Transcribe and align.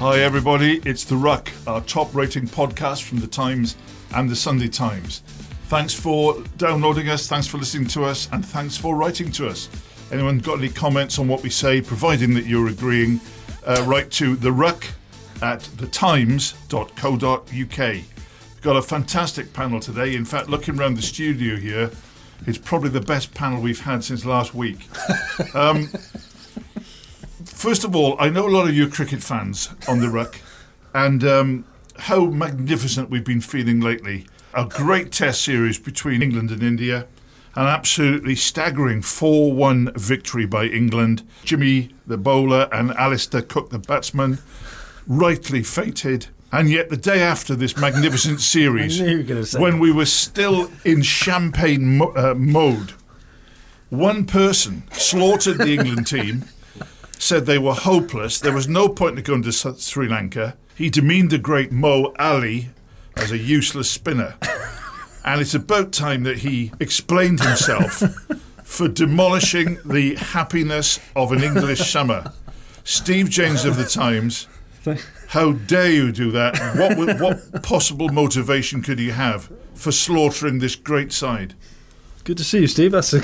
Hi, 0.00 0.20
everybody. 0.20 0.80
It's 0.86 1.04
The 1.04 1.14
Ruck, 1.14 1.52
our 1.66 1.82
top 1.82 2.14
rating 2.14 2.46
podcast 2.46 3.02
from 3.02 3.20
The 3.20 3.26
Times 3.26 3.76
and 4.14 4.30
The 4.30 4.34
Sunday 4.34 4.68
Times. 4.68 5.18
Thanks 5.64 5.92
for 5.92 6.42
downloading 6.56 7.10
us, 7.10 7.28
thanks 7.28 7.46
for 7.46 7.58
listening 7.58 7.86
to 7.88 8.04
us, 8.04 8.26
and 8.32 8.42
thanks 8.42 8.78
for 8.78 8.96
writing 8.96 9.30
to 9.32 9.46
us. 9.46 9.68
Anyone 10.10 10.38
got 10.38 10.58
any 10.58 10.70
comments 10.70 11.18
on 11.18 11.28
what 11.28 11.42
we 11.42 11.50
say, 11.50 11.82
providing 11.82 12.32
that 12.32 12.46
you're 12.46 12.68
agreeing, 12.68 13.20
uh, 13.66 13.84
write 13.86 14.10
to 14.12 14.36
The 14.36 14.50
Ruck 14.50 14.86
at 15.42 15.60
thetimes.co.uk. 15.60 17.50
We've 17.50 18.62
got 18.62 18.76
a 18.76 18.82
fantastic 18.82 19.52
panel 19.52 19.80
today. 19.80 20.14
In 20.14 20.24
fact, 20.24 20.48
looking 20.48 20.78
around 20.78 20.96
the 20.96 21.02
studio 21.02 21.56
here, 21.56 21.90
it's 22.46 22.56
probably 22.56 22.88
the 22.88 23.02
best 23.02 23.34
panel 23.34 23.60
we've 23.60 23.82
had 23.82 24.02
since 24.02 24.24
last 24.24 24.54
week. 24.54 24.88
Um, 25.54 25.90
first 27.44 27.84
of 27.84 27.94
all, 27.96 28.16
I 28.18 28.28
know 28.28 28.46
a 28.46 28.50
lot 28.50 28.68
of 28.68 28.74
you 28.74 28.88
cricket 28.88 29.22
fans 29.22 29.70
on 29.88 30.00
the 30.00 30.08
ruck, 30.08 30.40
and 30.94 31.22
um, 31.24 31.64
how 31.98 32.26
magnificent 32.26 33.10
we've 33.10 33.24
been 33.24 33.40
feeling 33.40 33.80
lately. 33.80 34.26
A 34.52 34.64
great 34.66 35.12
test 35.12 35.42
series 35.42 35.78
between 35.78 36.22
England 36.22 36.50
and 36.50 36.62
India, 36.62 37.06
an 37.54 37.66
absolutely 37.66 38.34
staggering 38.34 39.00
4 39.02 39.52
1 39.52 39.92
victory 39.94 40.44
by 40.46 40.64
England. 40.64 41.22
Jimmy, 41.44 41.90
the 42.06 42.16
bowler, 42.18 42.68
and 42.72 42.90
Alastair 42.92 43.42
Cook, 43.42 43.70
the 43.70 43.78
batsman, 43.78 44.38
rightly 45.06 45.62
fated. 45.62 46.26
And 46.52 46.68
yet, 46.68 46.88
the 46.90 46.96
day 46.96 47.20
after 47.22 47.54
this 47.54 47.76
magnificent 47.76 48.40
series, 48.56 49.00
knew 49.00 49.08
you 49.08 49.16
were 49.18 49.22
gonna 49.22 49.46
say 49.46 49.60
when 49.60 49.74
that. 49.74 49.80
we 49.80 49.92
were 49.92 50.06
still 50.06 50.68
in 50.84 51.02
champagne 51.02 51.98
mo- 51.98 52.12
uh, 52.16 52.34
mode, 52.36 52.94
one 53.88 54.24
person 54.24 54.82
slaughtered 54.92 55.58
the 55.58 55.74
England 55.74 56.08
team, 56.08 56.44
said 57.20 57.44
they 57.44 57.58
were 57.58 57.74
hopeless. 57.74 58.40
There 58.40 58.52
was 58.52 58.66
no 58.66 58.88
point 58.88 59.18
in 59.18 59.24
going 59.24 59.42
to 59.42 59.52
Sri 59.52 60.08
Lanka. 60.08 60.56
He 60.74 60.88
demeaned 60.88 61.30
the 61.30 61.38
great 61.38 61.70
Mo 61.70 62.14
Ali 62.18 62.70
as 63.14 63.30
a 63.30 63.38
useless 63.38 63.90
spinner. 63.90 64.36
And 65.22 65.40
it's 65.40 65.54
about 65.54 65.92
time 65.92 66.22
that 66.22 66.38
he 66.38 66.72
explained 66.80 67.40
himself 67.40 68.02
for 68.64 68.88
demolishing 68.88 69.78
the 69.84 70.14
happiness 70.14 70.98
of 71.14 71.32
an 71.32 71.42
English 71.42 71.90
summer. 71.90 72.32
Steve 72.84 73.28
James 73.28 73.66
of 73.66 73.76
the 73.76 73.84
Times, 73.84 74.48
how 75.28 75.52
dare 75.52 75.90
you 75.90 76.12
do 76.12 76.30
that? 76.30 76.58
What, 76.74 77.20
what 77.20 77.62
possible 77.62 78.08
motivation 78.08 78.80
could 78.80 78.98
you 78.98 79.12
have 79.12 79.52
for 79.74 79.92
slaughtering 79.92 80.58
this 80.58 80.74
great 80.74 81.12
side? 81.12 81.54
Good 82.30 82.36
to 82.38 82.44
see 82.44 82.60
you, 82.60 82.68
Steve. 82.68 82.92
That's 82.92 83.12
a 83.12 83.18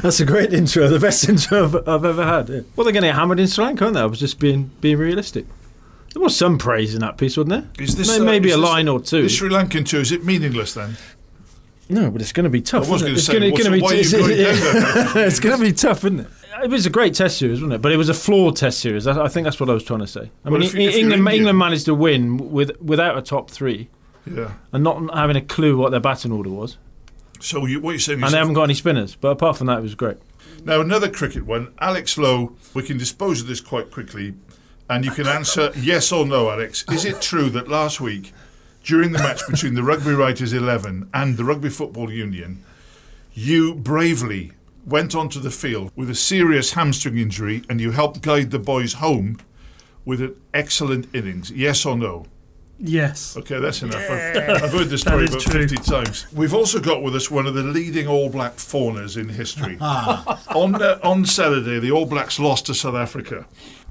that's 0.00 0.20
a 0.20 0.24
great 0.24 0.50
intro. 0.54 0.88
The 0.88 0.98
best 0.98 1.28
intro 1.28 1.64
I've, 1.64 1.74
I've 1.86 2.04
ever 2.06 2.24
had. 2.24 2.48
Yeah. 2.48 2.60
Well, 2.74 2.84
they're 2.86 2.92
going 2.94 3.02
to 3.02 3.08
get 3.08 3.14
hammered 3.14 3.38
in 3.38 3.46
Sri 3.46 3.62
Lanka, 3.62 3.84
aren't 3.84 3.94
they? 3.96 4.00
I 4.00 4.06
was 4.06 4.18
just 4.18 4.38
being 4.38 4.70
being 4.80 4.96
realistic. 4.96 5.44
There 6.14 6.22
was 6.22 6.34
some 6.34 6.56
praise 6.56 6.94
in 6.94 7.00
that 7.00 7.18
piece, 7.18 7.36
wasn't 7.36 7.50
there? 7.76 7.84
Is 7.84 7.94
this 7.94 8.08
May- 8.18 8.22
uh, 8.22 8.24
maybe 8.24 8.48
is 8.48 8.54
a 8.54 8.58
this- 8.58 8.70
line 8.70 8.88
or 8.88 9.00
two? 9.02 9.24
The 9.24 9.28
Sri 9.28 9.50
Lankan 9.50 9.86
tour 9.86 10.00
is 10.00 10.12
it 10.12 10.24
meaningless 10.24 10.72
then? 10.72 10.96
No, 11.90 12.10
but 12.10 12.22
it's 12.22 12.32
going 12.32 12.44
to 12.44 12.48
be 12.48 12.62
tough. 12.62 12.88
I 12.88 12.90
was 12.92 13.02
isn't 13.02 13.06
gonna 13.06 13.16
It's 13.18 13.26
say, 13.26 13.32
gonna- 13.34 13.50
gonna 13.50 13.76
be 13.76 13.82
why 13.82 13.90
are 13.90 13.94
you 13.96 14.00
it's- 14.00 14.12
going 14.14 14.36
down 14.38 15.12
there? 15.12 15.26
it's 15.26 15.38
going 15.40 15.58
to 15.58 15.62
be 15.62 15.72
tough, 15.74 15.98
isn't 16.06 16.20
it? 16.20 16.26
It 16.64 16.70
was 16.70 16.86
a 16.86 16.90
great 16.90 17.12
test 17.12 17.36
series, 17.36 17.58
wasn't 17.60 17.74
it? 17.74 17.82
But 17.82 17.92
it 17.92 17.98
was 17.98 18.08
a 18.08 18.14
flawed 18.14 18.56
test 18.56 18.80
series. 18.80 19.06
I, 19.06 19.24
I 19.24 19.28
think 19.28 19.44
that's 19.44 19.60
what 19.60 19.68
I 19.68 19.74
was 19.74 19.84
trying 19.84 20.00
to 20.00 20.06
say. 20.06 20.30
I 20.42 20.48
Well, 20.48 20.60
mean, 20.60 20.62
if 20.62 20.72
you- 20.74 20.88
if 20.88 20.94
England, 20.94 21.28
England 21.28 21.58
managed 21.58 21.84
to 21.84 21.94
win 21.94 22.50
with 22.50 22.80
without 22.80 23.18
a 23.18 23.20
top 23.20 23.50
three 23.50 23.90
Yeah. 24.24 24.52
and 24.72 24.82
not 24.82 25.14
having 25.14 25.36
a 25.36 25.42
clue 25.42 25.76
what 25.76 25.90
their 25.90 26.00
batting 26.00 26.32
order 26.32 26.48
was, 26.48 26.78
So 27.40 27.66
you, 27.66 27.80
what 27.80 27.92
you're 27.92 27.98
saying 27.98 28.22
and 28.22 28.32
they 28.32 28.38
haven't 28.38 28.54
got 28.54 28.64
any 28.64 28.74
spinners. 28.74 29.14
But 29.16 29.28
apart 29.28 29.56
from 29.56 29.66
that, 29.68 29.78
it 29.78 29.82
was 29.82 29.94
great. 29.94 30.16
now 30.64 30.80
another 30.80 31.10
cricket 31.10 31.44
one. 31.46 31.72
Alex 31.78 32.16
Lowe. 32.18 32.56
We 32.74 32.82
can 32.82 32.98
dispose 32.98 33.40
of 33.40 33.46
this 33.46 33.60
quite 33.60 33.90
quickly, 33.90 34.34
and 34.88 35.04
you 35.04 35.10
can 35.10 35.26
answer 35.26 35.72
yes 35.76 36.12
or 36.12 36.26
no, 36.26 36.50
Alex. 36.50 36.84
Is 36.90 37.04
it 37.04 37.20
true 37.20 37.50
that 37.50 37.68
last 37.68 38.00
week, 38.00 38.32
during 38.84 39.12
the 39.12 39.18
match 39.18 39.40
between 39.48 39.74
the 39.74 39.82
Rugby 39.82 40.12
Writers 40.12 40.52
11 40.52 41.10
and 41.12 41.36
the 41.36 41.44
Rugby 41.44 41.70
Football 41.70 42.10
Union, 42.12 42.62
you 43.32 43.74
bravely 43.74 44.52
went 44.86 45.14
onto 45.14 45.40
the 45.40 45.50
field 45.50 45.90
with 45.96 46.08
a 46.08 46.14
serious 46.14 46.72
hamstring 46.74 47.18
injury, 47.18 47.62
and 47.68 47.80
you 47.80 47.90
helped 47.90 48.22
guide 48.22 48.50
the 48.50 48.58
boys 48.58 48.94
home 48.94 49.38
with 50.04 50.20
an 50.20 50.36
excellent 50.54 51.12
innings? 51.14 51.50
Yes 51.50 51.84
or 51.84 51.96
no? 51.98 52.26
Yes. 52.78 53.36
Okay, 53.36 53.58
that's 53.58 53.82
enough. 53.82 54.10
I've, 54.10 54.64
I've 54.64 54.72
heard 54.72 54.88
this 54.88 55.00
story 55.00 55.24
about 55.24 55.40
true. 55.40 55.66
50 55.66 55.76
times. 55.76 56.26
We've 56.32 56.52
also 56.52 56.78
got 56.78 57.02
with 57.02 57.16
us 57.16 57.30
one 57.30 57.46
of 57.46 57.54
the 57.54 57.62
leading 57.62 58.06
All 58.06 58.28
Black 58.28 58.54
fauners 58.54 59.16
in 59.16 59.30
history. 59.30 59.78
on, 59.80 60.74
uh, 60.82 60.98
on 61.02 61.24
Saturday, 61.24 61.78
the 61.78 61.90
All 61.90 62.06
Blacks 62.06 62.38
lost 62.38 62.66
to 62.66 62.74
South 62.74 62.94
Africa. 62.94 63.46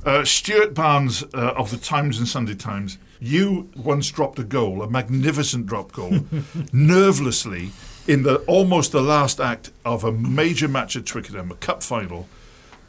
Uh, 0.06 0.23
Stuart 0.23 0.75
Barnes 0.75 1.23
uh, 1.34 1.53
of 1.57 1.72
the 1.72 1.78
Times 1.78 2.19
and 2.19 2.28
Sunday 2.28 2.53
Times, 2.53 3.00
you 3.19 3.69
once 3.75 4.12
dropped 4.12 4.38
a 4.38 4.44
goal, 4.44 4.84
a 4.84 4.90
magnificent 4.90 5.66
drop 5.66 5.91
goal, 5.91 6.12
nervelessly 6.12 7.72
in 8.07 8.22
the 8.22 8.35
almost 8.41 8.91
the 8.91 9.02
last 9.02 9.40
act 9.40 9.72
of 9.84 10.03
a 10.03 10.12
major 10.12 10.67
match 10.67 10.96
at 10.96 11.07
Twickenham, 11.07 11.52
a 11.52 11.56
cup 11.56 11.81
final, 11.81 12.28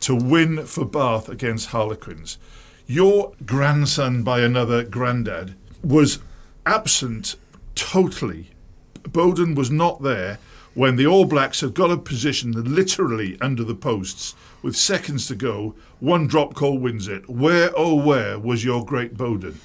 to 0.01 0.15
win 0.15 0.67
for 0.67 0.85
Bath 0.85 1.31
against 1.31 1.69
Harlequins. 1.69 2.37
Your 2.87 3.33
grandson 3.45 4.23
by 4.23 4.41
another 4.41 4.85
granddad 4.85 5.55
was 5.87 6.19
absent 6.65 7.37
totally. 7.75 8.51
Beauden 9.03 9.55
was 9.55 9.71
not 9.71 10.03
there 10.03 10.39
when 10.75 10.97
the 10.97 11.07
All 11.07 11.25
Blacks 11.25 11.61
had 11.61 11.75
got 11.75 11.91
a 11.91 11.97
position 11.97 12.53
literally 12.53 13.39
under 13.41 13.65
the 13.65 13.75
posts 13.75 14.35
with 14.63 14.77
seconds 14.77 15.27
to 15.29 15.35
go. 15.35 15.75
One 16.01 16.27
drop 16.27 16.55
goal 16.55 16.79
wins 16.79 17.09
it. 17.09 17.29
Where, 17.31 17.71
oh, 17.77 17.95
where 17.95 18.39
was 18.39 18.65
your 18.65 18.85
great 18.85 19.17
Beauden? 19.17 19.57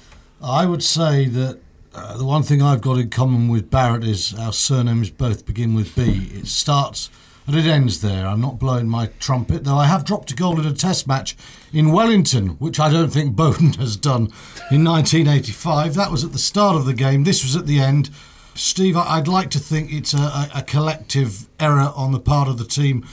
I 0.42 0.64
would 0.64 0.82
say 0.82 1.26
that 1.26 1.60
uh, 1.94 2.16
the 2.16 2.24
one 2.24 2.42
thing 2.42 2.62
I've 2.62 2.80
got 2.80 2.98
in 2.98 3.10
common 3.10 3.48
with 3.48 3.70
Barrett 3.70 4.04
is 4.04 4.34
our 4.38 4.52
surnames 4.52 5.10
both 5.10 5.44
begin 5.44 5.74
with 5.74 5.94
B. 5.94 6.30
It 6.32 6.46
starts 6.46 7.10
and 7.46 7.56
it 7.56 7.66
ends 7.66 8.00
there. 8.00 8.26
I'm 8.26 8.40
not 8.40 8.58
blowing 8.58 8.88
my 8.88 9.06
trumpet, 9.18 9.64
though 9.64 9.76
I 9.76 9.86
have 9.86 10.04
dropped 10.04 10.30
a 10.30 10.34
goal 10.34 10.60
in 10.60 10.66
a 10.66 10.72
test 10.72 11.06
match 11.06 11.36
in 11.72 11.92
Wellington, 11.92 12.50
which 12.58 12.78
I 12.78 12.90
don't 12.90 13.10
think 13.10 13.34
Beauden 13.36 13.76
has 13.76 13.96
done 13.96 14.32
in 14.70 14.84
1985. 14.84 15.94
That 15.94 16.10
was 16.10 16.24
at 16.24 16.32
the 16.32 16.38
start 16.38 16.76
of 16.76 16.84
the 16.84 16.94
game. 16.94 17.24
This 17.24 17.42
was 17.42 17.56
at 17.56 17.66
the 17.66 17.80
end. 17.80 18.10
Steve, 18.54 18.96
I'd 18.96 19.28
like 19.28 19.50
to 19.50 19.58
think 19.58 19.92
it's 19.92 20.14
a, 20.14 20.18
a, 20.18 20.50
a 20.56 20.62
collective 20.62 21.48
error 21.58 21.92
on 21.96 22.12
the 22.12 22.20
part 22.20 22.48
of 22.48 22.58
the 22.58 22.64
team. 22.64 23.06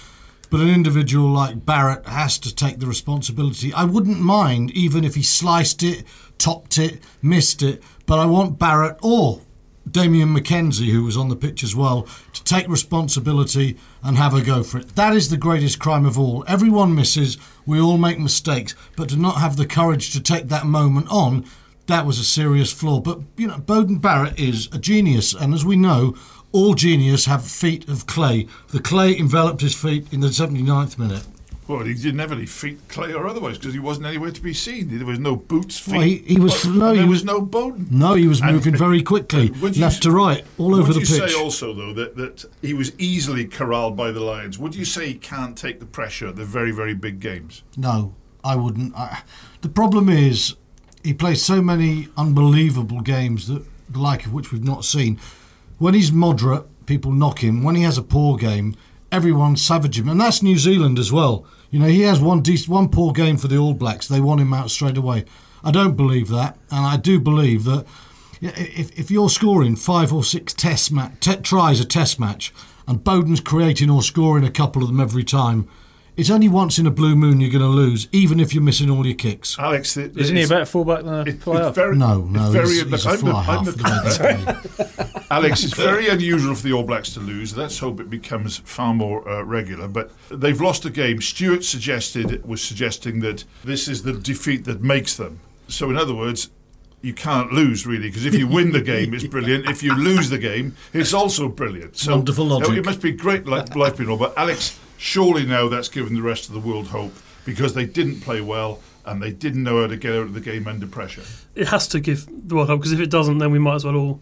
But 0.50 0.62
an 0.62 0.70
individual 0.70 1.30
like 1.30 1.66
Barrett 1.66 2.08
has 2.08 2.40
to 2.40 2.54
take 2.54 2.80
the 2.80 2.88
responsibility. 2.88 3.72
I 3.72 3.84
wouldn't 3.84 4.20
mind 4.20 4.72
even 4.72 5.04
if 5.04 5.14
he 5.14 5.22
sliced 5.22 5.84
it, 5.84 6.04
topped 6.40 6.78
it, 6.80 7.02
missed 7.22 7.62
it, 7.62 7.84
but 8.08 8.18
I 8.18 8.26
want 8.26 8.58
Barrett 8.58 8.98
or 9.02 9.42
Damian 9.92 10.36
McKenzie, 10.36 10.92
who 10.92 11.04
was 11.04 11.18
on 11.18 11.30
the 11.30 11.36
pitch 11.36 11.64
as 11.64 11.76
well, 11.76 12.08
to 12.34 12.44
take 12.44 12.68
responsibility 12.68 13.78
and 14.04 14.18
have 14.18 14.34
a 14.34 14.42
go 14.42 14.64
for 14.64 14.80
it. 14.80 14.96
That 14.96 15.16
is 15.16 15.30
the 15.30 15.38
greatest 15.38 15.80
crime 15.80 16.06
of 16.06 16.18
all. 16.18 16.44
Everyone 16.48 16.96
misses, 16.96 17.38
we 17.66 17.80
all 17.80 17.98
make 17.98 18.20
mistakes, 18.20 18.76
but 18.96 19.10
to 19.10 19.18
not 19.18 19.38
have 19.38 19.58
the 19.58 19.66
courage 19.66 20.12
to 20.12 20.22
take 20.22 20.48
that 20.48 20.66
moment 20.66 21.08
on, 21.10 21.46
that 21.88 22.06
was 22.06 22.20
a 22.20 22.24
serious 22.24 22.72
flaw. 22.72 23.00
But, 23.00 23.20
you 23.36 23.48
know, 23.48 23.58
Beauden 23.58 24.00
Barrett 24.00 24.40
is 24.40 24.68
a 24.72 24.78
genius, 24.78 25.34
and 25.34 25.54
as 25.54 25.66
we 25.66 25.76
know, 25.76 26.16
all 26.52 26.74
genius 26.74 27.26
have 27.26 27.46
feet 27.46 27.88
of 27.88 28.08
clay. 28.08 28.48
The 28.70 28.80
clay 28.80 29.18
enveloped 29.18 29.62
his 29.62 29.76
feet 29.76 30.12
in 30.12 30.20
the 30.20 30.28
79th 30.28 30.98
minute. 30.98 31.26
Well, 31.70 31.82
he 31.86 31.94
didn't 31.94 32.18
have 32.18 32.32
any 32.32 32.48
feet, 32.48 32.80
clay 32.88 33.14
or 33.14 33.28
otherwise, 33.28 33.60
because 33.60 33.76
he 33.76 33.80
wasn't 33.80 34.08
anywhere 34.08 34.32
to 34.32 34.42
be 34.42 34.56
seen. 34.56 34.98
There 34.98 35.06
was 35.06 35.20
no 35.20 35.36
boots, 35.36 35.78
feet. 35.78 35.92
Well, 35.94 36.02
he- 36.02 36.24
he 36.26 36.40
was- 36.40 36.64
but- 36.66 36.74
no, 36.74 36.92
he 36.94 36.98
there 36.98 37.08
was- 37.08 37.20
was 37.22 37.26
no 37.26 37.42
Beauden. 37.44 37.92
No, 37.92 38.16
he 38.16 38.28
was 38.28 38.42
And- 38.42 38.54
moving 38.54 38.76
very 38.76 39.04
quickly, 39.14 39.54
you 39.62 39.72
left 39.80 40.02
to 40.02 40.12
right, 40.12 40.44
all 40.58 40.74
over 40.74 40.92
the 40.92 41.00
pitch. 41.02 41.12
Would 41.12 41.20
you 41.22 41.28
say 41.30 41.36
also, 41.40 41.72
though, 41.76 41.94
that, 41.94 42.16
that 42.18 42.46
he 42.64 42.74
was 42.74 42.92
easily 42.98 43.46
corralled 43.46 43.96
by 43.96 44.10
the 44.12 44.20
Lions? 44.20 44.58
Would 44.58 44.74
you 44.74 44.84
say 44.84 45.10
he 45.10 45.14
can't 45.14 45.56
take 45.56 45.80
the 45.80 45.86
pressure 45.86 46.26
at 46.30 46.38
the 46.38 46.44
very, 46.44 46.72
very 46.72 46.96
big 46.96 47.20
games? 47.20 47.62
No, 47.78 48.16
I 48.44 48.56
wouldn't. 48.56 48.96
I, 48.96 49.20
the 49.62 49.70
problem 49.70 50.10
is 50.10 50.56
he 51.04 51.14
plays 51.14 51.44
so 51.44 51.62
many 51.62 52.08
unbelievable 52.18 53.02
games 53.02 53.48
that 53.48 53.64
the 53.88 54.00
like 54.00 54.26
of 54.26 54.34
which 54.34 54.52
we've 54.52 54.64
not 54.64 54.86
seen. 54.86 55.20
When 55.78 55.94
he's 55.94 56.12
moderate, 56.12 56.66
people 56.88 57.12
knock 57.12 57.44
him. 57.44 57.62
When 57.62 57.76
he 57.76 57.84
has 57.84 58.00
a 58.00 58.02
poor 58.04 58.38
game, 58.38 58.74
everyone 59.12 59.56
savage 59.56 60.00
him, 60.00 60.10
and 60.10 60.20
that's 60.20 60.42
New 60.42 60.58
Zealand 60.58 60.98
as 60.98 61.12
well. 61.12 61.46
You 61.72 61.80
know, 61.80 61.88
he 61.88 62.02
has 62.02 62.20
one 62.20 62.42
dec- 62.42 62.68
one 62.68 62.90
poor 62.90 63.14
game 63.14 63.38
for 63.38 63.48
the 63.48 63.58
All 63.58 63.74
Blacks. 63.74 64.08
They 64.08 64.22
want 64.22 64.42
him 64.42 64.54
out 64.54 64.72
straight 64.72 64.98
away. 64.98 65.26
I 65.64 65.72
don't 65.72 65.96
believe 65.96 66.30
that, 66.30 66.58
and 66.72 66.86
I 66.86 66.98
do 66.98 67.20
believe 67.20 67.64
that 67.66 67.86
if, 68.42 68.98
if 68.98 69.12
you're 69.12 69.30
scoring 69.30 69.76
five 69.76 70.14
or 70.14 70.24
six 70.24 70.54
test 70.54 70.92
ma- 70.92 71.12
te- 71.20 71.38
tries 71.38 71.80
a 71.80 71.86
test 71.86 72.20
match, 72.20 72.54
and 72.88 73.04
Beauden's 73.04 73.42
creating 73.42 73.90
or 73.90 74.02
scoring 74.02 74.46
a 74.46 74.52
couple 74.52 74.82
of 74.82 74.88
them 74.88 75.00
every 75.00 75.24
time, 75.24 75.68
it's 76.20 76.30
only 76.30 76.48
once 76.50 76.78
in 76.78 76.86
a 76.86 76.92
blue 76.92 77.16
moon 77.16 77.40
you're 77.42 77.50
going 77.50 77.62
to 77.62 77.68
lose, 77.68 78.08
even 78.12 78.40
if 78.40 78.54
you're 78.54 78.64
missing 78.64 78.90
all 78.90 79.06
your 79.06 79.16
kicks. 79.16 79.58
Alex, 79.58 79.94
th- 79.96 80.12
Isn't 80.16 80.36
he 80.36 80.44
a 80.44 80.48
better 80.48 80.66
fullback 80.66 81.04
than 81.04 81.14
a 81.14 81.22
it- 81.22 81.42
fly 81.42 81.56
it's 81.58 81.66
half? 81.68 81.76
very, 81.76 81.96
No, 81.98 82.22
no, 82.22 82.44
it's 82.46 82.52
very, 82.54 82.68
he's, 82.68 82.84
look, 82.86 82.92
he's 82.92 83.06
a 83.06 83.10
I'm 83.10 83.16
the- 83.16 83.32
fly 83.32 83.40
I'm 83.40 83.46
half. 83.46 83.66
the- 83.66 83.72
the 83.72 84.24
way 84.24 84.36
they 84.36 84.94
play. 85.06 85.22
Alex, 85.32 85.64
it's 85.64 85.74
very 85.76 86.08
unusual 86.10 86.56
for 86.56 86.64
the 86.64 86.74
All 86.74 86.84
Blacks 86.84 87.14
to 87.14 87.20
lose. 87.20 87.56
Let's 87.56 87.80
hope 87.80 88.00
it 88.00 88.10
becomes 88.10 88.58
far 88.58 88.94
more 88.94 89.28
uh, 89.30 89.44
regular. 89.44 89.88
But 89.88 90.12
they've 90.30 90.60
lost 90.60 90.86
a 90.86 90.90
game. 90.90 91.22
Stuart 91.22 91.64
suggested 91.64 92.44
was 92.46 92.62
suggesting 92.62 93.20
that 93.22 93.44
this 93.64 93.88
is 93.88 94.04
the 94.04 94.14
defeat 94.14 94.66
that 94.66 94.82
makes 94.82 95.16
them. 95.16 95.40
So, 95.68 95.90
in 95.90 95.98
other 95.98 96.16
words, 96.16 96.50
you 97.02 97.14
can't 97.14 97.54
lose 97.54 97.86
really 97.88 98.10
because 98.10 98.26
if 98.26 98.34
you 98.34 98.46
win 98.48 98.72
the 98.72 98.82
game, 98.82 99.14
it's 99.14 99.26
brilliant. 99.28 99.70
If 99.70 99.82
you 99.84 99.94
lose 99.96 100.30
the 100.30 100.38
game, 100.40 100.76
it's 100.94 101.14
also 101.14 101.48
brilliant. 101.48 101.96
So 101.96 102.16
Wonderful 102.16 102.46
logic. 102.46 102.76
It 102.78 102.86
must 102.86 103.02
be 103.02 103.12
great 103.14 103.46
li- 103.46 103.64
life 103.76 103.98
being 103.98 104.10
all. 104.10 104.18
But 104.18 104.38
Alex, 104.38 104.78
surely 105.00 105.46
now 105.46 105.70
that's 105.70 105.88
given 105.88 106.14
the 106.14 106.22
rest 106.22 106.50
of 106.50 106.54
the 106.54 106.60
world 106.60 106.88
hope 106.88 107.14
because 107.46 107.74
they 107.74 107.86
didn't 107.86 108.20
play 108.20 108.42
well 108.42 108.80
and 109.06 109.24
they 109.24 109.32
didn't 109.32 109.64
know 109.64 109.82
how 109.82 109.88
to 109.88 109.96
get 109.96 110.12
out 110.12 110.24
of 110.24 110.34
the 110.34 110.42
game 110.42 110.68
under 110.68 110.86
pressure. 110.86 111.24
it 111.56 111.70
has 111.70 111.88
to 111.88 112.00
give 112.00 112.28
the 112.48 112.54
World 112.54 112.68
Cup 112.68 112.80
because 112.80 112.92
if 112.92 113.00
it 113.00 113.10
doesn't, 113.10 113.38
then 113.38 113.50
we 113.50 113.58
might 113.58 113.76
as 113.76 113.86
well 113.86 113.96
all 113.96 114.22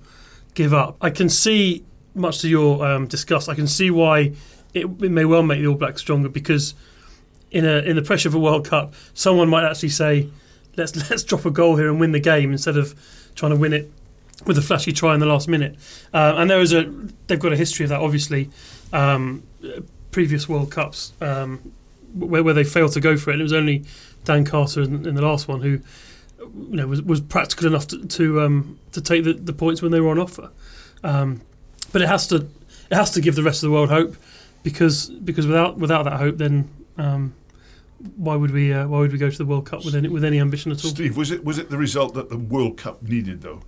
give 0.54 0.74
up. 0.74 0.96
I 1.02 1.10
can 1.10 1.30
see, 1.30 1.84
much 2.14 2.40
to 2.40 2.48
your 2.48 2.86
um, 2.86 3.08
disgust, 3.08 3.50
I 3.50 3.56
can 3.56 3.68
see 3.68 3.90
why 3.90 4.34
it, 4.74 4.86
it 4.86 5.12
may 5.12 5.26
well 5.26 5.44
make 5.44 5.60
the 5.60 5.68
All 5.68 5.76
Blacks 5.76 6.02
stronger 6.02 6.30
because 6.30 6.76
in 7.50 7.66
a 7.66 7.80
in 7.80 7.96
the 7.96 8.02
pressure 8.02 8.30
of 8.30 8.36
a 8.36 8.40
World 8.40 8.68
Cup, 8.68 8.94
someone 9.14 9.50
might 9.50 9.66
actually 9.70 9.90
say, 9.90 10.30
"Let's 10.76 10.96
let's 11.10 11.24
drop 11.24 11.46
a 11.46 11.52
goal 11.52 11.76
here 11.76 11.90
and 11.90 12.00
win 12.00 12.12
the 12.12 12.20
game 12.20 12.52
instead 12.52 12.78
of 12.78 12.94
trying 13.36 13.52
to 13.52 13.58
win 13.58 13.74
it 13.74 13.92
with 14.46 14.58
a 14.58 14.62
flashy 14.62 14.92
try 14.92 15.14
in 15.14 15.20
the 15.20 15.26
last 15.26 15.48
minute." 15.48 15.76
Uh, 16.14 16.36
and 16.38 16.50
there 16.50 16.62
is 16.62 16.72
a 16.72 16.84
they've 17.28 17.40
got 17.40 17.52
a 17.52 17.58
history 17.58 17.84
of 17.84 17.90
that, 17.90 18.00
obviously. 18.00 18.50
Um, 18.94 19.44
previous 20.18 20.50
World 20.50 20.72
Cups 20.72 21.14
um, 21.22 21.72
where, 22.16 22.44
where 22.44 22.56
they 22.56 22.64
failed 22.64 22.92
to 22.94 23.00
go 23.00 23.18
for 23.18 23.30
it. 23.30 23.34
And 23.34 23.42
it 23.42 23.44
was 23.44 23.54
only 23.54 23.86
Dan 24.24 24.46
Carter 24.46 24.82
in, 24.82 25.06
in 25.06 25.14
the 25.14 25.22
last 25.22 25.48
one 25.48 25.62
who 25.62 25.80
you 26.40 26.76
know 26.76 26.88
was, 26.88 27.04
was 27.04 27.22
practical 27.22 27.68
enough 27.68 27.86
to 27.90 28.04
to, 28.04 28.42
um, 28.42 28.80
to 28.94 29.00
take 29.00 29.26
the, 29.26 29.34
the 29.34 29.54
points 29.54 29.84
when 29.84 29.92
they 29.92 30.02
were 30.02 30.10
on 30.10 30.18
offer. 30.18 30.50
Um, 31.04 31.42
but 31.94 32.02
it 32.02 32.08
has 32.08 32.26
to 32.30 32.38
it 32.90 32.96
has 32.96 33.12
to 33.12 33.22
give 33.22 33.36
the 33.36 33.44
rest 33.44 33.62
of 33.62 33.70
the 33.70 33.74
world 33.76 33.90
hope 33.90 34.16
because 34.64 35.08
because 35.08 35.46
without 35.46 35.78
without 35.78 36.06
that 36.06 36.14
hope 36.14 36.38
then 36.38 36.68
um, 36.98 37.36
why 38.16 38.36
would 38.36 38.50
we 38.50 38.74
uh, 38.74 38.88
why 38.88 38.98
would 38.98 39.12
we 39.12 39.20
go 39.20 39.30
to 39.30 39.38
the 39.38 39.46
World 39.46 39.68
Cup 39.68 39.86
with 39.86 39.94
any 39.94 40.08
with 40.08 40.24
any 40.24 40.40
ambition 40.40 40.72
at 40.72 40.84
all? 40.84 40.90
Steve, 40.90 41.16
was 41.16 41.30
it 41.30 41.46
was 41.46 41.60
it 41.60 41.70
the 41.70 41.78
result 41.78 42.16
that 42.16 42.30
the 42.30 42.40
World 42.40 42.76
Cup 42.78 43.04
needed 43.04 43.44
though? 43.44 43.62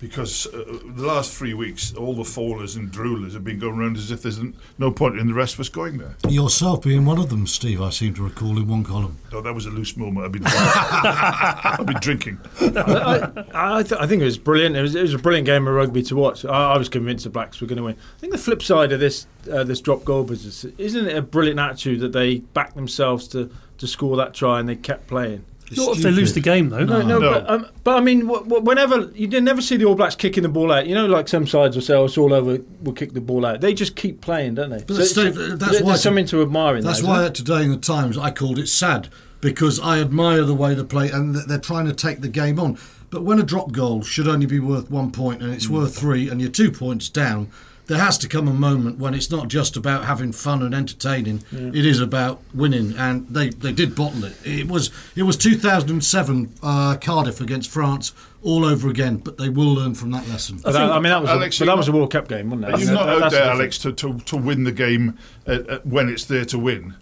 Because 0.00 0.46
uh, 0.48 0.64
the 0.84 1.06
last 1.06 1.32
three 1.32 1.54
weeks, 1.54 1.94
all 1.94 2.14
the 2.14 2.24
fallers 2.24 2.76
and 2.76 2.92
droolers 2.92 3.32
have 3.32 3.44
been 3.44 3.58
going 3.58 3.78
around 3.78 3.96
as 3.96 4.10
if 4.10 4.22
there's 4.22 4.38
no 4.76 4.90
point 4.90 5.18
in 5.18 5.28
the 5.28 5.34
rest 5.34 5.54
of 5.54 5.60
us 5.60 5.68
going 5.70 5.96
there. 5.98 6.16
Yourself 6.28 6.82
being 6.82 7.04
one 7.06 7.18
of 7.18 7.30
them, 7.30 7.46
Steve, 7.46 7.80
I 7.80 7.90
seem 7.90 8.12
to 8.14 8.22
recall 8.22 8.58
in 8.58 8.66
one 8.68 8.84
column. 8.84 9.16
Oh, 9.32 9.40
that 9.40 9.54
was 9.54 9.64
a 9.66 9.70
loose 9.70 9.96
moment. 9.96 10.26
I've 10.26 10.32
been, 10.32 10.42
I've 10.46 11.86
been 11.86 12.00
drinking. 12.00 12.38
I, 12.60 13.44
I, 13.54 13.82
th- 13.82 14.00
I 14.00 14.06
think 14.06 14.20
it 14.20 14.26
was 14.26 14.36
brilliant. 14.36 14.76
It 14.76 14.82
was, 14.82 14.94
it 14.94 15.02
was 15.02 15.14
a 15.14 15.18
brilliant 15.18 15.46
game 15.46 15.66
of 15.66 15.74
rugby 15.74 16.02
to 16.02 16.16
watch. 16.16 16.44
I, 16.44 16.74
I 16.74 16.78
was 16.78 16.88
convinced 16.88 17.24
the 17.24 17.30
Blacks 17.30 17.60
were 17.60 17.66
going 17.66 17.78
to 17.78 17.84
win. 17.84 17.96
I 18.16 18.20
think 18.20 18.32
the 18.32 18.38
flip 18.38 18.62
side 18.62 18.92
of 18.92 19.00
this 19.00 19.26
uh, 19.50 19.64
this 19.64 19.80
drop 19.80 20.04
goal 20.04 20.24
business 20.24 20.64
isn't 20.78 21.06
it 21.06 21.16
a 21.16 21.22
brilliant 21.22 21.60
attitude 21.60 22.00
that 22.00 22.12
they 22.12 22.38
backed 22.38 22.74
themselves 22.74 23.28
to, 23.28 23.50
to 23.78 23.86
score 23.86 24.16
that 24.16 24.34
try 24.34 24.58
and 24.60 24.68
they 24.68 24.76
kept 24.76 25.06
playing. 25.06 25.44
It's 25.68 25.78
Not 25.78 25.96
if 25.96 26.02
they 26.02 26.10
lose 26.10 26.34
the 26.34 26.40
game 26.40 26.68
though. 26.68 26.84
No, 26.84 27.00
no, 27.02 27.18
No. 27.18 27.32
But, 27.32 27.50
um, 27.50 27.66
but 27.84 27.96
I 27.96 28.00
mean, 28.00 28.20
w- 28.26 28.42
w- 28.44 28.62
whenever 28.62 29.10
you 29.14 29.28
never 29.40 29.62
see 29.62 29.76
the 29.76 29.86
All 29.86 29.94
Blacks 29.94 30.14
kicking 30.14 30.42
the 30.42 30.48
ball 30.48 30.70
out. 30.70 30.86
You 30.86 30.94
know, 30.94 31.06
like 31.06 31.26
some 31.26 31.46
sides 31.46 31.74
will 31.74 31.82
say, 31.82 31.94
"Oh, 31.94 32.04
it's 32.04 32.18
all 32.18 32.34
over. 32.34 32.58
We'll 32.82 32.94
kick 32.94 33.14
the 33.14 33.20
ball 33.22 33.46
out." 33.46 33.60
They 33.62 33.72
just 33.72 33.96
keep 33.96 34.20
playing, 34.20 34.56
don't 34.56 34.70
they? 34.70 34.84
But 34.86 35.04
Steve, 35.06 35.34
that's 35.34 35.70
there's 35.72 35.82
why- 35.82 35.96
something 35.96 36.26
to 36.26 36.42
admire 36.42 36.76
in 36.76 36.84
That's 36.84 37.00
that. 37.00 37.06
why 37.06 37.20
isn't 37.22 37.34
today 37.36 37.62
in 37.64 37.70
the 37.70 37.76
Times 37.78 38.18
I 38.18 38.30
called 38.30 38.58
it 38.58 38.68
sad 38.68 39.08
because 39.40 39.80
I 39.80 40.00
admire 40.00 40.42
the 40.44 40.54
way 40.54 40.74
they 40.74 40.84
play 40.84 41.10
and 41.10 41.34
they're 41.34 41.58
trying 41.58 41.86
to 41.86 41.92
take 41.94 42.20
the 42.20 42.28
game 42.28 42.58
on. 42.60 42.76
But 43.10 43.22
when 43.22 43.38
a 43.38 43.42
drop 43.44 43.72
goal 43.72 44.02
should 44.02 44.26
only 44.28 44.46
be 44.46 44.58
worth 44.60 44.90
one 44.90 45.12
point 45.12 45.42
and 45.42 45.52
it's 45.52 45.68
worth 45.68 45.96
three 45.96 46.28
and 46.28 46.40
you're 46.40 46.50
two 46.50 46.70
points 46.72 47.08
down, 47.08 47.48
there 47.86 47.98
has 47.98 48.16
to 48.18 48.28
come 48.28 48.48
a 48.48 48.52
moment 48.54 48.98
when 48.98 49.12
it's 49.14 49.30
not 49.30 49.48
just 49.48 49.76
about 49.76 50.06
having 50.06 50.32
fun 50.32 50.62
and 50.62 50.74
entertaining. 50.74 51.42
It 51.52 51.84
is 51.84 52.00
about 52.00 52.40
winning, 52.54 52.94
and 52.96 53.28
they, 53.28 53.50
they 53.50 53.72
did 53.72 53.94
bottle 53.94 54.24
it. 54.24 54.36
It 54.44 54.68
was 54.68 54.90
it 55.14 55.24
was 55.24 55.36
2007 55.36 56.54
uh, 56.62 56.96
Cardiff 57.00 57.40
against 57.40 57.70
France 57.70 58.12
all 58.42 58.64
over 58.64 58.88
again, 58.88 59.16
but 59.18 59.36
they 59.38 59.48
will 59.48 59.72
learn 59.74 59.94
from 59.94 60.10
that 60.12 60.26
lesson. 60.28 60.60
But 60.62 60.72
that- 60.72 60.90
I, 60.90 60.94
mean, 60.96 61.04
that 61.04 61.20
was 61.22 61.30
Alex, 61.30 61.56
a, 61.56 61.60
but 61.60 61.66
that 61.66 61.76
was 61.76 61.88
a 61.88 61.92
World 61.92 62.10
Cup 62.12 62.28
game, 62.28 62.50
wasn't 62.50 62.68
it? 62.74 62.80
You're 62.80 62.88
You 62.88 62.94
not 62.94 63.22
out 63.22 63.30
there, 63.30 63.44
Alex, 63.44 63.78
to, 63.78 63.92
to, 63.92 64.18
to 64.18 64.36
win 64.36 64.64
the 64.64 64.72
game 64.72 65.18
uh, 65.46 65.58
uh, 65.68 65.78
when 65.84 66.08
it's 66.08 66.24
there 66.24 66.44
to 66.46 66.58
win. 66.58 66.94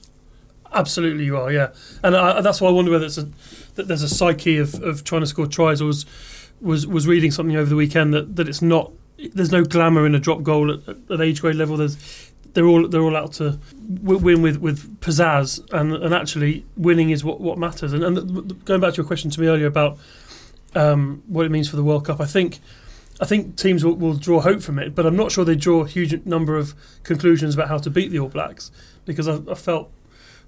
Absolutely, 0.73 1.25
you 1.25 1.37
are. 1.37 1.53
Yeah, 1.53 1.73
and 2.03 2.17
I, 2.17 2.41
that's 2.41 2.61
why 2.61 2.69
I 2.69 2.73
wonder 2.73 2.91
whether 2.91 3.05
it's 3.07 3.19
a, 3.19 3.29
that 3.75 3.89
there's 3.89 4.03
a 4.03 4.09
psyche 4.09 4.57
of, 4.59 4.75
of 4.83 5.05
trying 5.05 5.21
to 5.21 5.27
score 5.27 5.47
tries. 5.47 5.83
I 5.83 5.85
was 5.85 6.07
was 6.61 6.87
was 6.87 7.07
reading 7.07 7.31
something 7.31 7.57
over 7.57 7.69
the 7.69 7.77
weekend 7.77 8.15
that, 8.15 8.37
that 8.37 8.49
it's 8.49 8.63
not. 8.63 8.93
There's 9.35 9.53
no 9.53 9.65
glamour 9.65 10.07
in 10.07 10.15
a 10.15 10.21
drop 10.21 10.43
goal 10.43 10.73
at, 10.73 10.97
at 11.11 11.21
age 11.21 11.41
grade 11.41 11.57
level. 11.57 11.77
There's 11.77 11.97
they're 12.55 12.67
all 12.67 12.87
they're 12.89 13.03
all 13.03 13.17
out 13.17 13.33
to 13.35 13.59
win 14.03 14.43
with, 14.43 14.59
with 14.59 15.01
pizzazz, 15.01 15.61
and 15.73 15.93
and 15.95 16.15
actually 16.15 16.65
winning 16.77 17.11
is 17.11 17.25
what, 17.25 17.41
what 17.41 17.59
matters. 17.59 17.93
And, 17.93 18.05
and 18.05 18.65
going 18.65 18.81
back 18.81 18.95
to 18.95 18.97
your 18.99 19.07
question 19.07 19.31
to 19.31 19.41
me 19.41 19.47
earlier 19.47 19.67
about 19.67 19.99
um, 20.75 21.23
what 21.27 21.47
it 21.47 21.51
means 21.51 21.69
for 21.69 21.77
the 21.77 21.85
World 21.85 22.07
Cup, 22.07 22.21
I 22.21 22.27
think. 22.27 22.61
I 23.21 23.25
think 23.25 23.57
teams 23.57 23.85
will, 23.85 23.95
will 23.95 24.15
draw 24.15 24.41
hope 24.41 24.63
from 24.63 24.81
it, 24.81 24.97
but 24.97 25.07
I'm 25.07 25.15
not 25.15 25.31
sure 25.31 25.45
they 25.45 25.55
draw 25.55 25.85
a 25.85 25.87
huge 25.87 26.27
number 26.27 26.57
of 26.57 26.75
conclusions 27.05 27.55
about 27.55 27.69
how 27.69 27.79
to 27.79 27.89
beat 27.89 28.11
the 28.11 28.19
All 28.19 28.29
Blacks 28.29 28.73
because 29.05 29.29
I, 29.29 29.39
I 29.49 29.55
felt 29.55 29.93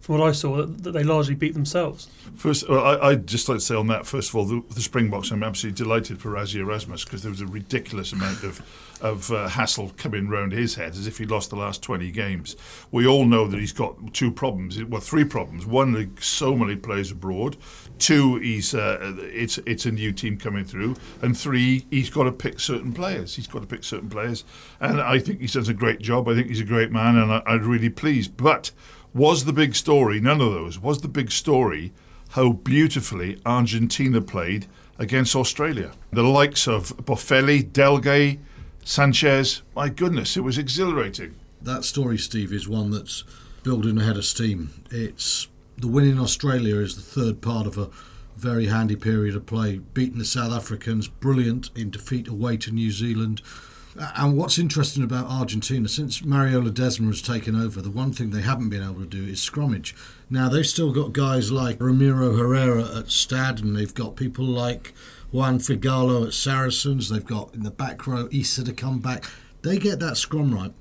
from 0.05 0.19
what 0.19 0.29
I 0.29 0.33
saw, 0.33 0.67
that, 0.67 0.93
they 0.93 1.03
largely 1.03 1.35
beat 1.35 1.55
themselves. 1.55 2.11
First, 2.37 2.69
well, 2.69 2.85
I, 2.85 3.09
I'd 3.09 3.27
just 3.27 3.49
like 3.49 3.57
to 3.57 3.65
say 3.65 3.75
on 3.75 3.87
that, 3.87 4.05
first 4.05 4.29
of 4.29 4.37
all, 4.37 4.45
the, 4.45 4.63
the 4.75 4.83
Springboks, 4.83 5.31
I'm 5.31 5.43
absolutely 5.43 5.83
delighted 5.83 6.21
for 6.21 6.29
Rassie 6.29 6.57
Erasmus 6.57 7.05
because 7.07 7.23
there 7.23 7.31
was 7.31 7.41
a 7.41 7.47
ridiculous 7.47 8.13
amount 8.13 8.43
of, 8.43 8.61
of 9.01 9.31
uh, 9.33 9.49
hassle 9.49 9.93
coming 9.97 10.29
round 10.29 10.53
his 10.53 10.75
head 10.75 10.91
as 10.91 11.07
if 11.07 11.17
he'd 11.17 11.31
lost 11.31 11.49
the 11.49 11.57
last 11.57 11.83
20 11.83 12.11
games. 12.11 12.55
We 12.91 13.07
all 13.07 13.25
know 13.25 13.47
that 13.47 13.59
he's 13.59 13.73
got 13.73 14.13
two 14.13 14.31
problems, 14.31 14.79
well, 14.85 15.01
three 15.01 15.25
problems. 15.25 15.65
One, 15.65 16.15
so 16.21 16.55
many 16.55 16.77
players 16.77 17.11
abroad. 17.11 17.57
Two, 17.99 18.37
he's 18.37 18.75
uh, 18.75 19.15
it's 19.21 19.57
it's 19.59 19.87
a 19.87 19.91
new 19.91 20.13
team 20.13 20.37
coming 20.37 20.67
through. 20.67 20.97
And 21.23 21.35
three, 21.35 21.87
he's 21.91 22.11
got 22.11 22.25
to 22.25 22.33
pick 22.33 22.61
certain 22.61 22.93
players. 22.93 23.37
He's 23.37 23.47
got 23.47 23.61
to 23.61 23.67
pick 23.67 23.85
certain 23.85 24.11
players. 24.11 24.45
And 24.81 25.01
I 25.01 25.19
think 25.19 25.41
he 25.41 25.47
does 25.47 25.71
a 25.71 25.75
great 25.75 26.01
job. 26.01 26.29
I 26.29 26.35
think 26.35 26.49
he's 26.49 26.61
a 26.61 26.65
great 26.65 26.93
man 26.93 27.17
and 27.17 27.33
I, 27.33 27.43
I'm 27.47 27.67
really 27.67 27.89
pleased. 27.89 28.37
But 28.37 28.71
was 29.15 29.45
the 29.45 29.53
big 29.53 29.75
story, 29.75 30.21
none 30.21 30.41
of 30.41 30.53
those, 30.53 30.79
was 30.79 31.01
the 31.01 31.09
big 31.09 31.31
story 31.31 31.93
how 32.31 32.53
beautifully 32.53 33.41
Argentina 33.47 34.21
played 34.21 34.67
against 34.99 35.37
Australia. 35.37 35.93
The 36.13 36.25
likes 36.25 36.67
of 36.67 36.97
Boffelli, 36.97 37.71
Delguy, 37.71 38.41
Sanchez, 38.85 39.63
my 39.75 39.89
goodness, 39.89 40.37
it 40.37 40.41
was 40.41 40.59
exhilarating. 40.59 41.37
That 41.63 41.85
story, 41.85 42.19
Steve, 42.19 42.53
is 42.53 42.69
one 42.69 42.91
that's 42.91 43.23
building 43.63 43.99
ahead 43.99 44.17
of 44.17 44.25
steam. 44.25 44.71
It's 44.91 45.47
the 45.79 45.89
win 45.89 46.09
in 46.09 46.19
Australia 46.19 46.77
is 46.77 46.97
the 46.97 47.03
third 47.03 47.41
part 47.41 47.67
of 47.67 47.79
a 47.79 47.91
very 48.37 48.67
handy 48.67 48.97
period 48.97 49.37
of 49.37 49.47
play. 49.47 49.79
Beating 49.79 50.19
the 50.19 50.25
South 50.25 50.53
Africans, 50.53 51.09
brilliant 51.09 51.71
in 51.75 51.91
defeat 51.91 52.29
away 52.29 52.57
to 52.59 52.73
New 52.73 52.91
Zealand. 52.91 53.43
And 53.97 54.37
what's 54.37 54.59
interesting 54.59 55.05
about 55.05 55.27
Argentina, 55.27 55.89
since 55.89 56.23
Mariola 56.23 56.69
Ledesma 56.69 57.07
has 57.07 57.23
taken 57.23 57.55
over, 57.55 57.81
the 57.81 57.91
one 57.91 58.13
thing 58.13 58.31
they 58.31 58.43
haven't 58.43 58.71
been 58.71 58.83
able 58.83 59.01
to 59.01 59.07
do 59.07 59.25
is 59.25 59.39
scrummage. 59.39 59.95
Now, 60.29 60.49
they've 60.49 60.67
still 60.67 60.93
got 60.93 61.13
guys 61.13 61.53
like 61.53 61.81
Ramiro 61.81 62.37
Herrera 62.37 62.97
at 62.97 63.11
Stade, 63.11 63.61
and 63.61 63.77
they've 63.77 63.95
got 63.95 64.17
people 64.17 64.45
like 64.45 64.95
Juan 65.31 65.59
Figallo 65.61 66.27
at 66.27 66.35
Saracens. 66.35 67.09
They've 67.09 67.25
got 67.25 67.55
in 67.55 67.63
the 67.63 67.71
back 67.71 68.07
row 68.07 68.29
Isa 68.33 68.65
to 68.65 68.73
come 68.73 68.99
back. 68.99 69.27
They 69.63 69.79
get 69.79 70.01
that 70.01 70.17
scrum 70.17 70.53
right. 70.53 70.73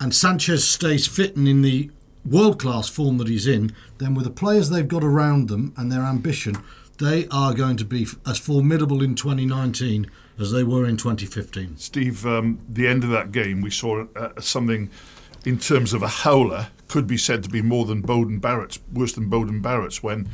And 0.00 0.14
Sanchez 0.14 0.66
stays 0.66 1.06
fit 1.06 1.36
and 1.36 1.48
in 1.48 1.62
the 1.62 1.90
world 2.24 2.60
class 2.60 2.88
form 2.88 3.18
that 3.18 3.28
he's 3.28 3.46
in, 3.46 3.74
then 3.98 4.14
with 4.14 4.24
the 4.24 4.30
players 4.30 4.70
they've 4.70 4.86
got 4.86 5.02
around 5.02 5.48
them 5.48 5.74
and 5.76 5.90
their 5.90 6.02
ambition, 6.02 6.56
they 7.02 7.26
are 7.32 7.52
going 7.52 7.76
to 7.76 7.84
be 7.84 8.06
as 8.24 8.38
formidable 8.38 9.02
in 9.02 9.14
2019 9.16 10.08
as 10.38 10.52
they 10.52 10.62
were 10.62 10.86
in 10.86 10.96
2015. 10.96 11.76
Steve, 11.76 12.24
um, 12.24 12.58
the 12.68 12.86
end 12.86 13.02
of 13.02 13.10
that 13.10 13.32
game, 13.32 13.60
we 13.60 13.70
saw 13.70 14.06
uh, 14.14 14.40
something 14.40 14.88
in 15.44 15.58
terms 15.58 15.92
of 15.92 16.02
a 16.02 16.08
howler 16.08 16.68
could 16.86 17.06
be 17.06 17.16
said 17.16 17.42
to 17.42 17.48
be 17.48 17.60
more 17.60 17.84
than 17.84 18.02
Beauden 18.02 18.40
Barrett's, 18.40 18.78
worse 18.92 19.12
than 19.14 19.28
Beauden 19.28 19.60
Barrett's, 19.60 20.02
when 20.02 20.28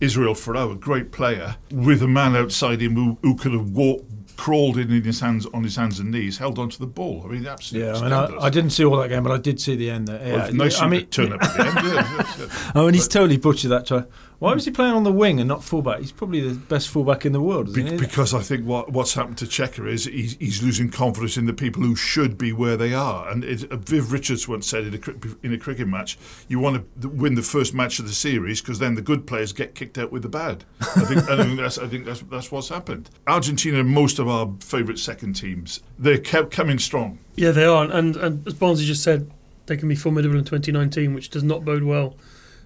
Israel 0.00 0.34
Folau, 0.34 0.72
a 0.72 0.76
great 0.76 1.10
player, 1.10 1.56
with 1.72 2.02
a 2.02 2.08
man 2.08 2.36
outside 2.36 2.80
him 2.80 2.94
who, 2.94 3.18
who 3.22 3.34
could 3.34 3.52
have 3.52 3.70
walked, 3.70 4.36
crawled 4.36 4.78
in, 4.78 4.90
in 4.92 5.02
his 5.02 5.20
hands 5.20 5.46
on 5.52 5.64
his 5.64 5.76
hands 5.76 5.98
and 5.98 6.10
knees, 6.10 6.38
held 6.38 6.58
onto 6.58 6.78
the 6.78 6.86
ball. 6.86 7.22
I 7.24 7.28
mean, 7.32 7.46
absolutely. 7.46 7.88
Yeah, 7.88 7.96
I 7.96 8.02
mean, 8.02 8.12
I, 8.12 8.46
I 8.46 8.50
didn't 8.50 8.70
see 8.70 8.84
all 8.84 8.96
that 8.98 9.08
game, 9.08 9.22
but 9.22 9.32
I 9.32 9.38
did 9.38 9.60
see 9.60 9.74
the 9.74 9.90
end. 9.90 10.08
There. 10.08 10.24
Yeah, 10.24 10.34
Well, 10.34 10.52
nice 10.52 10.80
I 10.80 10.88
mean, 10.88 11.06
turn 11.06 11.32
up 11.32 11.42
at 11.42 11.56
the 11.56 11.66
end. 11.66 11.74
Yeah, 11.74 12.16
yes, 12.16 12.36
yes. 12.38 12.70
I 12.74 12.80
mean, 12.80 12.94
he's 12.94 13.08
totally 13.08 13.36
butchered 13.36 13.70
that 13.70 13.86
try. 13.86 14.04
Why 14.42 14.54
was 14.54 14.64
he 14.64 14.72
playing 14.72 14.94
on 14.94 15.04
the 15.04 15.12
wing 15.12 15.38
and 15.38 15.46
not 15.46 15.62
fullback? 15.62 16.00
He's 16.00 16.10
probably 16.10 16.40
the 16.40 16.54
best 16.56 16.88
fullback 16.88 17.24
in 17.24 17.30
the 17.30 17.40
world, 17.40 17.68
isn't 17.68 17.84
Be- 17.84 17.90
he? 17.92 17.96
because 17.96 18.34
I 18.34 18.40
think 18.40 18.66
what 18.66 18.90
what's 18.90 19.14
happened 19.14 19.38
to 19.38 19.44
Cheika 19.44 19.88
is 19.88 20.06
he's, 20.06 20.36
he's 20.40 20.60
losing 20.60 20.90
confidence 20.90 21.36
in 21.36 21.46
the 21.46 21.52
people 21.52 21.80
who 21.84 21.94
should 21.94 22.36
be 22.36 22.52
where 22.52 22.76
they 22.76 22.92
are. 22.92 23.28
And 23.28 23.44
it, 23.44 23.70
uh, 23.70 23.76
Viv 23.76 24.10
Richards 24.10 24.48
once 24.48 24.66
said 24.66 24.86
in 24.86 24.94
a, 24.94 25.46
in 25.46 25.52
a 25.52 25.58
cricket 25.58 25.86
match, 25.86 26.18
you 26.48 26.58
want 26.58 26.84
to 27.02 27.08
win 27.08 27.36
the 27.36 27.42
first 27.42 27.72
match 27.72 28.00
of 28.00 28.08
the 28.08 28.12
series 28.12 28.60
because 28.60 28.80
then 28.80 28.96
the 28.96 29.00
good 29.00 29.28
players 29.28 29.52
get 29.52 29.76
kicked 29.76 29.96
out 29.96 30.10
with 30.10 30.22
the 30.22 30.28
bad. 30.28 30.64
I 30.80 31.04
think, 31.04 31.30
I 31.30 31.36
think 31.36 31.60
that's 31.60 31.78
I 31.78 31.86
think 31.86 32.04
that's 32.04 32.22
that's 32.22 32.50
what's 32.50 32.68
happened. 32.68 33.10
Argentina, 33.28 33.78
and 33.78 33.90
most 33.90 34.18
of 34.18 34.26
our 34.26 34.52
favourite 34.58 34.98
second 34.98 35.34
teams, 35.34 35.82
they're 36.00 36.18
kept 36.18 36.50
coming 36.50 36.80
strong. 36.80 37.20
Yeah, 37.36 37.52
they 37.52 37.64
are, 37.64 37.84
and 37.84 38.16
and 38.16 38.44
as 38.48 38.54
Barnesy 38.54 38.86
just 38.86 39.04
said, 39.04 39.30
they 39.66 39.76
can 39.76 39.88
be 39.88 39.94
formidable 39.94 40.36
in 40.36 40.44
2019, 40.44 41.14
which 41.14 41.30
does 41.30 41.44
not 41.44 41.64
bode 41.64 41.84
well 41.84 42.16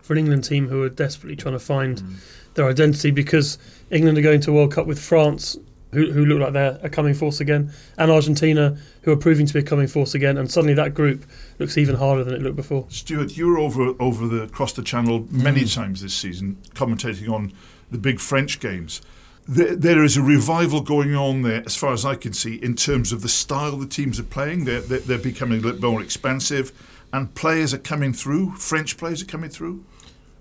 for 0.06 0.12
an 0.12 0.20
England 0.20 0.44
team 0.44 0.68
who 0.68 0.82
are 0.82 0.88
desperately 0.88 1.34
trying 1.34 1.54
to 1.54 1.58
find 1.58 1.98
mm. 1.98 2.54
their 2.54 2.68
identity 2.68 3.10
because 3.10 3.58
England 3.90 4.16
are 4.16 4.22
going 4.22 4.40
to 4.42 4.52
World 4.52 4.72
Cup 4.72 4.86
with 4.86 5.00
France, 5.00 5.58
who, 5.92 6.12
who 6.12 6.24
look 6.24 6.40
like 6.40 6.52
they're 6.52 6.78
a 6.82 6.88
coming 6.88 7.12
force 7.12 7.40
again, 7.40 7.72
and 7.98 8.10
Argentina, 8.10 8.76
who 9.02 9.10
are 9.10 9.16
proving 9.16 9.46
to 9.46 9.52
be 9.52 9.60
a 9.60 9.62
coming 9.62 9.88
force 9.88 10.14
again, 10.14 10.38
and 10.38 10.50
suddenly 10.50 10.74
that 10.74 10.94
group 10.94 11.24
looks 11.58 11.76
even 11.76 11.96
harder 11.96 12.22
than 12.22 12.34
it 12.34 12.42
looked 12.42 12.56
before. 12.56 12.86
Stuart, 12.88 13.36
you 13.36 13.48
were 13.48 13.58
over 13.58 13.94
over 13.98 14.28
the 14.28 14.42
across 14.42 14.72
the 14.72 14.82
channel 14.82 15.26
many 15.30 15.62
mm. 15.62 15.74
times 15.74 16.02
this 16.02 16.14
season, 16.14 16.56
commentating 16.74 17.28
on 17.28 17.52
the 17.90 17.98
big 17.98 18.20
French 18.20 18.60
games. 18.60 19.02
There, 19.48 19.76
there 19.76 20.04
is 20.04 20.16
a 20.16 20.22
revival 20.22 20.80
going 20.80 21.14
on 21.14 21.42
there, 21.42 21.62
as 21.66 21.76
far 21.76 21.92
as 21.92 22.04
I 22.04 22.16
can 22.16 22.32
see, 22.32 22.56
in 22.56 22.74
terms 22.74 23.12
of 23.12 23.22
the 23.22 23.28
style 23.28 23.76
the 23.76 23.86
teams 23.86 24.18
are 24.18 24.24
playing. 24.24 24.64
They're, 24.64 24.80
they're, 24.80 24.98
they're 24.98 25.18
becoming 25.18 25.60
a 25.60 25.62
little 25.62 25.90
more 25.90 26.02
expansive, 26.02 26.72
and 27.12 27.32
players 27.34 27.72
are 27.72 27.78
coming 27.78 28.12
through. 28.12 28.56
French 28.56 28.96
players 28.96 29.22
are 29.22 29.26
coming 29.26 29.50
through. 29.50 29.84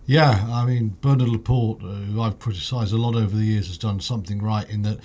Yeah, 0.05 0.45
I 0.49 0.65
mean 0.65 0.97
Bernard 1.01 1.29
Laporte, 1.29 1.83
uh, 1.83 1.87
who 1.87 2.21
I've 2.21 2.39
criticised 2.39 2.93
a 2.93 2.97
lot 2.97 3.15
over 3.15 3.35
the 3.35 3.45
years, 3.45 3.67
has 3.67 3.77
done 3.77 3.99
something 3.99 4.41
right 4.41 4.69
in 4.69 4.83
that 4.83 4.99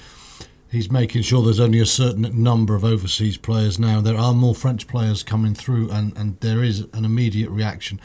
he's 0.70 0.90
making 0.90 1.22
sure 1.22 1.42
there's 1.42 1.60
only 1.60 1.80
a 1.80 1.86
certain 1.86 2.42
number 2.42 2.74
of 2.74 2.84
overseas 2.84 3.36
players 3.36 3.78
now. 3.78 4.00
There 4.00 4.16
are 4.16 4.34
more 4.34 4.54
French 4.54 4.86
players 4.86 5.22
coming 5.22 5.54
through, 5.54 5.90
and, 5.90 6.16
and 6.16 6.38
there 6.40 6.62
is 6.62 6.86
an 6.92 7.04
immediate 7.04 7.50
reaction. 7.50 8.00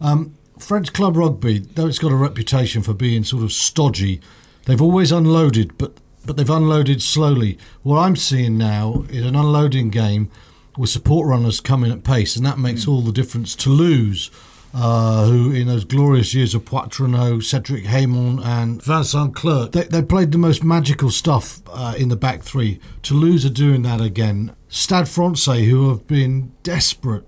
Um, 0.00 0.34
French 0.58 0.92
club 0.92 1.16
rugby, 1.16 1.60
though 1.60 1.86
it's 1.86 1.98
got 1.98 2.12
a 2.12 2.16
reputation 2.16 2.82
for 2.82 2.94
being 2.94 3.24
sort 3.24 3.42
of 3.42 3.52
stodgy, 3.52 4.20
they've 4.66 4.82
always 4.82 5.12
unloaded, 5.12 5.78
but 5.78 5.94
but 6.26 6.36
they've 6.36 6.50
unloaded 6.50 7.00
slowly. 7.00 7.58
What 7.82 7.98
I'm 7.98 8.14
seeing 8.14 8.58
now 8.58 9.06
is 9.08 9.24
an 9.24 9.34
unloading 9.34 9.88
game 9.88 10.30
with 10.76 10.90
support 10.90 11.26
runners 11.26 11.60
coming 11.60 11.90
at 11.90 12.04
pace, 12.04 12.36
and 12.36 12.44
that 12.44 12.58
makes 12.58 12.86
all 12.86 13.00
the 13.00 13.10
difference. 13.10 13.54
To 13.56 13.64
Toulouse, 13.64 14.30
uh, 14.72 15.26
who 15.26 15.52
in 15.52 15.66
those 15.66 15.84
glorious 15.84 16.32
years 16.34 16.54
of 16.54 16.64
Poitrenaud, 16.64 17.42
Cedric 17.42 17.84
Heymans, 17.84 18.44
and 18.44 18.82
Vincent 18.82 19.34
Clerc, 19.34 19.72
they, 19.72 19.84
they 19.84 20.02
played 20.02 20.32
the 20.32 20.38
most 20.38 20.62
magical 20.62 21.10
stuff 21.10 21.60
uh, 21.68 21.94
in 21.98 22.08
the 22.08 22.16
back 22.16 22.42
three. 22.42 22.80
Toulouse 23.02 23.44
are 23.44 23.50
doing 23.50 23.82
that 23.82 24.00
again. 24.00 24.54
Stade 24.68 25.08
Francais, 25.08 25.64
who 25.64 25.88
have 25.88 26.06
been 26.06 26.52
desperate 26.62 27.26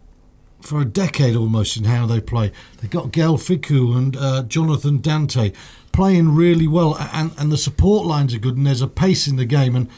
for 0.61 0.81
a 0.81 0.85
decade 0.85 1.35
almost 1.35 1.77
in 1.77 1.85
how 1.85 2.07
they 2.07 2.21
play. 2.21 2.53
They 2.81 2.89
got 2.89 3.13
Gael 3.13 3.37
Fickou 3.37 3.97
and 3.97 4.17
uh, 4.17 4.45
Jonathan 4.45 5.01
Danty 5.01 5.55
playing 5.91 6.35
really 6.35 6.69
well, 6.69 6.97
and, 7.13 7.33
and 7.37 7.53
the 7.53 7.59
support 7.59 8.07
lines 8.07 8.35
are 8.35 8.39
good, 8.39 8.57
and 8.57 8.67
there's 8.67 8.81
a 8.81 8.89
pace 8.89 9.27
in 9.27 9.37
the 9.37 9.45
game. 9.45 9.77
And 9.77 9.89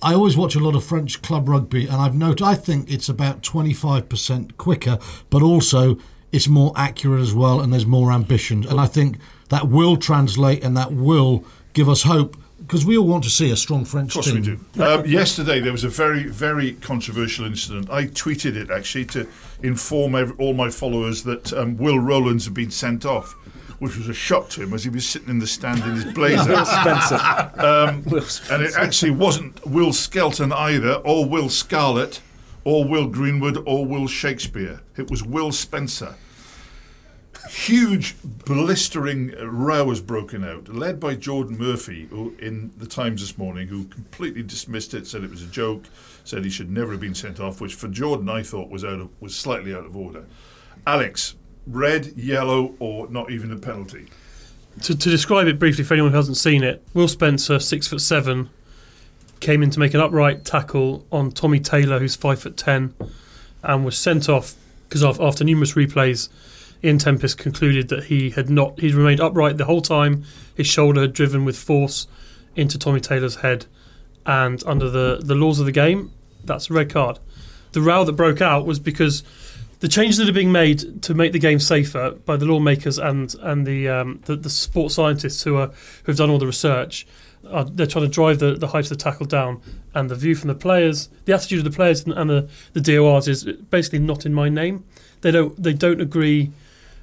I 0.00 0.14
always 0.14 0.36
watch 0.36 0.56
a 0.56 0.60
lot 0.60 0.74
of 0.74 0.84
French 0.84 1.22
club 1.22 1.48
rugby, 1.48 1.86
and 1.86 1.96
I've 1.96 2.14
noted 2.14 2.42
I 2.42 2.54
think 2.54 2.90
it's 2.90 3.08
about 3.08 3.42
25% 3.42 4.56
quicker, 4.56 4.98
but 5.30 5.42
also 5.42 5.98
it's 6.32 6.48
more 6.48 6.72
accurate 6.76 7.20
as 7.20 7.34
well, 7.34 7.60
and 7.60 7.72
there's 7.72 7.86
more 7.86 8.10
ambition. 8.12 8.66
And 8.66 8.80
I 8.80 8.86
think 8.86 9.18
that 9.50 9.68
will 9.68 9.96
translate, 9.96 10.64
and 10.64 10.76
that 10.76 10.92
will 10.92 11.44
give 11.74 11.88
us 11.88 12.02
hope. 12.02 12.36
Because 12.58 12.86
we 12.86 12.96
all 12.96 13.06
want 13.08 13.24
to 13.24 13.30
see 13.30 13.50
a 13.50 13.56
strong 13.56 13.84
French 13.84 14.10
Of 14.16 14.24
course 14.24 14.26
team. 14.32 14.36
we 14.36 14.58
do. 14.76 14.82
Um, 14.82 15.04
yesterday 15.04 15.60
there 15.60 15.72
was 15.72 15.84
a 15.84 15.88
very, 15.88 16.24
very 16.28 16.72
controversial 16.74 17.44
incident. 17.44 17.90
I 17.90 18.06
tweeted 18.06 18.54
it 18.56 18.70
actually 18.70 19.04
to 19.06 19.26
inform 19.62 20.14
ev 20.14 20.32
all 20.38 20.54
my 20.54 20.70
followers 20.70 21.24
that 21.24 21.52
um, 21.52 21.76
Will 21.76 21.98
Rowlands 21.98 22.44
had 22.46 22.54
been 22.54 22.70
sent 22.70 23.04
off, 23.04 23.32
which 23.80 23.98
was 23.98 24.08
a 24.08 24.14
shock 24.14 24.48
to 24.50 24.62
him 24.62 24.72
as 24.72 24.84
he 24.84 24.90
was 24.90 25.04
sitting 25.06 25.28
in 25.28 25.38
the 25.40 25.46
stand 25.46 25.80
in 25.80 25.96
his 25.96 26.04
blazer. 26.14 26.48
Will, 26.50 26.64
Spencer. 26.64 27.16
Um, 27.56 28.04
Will 28.04 28.24
and 28.50 28.62
it 28.62 28.74
actually 28.76 29.10
wasn't 29.10 29.66
Will 29.66 29.92
Skelton 29.92 30.52
either, 30.52 30.94
or 31.04 31.28
Will 31.28 31.48
Scarlett, 31.50 32.20
or 32.64 32.84
Will 32.88 33.08
Greenwood, 33.08 33.58
or 33.66 33.84
Will 33.84 34.06
Shakespeare. 34.06 34.80
It 34.96 35.10
was 35.10 35.22
Will 35.24 35.50
Spencer. 35.52 36.14
Huge, 37.48 38.14
blistering 38.22 39.34
row 39.40 39.88
has 39.88 40.00
broken 40.00 40.44
out, 40.44 40.68
led 40.68 41.00
by 41.00 41.14
Geordan 41.14 41.58
Murphy, 41.58 42.06
who 42.06 42.34
in 42.38 42.72
the 42.78 42.86
Times 42.86 43.20
this 43.20 43.36
morning, 43.36 43.68
who 43.68 43.84
completely 43.84 44.42
dismissed 44.42 44.94
it, 44.94 45.06
said 45.06 45.24
it 45.24 45.30
was 45.30 45.42
a 45.42 45.46
joke, 45.46 45.84
said 46.24 46.44
he 46.44 46.50
should 46.50 46.70
never 46.70 46.92
have 46.92 47.00
been 47.00 47.14
sent 47.14 47.40
off, 47.40 47.60
which 47.60 47.74
for 47.74 47.88
Geordan 47.88 48.28
I 48.28 48.42
thought 48.42 48.70
was 48.70 48.84
out 48.84 49.00
of, 49.00 49.08
was 49.20 49.34
slightly 49.34 49.74
out 49.74 49.84
of 49.84 49.96
order. 49.96 50.24
Alex, 50.86 51.34
red, 51.66 52.06
yellow, 52.16 52.74
or 52.78 53.08
not 53.08 53.30
even 53.30 53.52
a 53.52 53.56
penalty? 53.56 54.06
To, 54.82 54.96
to 54.96 55.10
describe 55.10 55.46
it 55.48 55.58
briefly 55.58 55.84
for 55.84 55.94
anyone 55.94 56.12
who 56.12 56.16
hasn't 56.16 56.36
seen 56.36 56.62
it, 56.62 56.82
Will 56.94 57.08
Spencer, 57.08 57.58
six 57.58 57.88
foot 57.88 58.00
seven, 58.00 58.50
came 59.40 59.62
in 59.62 59.70
to 59.70 59.80
make 59.80 59.94
an 59.94 60.00
upright 60.00 60.44
tackle 60.44 61.04
on 61.10 61.32
Tommy 61.32 61.60
Taylor, 61.60 61.98
who's 61.98 62.16
five 62.16 62.40
foot 62.40 62.56
ten, 62.56 62.94
and 63.62 63.84
was 63.84 63.98
sent 63.98 64.28
off 64.28 64.54
because 64.88 65.02
after 65.18 65.42
numerous 65.42 65.72
replays, 65.72 66.28
Ian 66.84 66.98
Tempest 66.98 67.38
concluded 67.38 67.88
that 67.88 68.04
he 68.04 68.30
had 68.30 68.50
not 68.50 68.80
he'd 68.80 68.94
remained 68.94 69.20
upright 69.20 69.56
the 69.56 69.64
whole 69.64 69.82
time. 69.82 70.24
His 70.56 70.66
shoulder 70.66 71.02
had 71.02 71.12
driven 71.12 71.44
with 71.44 71.56
force 71.56 72.06
into 72.56 72.78
Tommy 72.78 73.00
Taylor's 73.00 73.36
head, 73.36 73.66
and 74.26 74.62
under 74.66 74.90
the 74.90 75.20
the 75.22 75.34
laws 75.34 75.60
of 75.60 75.66
the 75.66 75.72
game, 75.72 76.12
that's 76.44 76.70
a 76.70 76.74
red 76.74 76.90
card. 76.90 77.18
The 77.72 77.80
row 77.80 78.04
that 78.04 78.12
broke 78.12 78.40
out 78.40 78.66
was 78.66 78.78
because 78.78 79.22
the 79.80 79.88
changes 79.88 80.18
that 80.18 80.28
are 80.28 80.32
being 80.32 80.52
made 80.52 81.02
to 81.02 81.14
make 81.14 81.32
the 81.32 81.38
game 81.38 81.58
safer 81.58 82.12
by 82.12 82.36
the 82.36 82.44
lawmakers 82.44 82.98
and 82.98 83.34
and 83.40 83.66
the 83.66 83.88
um, 83.88 84.20
the, 84.26 84.36
the 84.36 84.50
sports 84.50 84.94
scientists 84.94 85.42
who 85.42 85.56
are 85.56 85.68
who 85.68 86.12
have 86.12 86.16
done 86.16 86.30
all 86.30 86.38
the 86.38 86.46
research. 86.46 87.06
Are, 87.50 87.64
they're 87.64 87.88
trying 87.88 88.04
to 88.04 88.10
drive 88.10 88.38
the, 88.38 88.54
the 88.54 88.68
height 88.68 88.84
of 88.84 88.90
the 88.90 88.96
tackle 88.96 89.26
down, 89.26 89.60
and 89.94 90.08
the 90.08 90.14
view 90.14 90.36
from 90.36 90.46
the 90.46 90.54
players, 90.54 91.08
the 91.24 91.34
attitude 91.34 91.58
of 91.58 91.64
the 91.64 91.74
players 91.74 92.04
and, 92.04 92.14
and 92.14 92.30
the, 92.30 92.48
the 92.72 92.80
DORs 92.80 93.26
is 93.26 93.42
basically 93.42 93.98
not 93.98 94.24
in 94.24 94.32
my 94.32 94.48
name. 94.48 94.84
They 95.22 95.32
don't 95.32 95.60
they 95.60 95.72
don't 95.72 96.00
agree 96.00 96.52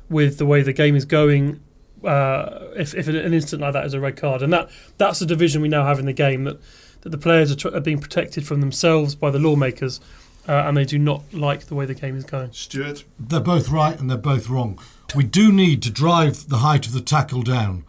with 0.09 0.37
the 0.37 0.45
way 0.45 0.61
the 0.61 0.73
game 0.73 0.95
is 0.95 1.05
going. 1.05 1.61
Uh, 2.03 2.67
if 2.77 2.95
if 2.95 3.07
an 3.07 3.33
instant 3.33 3.61
like 3.61 3.73
that 3.73 3.85
is 3.85 3.93
a 3.93 3.99
red 3.99 4.15
card, 4.15 4.41
and 4.41 4.53
that 4.53 4.69
that's 4.97 5.19
the 5.19 5.25
division 5.25 5.61
we 5.61 5.67
now 5.67 5.85
have 5.85 5.99
in 5.99 6.05
the 6.05 6.13
game 6.13 6.45
that 6.45 6.59
that 7.01 7.09
the 7.09 7.17
players 7.17 7.51
are, 7.51 7.55
tr- 7.55 7.75
are 7.75 7.81
being 7.81 7.99
protected 7.99 8.45
from 8.45 8.61
themselves 8.61 9.15
by 9.15 9.29
the 9.29 9.39
lawmakers, 9.39 9.99
uh, 10.47 10.53
and 10.65 10.75
they 10.75 10.85
do 10.85 10.97
not 10.97 11.23
like 11.33 11.65
the 11.65 11.75
way 11.75 11.85
the 11.85 11.93
game 11.93 12.15
is 12.15 12.23
going. 12.23 12.51
Stuart? 12.51 13.03
They're 13.19 13.39
both 13.39 13.69
right 13.69 13.99
and 13.99 14.09
they're 14.09 14.17
both 14.17 14.49
wrong. 14.49 14.79
We 15.15 15.23
do 15.23 15.51
need 15.51 15.81
to 15.83 15.89
drive 15.89 16.49
the 16.49 16.57
height 16.57 16.85
of 16.85 16.93
the 16.93 17.01
tackle 17.01 17.41
down. 17.41 17.83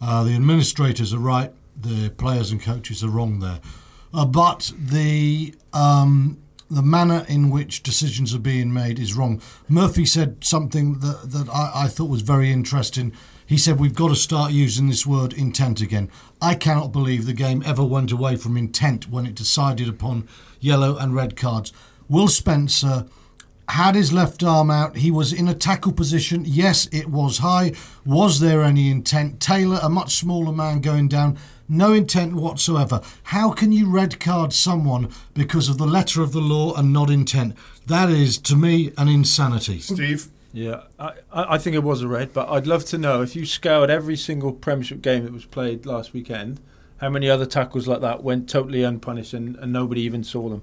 Uh, 0.00 0.24
the 0.24 0.34
administrators 0.34 1.14
are 1.14 1.18
right, 1.18 1.52
the 1.80 2.10
players 2.10 2.50
and 2.50 2.60
coaches 2.60 3.02
are 3.04 3.08
wrong 3.08 3.40
there. 3.40 3.60
Uh, 4.12 4.24
but 4.24 4.72
the 4.78 5.54
um, 5.72 6.38
the 6.70 6.82
manner 6.82 7.24
in 7.28 7.50
which 7.50 7.82
decisions 7.82 8.34
are 8.34 8.40
being 8.40 8.72
made 8.72 8.98
is 8.98 9.14
wrong. 9.14 9.40
Murphy 9.68 10.06
said 10.06 10.44
something 10.44 11.00
that, 11.00 11.30
that 11.30 11.48
I, 11.48 11.84
I 11.84 11.88
thought 11.88 12.08
was 12.08 12.22
very 12.22 12.50
interesting. 12.50 13.12
He 13.46 13.58
said 13.58 13.78
we've 13.78 13.94
got 13.94 14.08
to 14.08 14.16
start 14.16 14.52
using 14.52 14.88
this 14.88 15.06
word 15.06 15.32
intent 15.32 15.80
again. 15.80 16.10
I 16.40 16.54
cannot 16.54 16.92
believe 16.92 17.26
the 17.26 17.34
game 17.34 17.62
ever 17.64 17.84
went 17.84 18.10
away 18.10 18.36
from 18.36 18.56
intent 18.56 19.10
when 19.10 19.26
it 19.26 19.34
decided 19.34 19.88
upon 19.88 20.28
yellow 20.60 20.96
and 20.96 21.14
red 21.14 21.36
cards. 21.36 21.72
Will 22.08 22.28
Spencer 22.28 23.06
had 23.68 23.94
his 23.94 24.12
left 24.12 24.42
arm 24.42 24.70
out. 24.70 24.96
He 24.96 25.10
was 25.10 25.32
in 25.32 25.48
a 25.48 25.54
tackle 25.54 25.92
position. 25.92 26.44
Yes, 26.46 26.86
it 26.92 27.08
was 27.08 27.38
high. 27.38 27.72
Was 28.04 28.40
there 28.40 28.62
any 28.62 28.90
intent? 28.90 29.40
Taylor, 29.40 29.80
a 29.82 29.88
much 29.88 30.16
smaller 30.16 30.52
man 30.52 30.80
going 30.80 31.08
down, 31.08 31.38
no 31.68 31.92
intent 31.92 32.34
whatsoever. 32.34 33.00
How 33.24 33.50
can 33.52 33.72
you 33.72 33.90
red 33.90 34.20
card 34.20 34.52
someone 34.52 35.10
because 35.34 35.68
of 35.68 35.78
the 35.78 35.86
letter 35.86 36.22
of 36.22 36.32
the 36.32 36.40
law 36.40 36.74
and 36.74 36.92
not 36.92 37.10
intent? 37.10 37.56
That 37.86 38.10
is, 38.10 38.38
to 38.38 38.56
me, 38.56 38.92
an 38.96 39.08
insanity. 39.08 39.78
Steve? 39.80 40.28
Yeah, 40.52 40.82
I, 41.00 41.14
I 41.32 41.54
I 41.54 41.58
think 41.58 41.74
it 41.74 41.82
was 41.82 42.02
a 42.02 42.08
red, 42.08 42.32
but 42.32 42.48
I'd 42.48 42.66
love 42.66 42.84
to 42.86 42.98
know 42.98 43.22
if 43.22 43.34
you 43.34 43.44
scoured 43.44 43.90
every 43.90 44.16
single 44.16 44.52
Premiership 44.52 45.02
game 45.02 45.24
that 45.24 45.32
was 45.32 45.44
played 45.44 45.84
last 45.84 46.12
weekend, 46.12 46.60
how 46.98 47.10
many 47.10 47.28
other 47.28 47.44
tackles 47.44 47.88
like 47.88 48.00
that 48.02 48.22
went 48.22 48.48
totally 48.48 48.84
unpunished 48.84 49.34
and, 49.34 49.56
and 49.56 49.72
nobody 49.72 50.02
even 50.02 50.22
saw 50.22 50.48
them. 50.48 50.62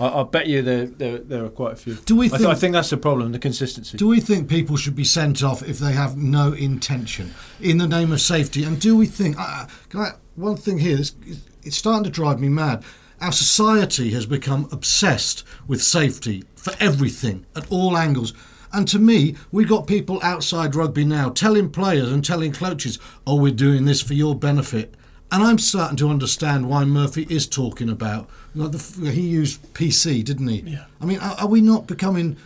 I, 0.00 0.20
I 0.20 0.22
bet 0.24 0.46
you 0.46 0.62
there, 0.62 0.86
there 0.86 1.18
there 1.18 1.44
are 1.44 1.50
quite 1.50 1.72
a 1.74 1.76
few. 1.76 1.94
Do 1.94 2.16
we 2.16 2.26
I, 2.26 2.28
think? 2.30 2.40
th- 2.40 2.50
I 2.50 2.54
think 2.54 2.72
that's 2.72 2.90
the 2.90 2.96
problem, 2.96 3.32
the 3.32 3.38
consistency. 3.38 3.96
Do 3.96 4.08
we 4.08 4.20
think 4.20 4.48
people 4.48 4.76
should 4.76 4.96
be 4.96 5.04
sent 5.04 5.42
off 5.42 5.62
if 5.62 5.78
they 5.78 5.92
have 5.92 6.16
no 6.16 6.52
intention 6.52 7.34
in 7.60 7.78
the 7.78 7.86
name 7.88 8.12
of 8.12 8.20
safety? 8.20 8.64
And 8.64 8.80
do 8.80 8.96
we 8.96 9.06
think? 9.06 9.36
Uh, 9.38 9.66
can 9.88 10.00
I, 10.00 10.10
one 10.36 10.56
thing 10.56 10.78
here, 10.78 10.96
this, 10.96 11.14
it's 11.62 11.76
starting 11.76 12.04
to 12.04 12.10
drive 12.10 12.40
me 12.40 12.48
mad. 12.48 12.84
Our 13.20 13.32
society 13.32 14.10
has 14.10 14.26
become 14.26 14.68
obsessed 14.72 15.44
with 15.68 15.80
safety 15.82 16.42
for 16.56 16.72
everything 16.80 17.46
at 17.54 17.70
all 17.70 17.96
angles. 17.96 18.34
And 18.72 18.88
to 18.88 18.98
me, 18.98 19.36
we 19.52 19.64
got 19.64 19.86
people 19.86 20.18
outside 20.22 20.74
rugby 20.74 21.04
now 21.04 21.28
telling 21.28 21.70
players 21.70 22.10
and 22.10 22.24
telling 22.24 22.52
coaches, 22.52 22.98
"Oh, 23.26 23.36
we're 23.36 23.52
doing 23.52 23.84
this 23.84 24.00
for 24.00 24.14
your 24.14 24.34
benefit." 24.34 24.94
And 25.32 25.42
I'm 25.42 25.58
starting 25.58 25.96
to 25.96 26.10
understand 26.10 26.68
why 26.68 26.84
Murphy 26.84 27.26
is 27.28 27.46
talking 27.46 27.88
about. 27.88 28.28
You 28.54 28.62
know, 28.62 28.68
the, 28.68 29.10
he 29.10 29.22
used 29.22 29.74
PC, 29.74 30.22
didn't 30.24 30.46
he? 30.46 30.60
Yeah. 30.60 30.84
I 31.00 31.06
mean, 31.06 31.18
are, 31.18 31.34
are 31.40 31.48
we 31.48 31.60
not 31.60 31.86
becoming 31.86 32.36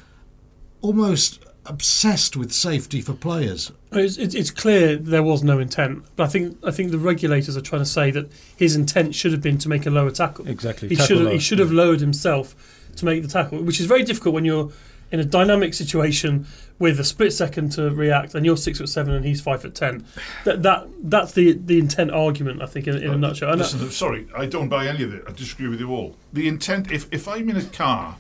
almost 0.81 1.45
obsessed 1.69 2.37
with 2.37 2.53
safety 2.53 3.01
for 3.01 3.13
players. 3.13 3.73
It's, 3.93 4.17
it's, 4.17 4.35
it's 4.35 4.51
clear 4.51 4.97
there 4.97 5.23
was 5.23 5.43
no 5.43 5.59
intent, 5.59 6.05
but 6.17 6.25
I 6.25 6.27
think 6.29 6.59
I 6.65 6.71
think 6.71 6.91
the 6.91 6.99
regulators 6.99 7.57
are 7.57 7.61
trying 7.61 7.83
to 7.83 7.87
say 7.87 8.11
that 8.13 8.31
his 8.57 8.77
intent 8.77 9.15
should 9.15 9.33
have 9.33 9.43
been 9.43 9.59
to 9.59 9.69
make 9.69 9.87
a 9.87 9.91
lower 9.91 10.11
tackle. 10.11 10.47
Exactly. 10.47 10.89
He 10.89 10.97
tackle 10.97 11.07
should 11.07 11.17
have, 11.19 11.27
low. 11.27 11.33
he 11.33 11.39
should 11.39 11.59
have 11.59 11.73
lowered 11.73 12.01
himself 12.01 12.55
to 12.97 13.05
make 13.05 13.23
the 13.23 13.29
tackle, 13.29 13.63
which 13.63 13.81
is 13.81 13.87
very 13.87 14.03
difficult 14.03 14.35
when 14.35 14.45
you're 14.45 14.71
in 15.13 15.21
a 15.21 15.25
dynamic 15.25 15.73
situation 15.75 16.47
with 16.79 17.01
a 17.01 17.05
split 17.05 17.33
second 17.33 17.71
to 17.73 17.91
react, 17.91 18.35
and 18.35 18.45
you're 18.45 18.57
six 18.57 18.79
foot 18.79 18.89
seven 18.89 19.15
and 19.15 19.25
he's 19.25 19.41
five 19.41 19.63
foot 19.63 19.75
ten. 19.75 20.05
That 20.45 20.63
that 20.63 20.89
that's 21.03 21.33
the 21.33 21.53
the 21.53 21.79
intent 21.79 22.11
argument, 22.11 22.61
I 22.63 22.67
think, 22.67 22.87
in, 22.87 22.97
in 22.97 23.11
a 23.11 23.13
Uh, 23.15 23.17
nutshell. 23.17 23.51
And 23.51 23.59
Listen, 23.61 23.91
sorry, 23.91 24.27
I 24.37 24.47
don't 24.47 24.69
buy 24.69 24.87
any 24.87 25.03
of 25.05 25.15
it. 25.15 25.25
I 25.27 25.33
disagree 25.33 25.69
with 25.69 25.81
you 25.81 25.91
all. 25.91 26.17
The 26.33 26.49
intent, 26.49 26.91
if, 26.91 27.07
if 27.13 27.27
I'm 27.29 27.49
in 27.49 27.57
a 27.57 27.65
car 27.65 28.17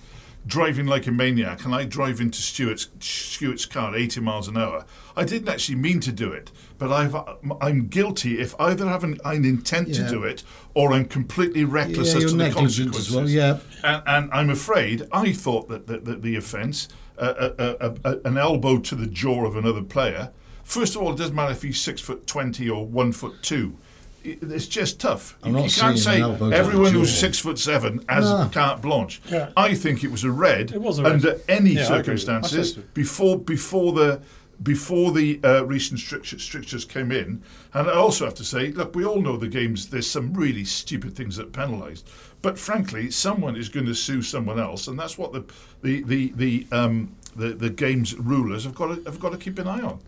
driving 0.46 0.86
like 0.86 1.06
a 1.06 1.10
maniac 1.10 1.64
and 1.64 1.74
I 1.74 1.84
drive 1.84 2.20
into 2.20 2.40
Stuart's 2.40 2.88
Stuart's 3.00 3.66
car 3.66 3.94
at 3.94 4.00
80 4.00 4.20
miles 4.20 4.48
an 4.48 4.56
hour, 4.56 4.84
I 5.16 5.24
didn't 5.24 5.48
actually 5.48 5.76
mean 5.76 6.00
to 6.00 6.12
do 6.12 6.30
it, 6.32 6.50
but 6.78 6.92
I've, 6.92 7.16
I'm 7.60 7.88
guilty 7.88 8.38
if 8.38 8.54
either 8.60 8.86
I 8.86 8.90
have 8.90 9.04
an, 9.04 9.18
an 9.24 9.44
intent 9.44 9.94
to 9.94 10.08
do 10.08 10.22
it 10.24 10.42
or 10.74 10.92
I'm 10.92 11.06
completely 11.06 11.64
reckless 11.64 12.12
Yeah, 12.12 12.18
as 12.18 12.30
to 12.32 12.36
the 12.36 12.50
consequences. 12.50 13.14
well. 13.14 13.28
Yeah, 13.28 13.58
And, 13.82 14.02
and 14.06 14.32
I'm 14.32 14.50
afraid 14.50 15.08
I 15.12 15.32
thought 15.32 15.68
that 15.68 15.86
the, 15.86 15.98
the, 15.98 16.16
the 16.16 16.36
offence, 16.36 16.88
uh, 17.18 17.20
uh, 17.22 17.74
uh, 17.80 17.94
uh, 18.04 18.16
an 18.24 18.36
elbow 18.36 18.78
to 18.78 18.94
the 18.94 19.06
jaw 19.06 19.46
of 19.46 19.56
another 19.56 19.82
player. 19.82 20.32
First 20.62 20.96
of 20.96 21.02
all, 21.02 21.12
it 21.12 21.16
doesn't 21.16 21.34
matter 21.34 21.52
if 21.52 21.62
he's 21.62 21.80
six 21.80 22.00
foot 22.00 22.26
twenty 22.26 22.68
or 22.68 22.84
one 22.84 23.12
foot 23.12 23.34
two. 23.42 23.78
I- 24.26 24.54
It's 24.54 24.66
just 24.66 25.00
tough. 25.00 25.36
I'm 25.42 25.50
you, 25.52 25.56
not 25.58 25.64
you 25.76 25.80
can't 25.80 25.98
say 25.98 26.16
an 26.16 26.22
elbow 26.22 26.44
to 26.46 26.50
the 26.50 26.56
everyone 26.56 26.92
who's 26.92 27.16
six 27.16 27.38
foot 27.38 27.58
seven 27.58 28.04
has 28.08 28.24
No. 28.24 28.48
carte 28.52 28.82
blanche. 28.82 29.20
Yeah. 29.30 29.50
I 29.56 29.74
think 29.74 30.02
it 30.04 30.10
was 30.10 30.24
a 30.24 30.30
red 30.30 30.72
It 30.72 30.80
was 30.80 30.98
a 30.98 31.02
red. 31.04 31.12
under 31.12 31.40
any 31.48 31.70
Yeah, 31.70 31.80
I 31.92 31.98
agree 31.98 32.14
with 32.14 32.26
you. 32.26 32.32
I 32.34 32.42
circumstances 32.42 32.74
so. 32.74 32.82
before 32.94 33.38
before 33.38 33.92
the 33.92 34.20
before 34.62 35.12
the 35.12 35.38
uh, 35.44 35.62
recent 35.66 36.00
strictures, 36.00 36.42
strictures 36.42 36.86
came 36.86 37.12
in. 37.12 37.42
And 37.74 37.88
I 37.88 37.92
also 37.92 38.24
have 38.24 38.32
to 38.36 38.44
say, 38.44 38.70
look, 38.72 38.94
we 38.96 39.04
all 39.04 39.20
know 39.20 39.36
the 39.36 39.48
games. 39.48 39.90
There's 39.90 40.10
some 40.10 40.32
really 40.32 40.64
stupid 40.64 41.14
things 41.14 41.36
that 41.36 41.52
penalised, 41.52 42.08
but 42.40 42.58
frankly, 42.58 43.10
someone 43.10 43.54
is 43.54 43.68
going 43.68 43.84
to 43.84 43.94
sue 43.94 44.22
someone 44.22 44.58
else, 44.58 44.88
and 44.88 44.98
that's 44.98 45.18
what 45.18 45.34
the 45.34 45.44
the 45.82 46.02
the 46.04 46.32
the 46.36 46.66
um, 46.72 47.14
the, 47.36 47.48
the 47.48 47.68
game's 47.68 48.14
rulers 48.14 48.64
have 48.64 48.74
got 48.74 48.94
to, 48.94 49.02
have 49.04 49.20
got 49.20 49.32
to 49.32 49.36
keep 49.38 49.58
an 49.58 49.68
eye 49.68 49.82
on. 49.82 50.00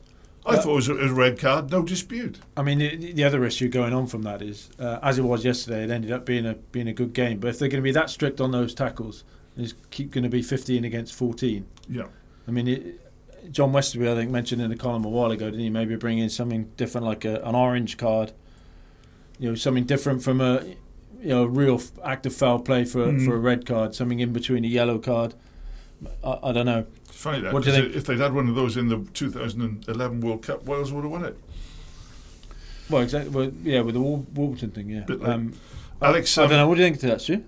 I 0.49 0.55
Uh, 0.55 0.63
thought 0.63 0.71
it 0.73 0.75
was 0.75 0.89
a, 0.89 0.95
a 0.97 1.13
red 1.13 1.39
card, 1.39 1.71
no 1.71 1.83
dispute. 1.83 2.39
I 2.57 2.63
mean, 2.63 2.79
the, 2.79 3.13
the 3.13 3.25
other 3.25 3.45
issue 3.45 3.69
going 3.69 3.93
on 3.93 4.07
from 4.07 4.23
that 4.23 4.41
is, 4.43 4.71
uh, 4.79 4.99
as 5.03 5.19
it 5.19 5.23
was 5.23 5.45
yesterday, 5.45 5.85
it 5.85 5.91
ended 5.91 6.11
up 6.11 6.25
being 6.25 6.47
a 6.47 6.55
being 6.55 6.89
a 6.89 6.93
good 6.93 7.13
game. 7.13 7.39
But 7.39 7.49
if 7.49 7.59
they're 7.59 7.69
going 7.69 7.83
to 7.83 7.87
be 7.87 7.93
that 7.93 8.09
strict 8.11 8.41
on 8.41 8.51
those 8.51 8.75
tackles, 8.75 9.25
it's 9.57 9.75
keep 9.91 10.11
going 10.11 10.25
to 10.25 10.31
be 10.31 10.43
15 10.43 10.85
against 10.85 11.15
14. 11.15 11.67
Yeah. 11.89 12.05
I 12.47 12.51
mean, 12.51 12.67
it, 12.69 13.53
John 13.53 13.73
Westerby, 13.73 14.11
I 14.11 14.15
think, 14.15 14.31
mentioned 14.31 14.61
in 14.63 14.71
the 14.71 14.77
column 14.77 15.05
a 15.05 15.09
while 15.09 15.31
ago, 15.31 15.47
didn't 15.47 15.61
he? 15.61 15.71
Maybe 15.71 15.97
bring 15.97 16.19
in 16.19 16.29
something 16.31 16.71
different, 16.77 17.07
like 17.07 17.25
a, 17.25 17.41
an 17.43 17.55
orange 17.55 17.97
card. 17.97 18.33
You 19.39 19.51
know, 19.51 19.55
something 19.55 19.85
different 19.85 20.23
from 20.23 20.41
a 20.41 20.65
you 21.21 21.29
know 21.31 21.45
real 21.45 21.75
f- 21.77 21.91
active 22.05 22.35
foul 22.35 22.59
play 22.61 22.85
for 22.85 23.07
Mm. 23.07 23.25
for 23.25 23.35
a 23.35 23.39
red 23.39 23.67
card. 23.67 23.95
Something 23.95 24.21
in 24.21 24.33
between 24.33 24.65
a 24.65 24.69
yellow 24.69 24.99
card. 24.99 25.35
I, 26.25 26.39
I 26.45 26.53
don't 26.53 26.67
know. 26.67 26.87
It's 27.09 27.17
funny 27.17 27.41
that 27.41 27.53
What 27.53 27.65
do 27.65 27.71
you 27.71 27.77
'cause 27.77 27.85
think? 27.85 27.97
if 27.97 28.05
they'd 28.05 28.19
had 28.21 28.33
one 28.35 28.49
of 28.49 28.55
those 28.55 28.77
in 28.77 28.89
the 28.89 28.99
2011 29.15 30.21
World 30.21 30.43
Cup, 30.43 30.65
Wales 30.65 30.93
would 30.93 31.03
have 31.03 31.11
won 31.11 31.25
it. 31.25 31.37
Well, 32.91 33.03
exactly. 33.03 33.31
Well, 33.31 33.53
yeah, 33.65 33.81
with 33.81 33.95
the 33.95 34.01
Wal- 34.01 34.27
Warburton 34.35 34.71
thing, 34.71 34.91
yeah. 34.91 35.05
Like- 35.09 35.29
Um, 35.29 35.53
Alex, 36.01 36.37
I 36.39 36.45
um, 36.45 36.51
don't 36.51 36.59
know. 36.59 36.69
What 36.69 36.77
do 36.77 36.83
you 36.83 36.87
think 36.89 37.01
to 37.01 37.07
that, 37.09 37.21
Stu? 37.21 37.43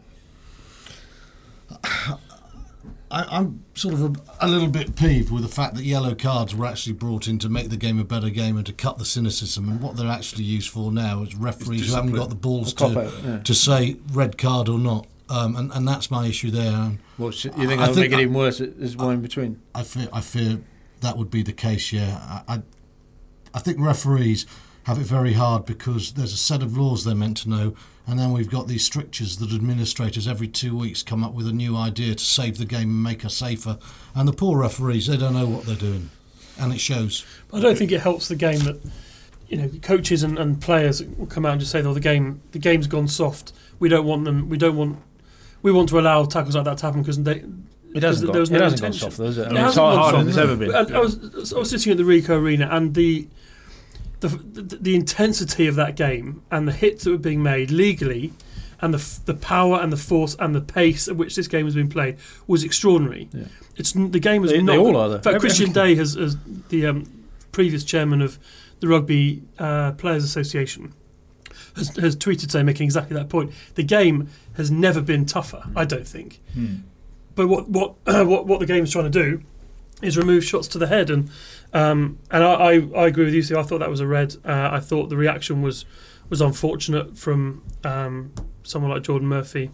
I, 3.13 3.25
I'm 3.39 3.65
sort 3.75 3.95
of 3.95 4.03
a, 4.05 4.13
a 4.41 4.49
little 4.49 4.69
bit 4.69 4.95
peeved 4.95 5.33
with 5.33 5.43
the 5.43 5.49
fact 5.49 5.75
that 5.75 5.83
yellow 5.83 6.15
cards 6.15 6.55
were 6.55 6.67
actually 6.67 6.93
brought 6.93 7.27
in 7.27 7.39
to 7.41 7.49
make 7.49 7.69
the 7.69 7.77
game 7.77 7.99
a 7.99 8.05
better 8.05 8.31
game 8.31 8.57
and 8.57 8.65
to 8.67 8.73
cut 8.73 8.99
the 8.99 9.05
cynicism. 9.05 9.69
And 9.69 9.81
what 9.81 9.97
they're 9.97 10.07
actually 10.11 10.45
used 10.45 10.69
for 10.71 10.93
now 10.93 11.23
is 11.23 11.35
referees 11.35 11.89
who 11.89 11.95
haven't 11.97 12.13
got 12.13 12.29
the 12.29 12.37
balls 12.37 12.73
to, 12.75 12.85
out, 12.87 13.13
yeah. 13.25 13.39
to 13.41 13.55
say 13.55 13.97
red 14.13 14.39
card 14.39 14.69
or 14.69 14.79
not. 14.79 15.07
Um, 15.31 15.55
and, 15.57 15.71
and 15.73 15.87
that's 15.87 16.11
my 16.11 16.27
issue 16.27 16.51
there. 16.51 16.73
And 16.75 16.99
Well, 17.17 17.31
sh- 17.31 17.45
you 17.45 17.51
think 17.53 17.73
I 17.73 17.77
that'll 17.87 17.95
think 17.95 18.11
make 18.11 18.13
it 18.13 18.19
I- 18.19 18.23
even 18.23 18.35
worse? 18.35 18.59
There's 18.59 18.97
one 18.97 19.15
in 19.15 19.23
between. 19.23 19.61
I 19.75 19.85
fear, 19.85 20.09
I 20.13 20.21
fear 20.21 20.61
that 21.03 21.17
would 21.17 21.31
be 21.31 21.43
the 21.43 21.53
case. 21.53 21.93
Yeah, 21.93 22.43
I, 22.49 22.55
I, 22.57 22.63
I 23.55 23.59
think 23.61 23.79
referees 23.81 24.45
have 24.85 24.99
it 24.99 25.05
very 25.07 25.35
hard 25.35 25.65
because 25.67 26.13
there's 26.15 26.33
a 26.33 26.37
set 26.37 26.63
of 26.63 26.77
laws 26.77 27.05
they're 27.05 27.15
meant 27.15 27.37
to 27.39 27.49
know, 27.49 27.75
and 28.09 28.19
then 28.19 28.33
we've 28.33 28.51
got 28.51 28.67
these 28.67 28.85
strictures 28.85 29.37
that 29.39 29.53
administrators 29.53 30.27
every 30.27 30.49
two 30.49 30.77
weeks 30.77 31.03
come 31.05 31.23
up 31.23 31.33
with 31.33 31.47
a 31.47 31.53
new 31.53 31.77
idea 31.77 32.15
to 32.15 32.25
save 32.25 32.59
the 32.59 32.65
game 32.65 32.89
and 32.91 33.03
make 33.03 33.25
us 33.25 33.35
safer. 33.37 33.79
And 34.17 34.27
the 34.27 34.33
poor 34.33 34.59
referees, 34.59 35.07
they 35.07 35.17
don't 35.17 35.35
know 35.35 35.47
what 35.47 35.65
they're 35.65 35.77
doing, 35.77 36.11
and 36.59 36.73
it 36.73 36.81
shows. 36.81 37.25
I 37.53 37.61
don't 37.61 37.79
think 37.79 37.93
it 37.93 38.01
helps 38.01 38.27
the 38.27 38.37
game 38.37 38.61
that 38.61 38.81
you 39.49 39.59
know 39.59 39.71
coaches 39.83 40.25
and, 40.25 40.39
and 40.39 40.61
players 40.61 41.05
will 41.05 41.27
come 41.27 41.47
out 41.47 41.53
and 41.53 41.61
just 41.61 41.71
say, 41.71 41.83
"Oh, 41.83 41.95
the 41.95 42.01
game 42.01 42.41
the 42.51 42.59
game's 42.59 42.89
gone 42.89 43.07
soft. 43.07 43.53
We 43.79 43.89
don't 43.89 44.07
want 44.07 44.25
them. 44.25 44.49
We 44.49 44.59
don't 44.59 44.77
want. 44.77 44.99
We 45.63 45.73
want 45.73 45.89
to 45.91 45.99
allow 45.99 46.25
tackles 46.25 46.55
like 46.57 46.65
that 46.65 46.79
to 46.79 46.87
happen 46.87 47.03
because 47.03 47.23
they." 47.23 47.45
It 47.93 48.05
hasn't, 48.05 48.31
there 48.33 48.41
was 48.41 48.51
gone, 48.51 48.59
no 48.61 48.65
it 48.67 48.71
hasn't 48.71 48.83
gone 48.83 48.93
soft, 48.93 49.17
though, 49.17 49.25
is 49.25 49.39
it? 49.39 49.49
I 49.49 49.51
It 49.51 49.53
mean, 49.55 49.67
it's 49.67 49.75
hard, 49.77 49.99
harder 49.99 50.19
than 50.19 50.29
it's 50.29 50.37
ever 50.39 50.55
been. 50.55 50.73
I, 50.73 50.81
I 50.97 51.01
was 51.01 51.53
I 51.53 51.59
was 51.59 51.71
sitting 51.71 51.91
at 51.91 51.99
the 51.99 52.05
Ricoh 52.05 52.31
Arena 52.41 52.69
and 52.71 52.95
the. 52.95 53.27
The, 54.21 54.29
the, 54.29 54.77
the 54.77 54.95
intensity 54.97 55.67
of 55.67 55.77
that 55.77 55.97
game 55.97 56.43
and 56.51 56.69
the 56.69 56.73
hits 56.73 57.05
that 57.05 57.11
were 57.11 57.17
being 57.17 57.43
made 57.43 57.71
legally 57.71 58.35
and 58.83 58.93
the 58.93 59.21
the 59.25 59.33
power 59.33 59.81
and 59.81 59.91
the 59.91 59.97
force 59.97 60.37
and 60.39 60.55
the 60.55 60.61
pace 60.61 61.09
at 61.09 61.17
which 61.17 61.37
this 61.37 61.49
game 61.49 61.65
has 61.65 61.75
been 61.75 61.89
played 61.89 62.19
was 62.47 62.63
extraordinary. 62.63 63.31
Yeah. 63.33 63.45
It's 63.77 63.93
the 63.93 64.21
game 64.21 64.43
was 64.43 64.51
They- 64.51 64.59
they 64.59 64.63
not. 64.63 64.77
all 64.77 64.95
are, 64.99 65.09
though. 65.09 65.15
In 65.17 65.23
fact, 65.23 65.41
Christian 65.41 65.73
Day 65.73 65.95
has, 65.95 66.17
has 66.17 66.37
the 66.69 66.85
um, 66.85 67.07
previous 67.53 67.83
chairman 67.83 68.21
of 68.21 68.39
the 68.81 68.89
Rugby 68.89 69.43
uh, 69.59 69.93
Players 69.93 70.23
Association 70.23 70.93
has, 71.77 71.97
has 71.97 72.17
tweeted 72.17 72.51
saying 72.51 72.67
making 72.67 72.85
exactly 72.85 73.17
that 73.17 73.29
point. 73.29 73.53
The 73.75 73.83
game 73.83 74.29
has 74.55 74.71
never 74.71 75.01
been 75.01 75.27
tougher. 75.27 75.65
I 75.77 75.85
don't 75.85 76.07
think. 76.07 76.41
Hmm. 76.55 76.77
But 77.35 77.49
what 77.49 77.69
what 77.69 77.95
what 78.05 78.47
what 78.47 78.61
the 78.61 78.67
game 78.67 78.85
is 78.85 78.93
trying 78.93 79.11
to 79.11 79.11
do 79.11 79.43
is 80.03 80.17
remove 80.17 80.45
shots 80.45 80.69
to 80.69 80.79
the 80.79 80.87
head, 80.87 81.11
and 81.11 81.31
um, 81.73 82.19
and 82.31 82.43
I, 82.43 82.53
I, 82.53 82.73
I 82.97 83.07
agree 83.07 83.25
with 83.25 83.35
you. 83.35 83.43
Steve. 83.43 83.59
I 83.59 83.63
thought 83.63 83.79
that 83.79 83.91
was 83.91 84.01
a 84.01 84.07
red. 84.07 84.37
Uh, 84.45 84.71
I 84.73 84.81
thought 84.81 85.09
the 85.09 85.17
reaction 85.17 85.63
was 85.63 85.85
was 86.29 86.41
unfortunate 86.41 87.19
from 87.19 87.63
um, 87.85 88.33
someone 88.63 88.91
like 88.91 89.03
Geordan 89.03 89.29
Murphy, 89.29 89.71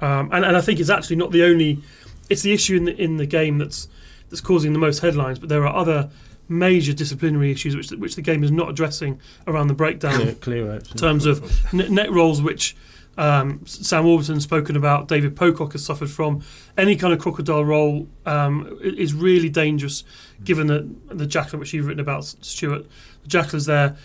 um, 0.00 0.30
and 0.32 0.44
and 0.44 0.56
I 0.56 0.60
think 0.60 0.80
it's 0.80 0.90
actually 0.90 1.16
not 1.16 1.32
the 1.32 1.42
only. 1.44 1.82
It's 2.30 2.42
the 2.42 2.52
issue 2.52 2.76
in 2.76 2.84
the 2.84 2.96
in 3.00 3.16
the 3.16 3.26
game 3.26 3.58
that's 3.58 3.88
that's 4.30 4.40
causing 4.40 4.72
the 4.72 4.78
most 4.78 5.00
headlines, 5.00 5.38
but 5.38 5.48
there 5.48 5.66
are 5.66 5.74
other 5.74 6.10
major 6.48 6.92
disciplinary 6.92 7.50
issues 7.50 7.74
which 7.76 7.90
which 7.92 8.14
the 8.16 8.22
game 8.22 8.44
is 8.44 8.50
not 8.50 8.68
addressing 8.68 9.18
around 9.46 9.68
the 9.68 9.74
breakdown 9.74 10.14
Clear, 10.20 10.34
clear 10.34 10.72
out. 10.72 10.90
in 10.90 10.96
terms 10.96 11.24
of 11.26 11.42
n- 11.72 11.94
net 11.94 12.10
rolls, 12.10 12.42
which 12.42 12.76
um, 13.18 13.60
Sam 13.66 14.04
Warburton's 14.06 14.42
spoken 14.44 14.74
about, 14.74 15.06
David 15.06 15.36
Pocock 15.36 15.72
has 15.72 15.84
suffered 15.84 16.10
from. 16.10 16.42
Any 16.78 16.96
kind 16.96 17.12
of 17.12 17.18
crocodile 17.18 17.62
roll 17.62 18.08
um, 18.24 18.78
is 18.82 19.12
really 19.12 19.50
dangerous, 19.50 20.02
given 20.42 20.66
the 20.66 20.88
the 21.14 21.26
jackal 21.26 21.58
which 21.58 21.72
you've 21.74 21.86
written 21.86 22.00
about, 22.00 22.24
Stuart. 22.24 22.86
The 23.22 23.28
jackal 23.28 23.56
is 23.58 23.66
there. 23.66 23.96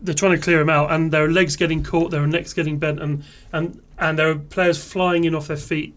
They're 0.00 0.14
trying 0.14 0.32
to 0.32 0.38
clear 0.42 0.60
him 0.60 0.68
out, 0.68 0.90
and 0.90 1.12
there 1.12 1.24
are 1.24 1.30
legs 1.30 1.54
getting 1.56 1.82
caught, 1.84 2.10
there 2.10 2.22
are 2.22 2.26
necks 2.26 2.52
getting 2.52 2.78
bent, 2.78 3.00
and 3.00 3.22
and 3.52 3.80
and 3.98 4.18
there 4.18 4.28
are 4.30 4.34
players 4.36 4.82
flying 4.82 5.22
in 5.24 5.34
off 5.34 5.46
their 5.46 5.56
feet, 5.56 5.96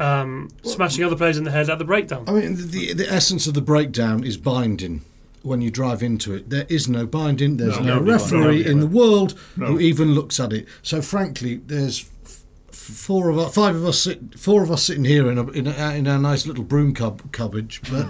um, 0.00 0.48
smashing 0.64 1.04
other 1.04 1.14
players 1.16 1.36
in 1.38 1.44
the 1.44 1.50
head 1.50 1.70
at 1.70 1.78
the 1.78 1.84
breakdown. 1.84 2.24
I 2.26 2.32
mean, 2.32 2.56
the, 2.56 2.92
the 2.94 3.06
essence 3.12 3.46
of 3.46 3.54
the 3.54 3.60
breakdown 3.62 4.24
is 4.24 4.36
binding. 4.36 5.02
When 5.42 5.60
you 5.62 5.70
drive 5.70 6.02
into 6.02 6.34
it, 6.34 6.50
there 6.50 6.66
is 6.68 6.86
no 6.88 7.06
binding. 7.06 7.56
There's 7.56 7.78
No, 7.78 7.84
no, 7.84 7.94
nobody 7.94 8.10
binds. 8.10 8.22
referee 8.32 8.40
Nobody 8.58 8.70
in 8.70 8.80
the 8.80 8.86
world 8.86 9.38
No. 9.56 9.66
who 9.66 9.80
even 9.80 10.12
looks 10.14 10.38
at 10.40 10.52
it. 10.52 10.66
So, 10.82 11.00
frankly, 11.00 11.56
there's 11.66 12.10
f- 12.26 12.44
four 12.70 13.30
of 13.30 13.38
us, 13.38 13.54
five 13.54 13.74
of 13.74 13.86
us, 13.86 14.00
sit, 14.02 14.38
four 14.38 14.62
of 14.62 14.70
us 14.70 14.82
sitting 14.82 15.04
here 15.04 15.30
in 15.30 15.38
a, 15.38 15.48
in, 15.52 15.66
a, 15.66 15.94
in 15.94 16.06
our 16.06 16.18
nice 16.18 16.46
little 16.46 16.64
broom 16.64 16.92
cub, 16.92 17.32
cupboard. 17.32 17.74
But 17.90 18.08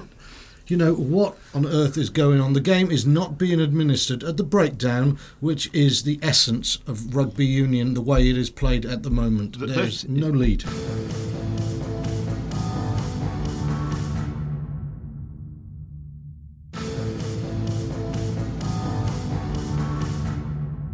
you 0.67 0.77
know 0.77 0.93
what 0.95 1.37
on 1.55 1.67
earth 1.67 1.97
is 1.97 2.11
going 2.11 2.41
on? 2.41 2.53
The 2.53 2.61
game 2.61 2.91
is 2.91 3.07
not 3.07 3.39
being 3.39 3.61
administered 3.61 4.25
at 4.25 4.37
the 4.37 4.43
breakdown, 4.45 5.17
which 5.39 5.73
is 5.73 6.03
the 6.03 6.19
essence 6.23 6.79
of 6.89 7.15
rugby 7.15 7.47
union, 7.47 7.95
the 7.95 8.01
way 8.01 8.29
it 8.29 8.37
is 8.37 8.51
played 8.51 8.85
at 8.85 9.05
the 9.05 9.11
moment. 9.11 9.57
There's 9.61 9.75
there's- 9.75 10.09
no 10.09 10.31
lead. 10.31 10.65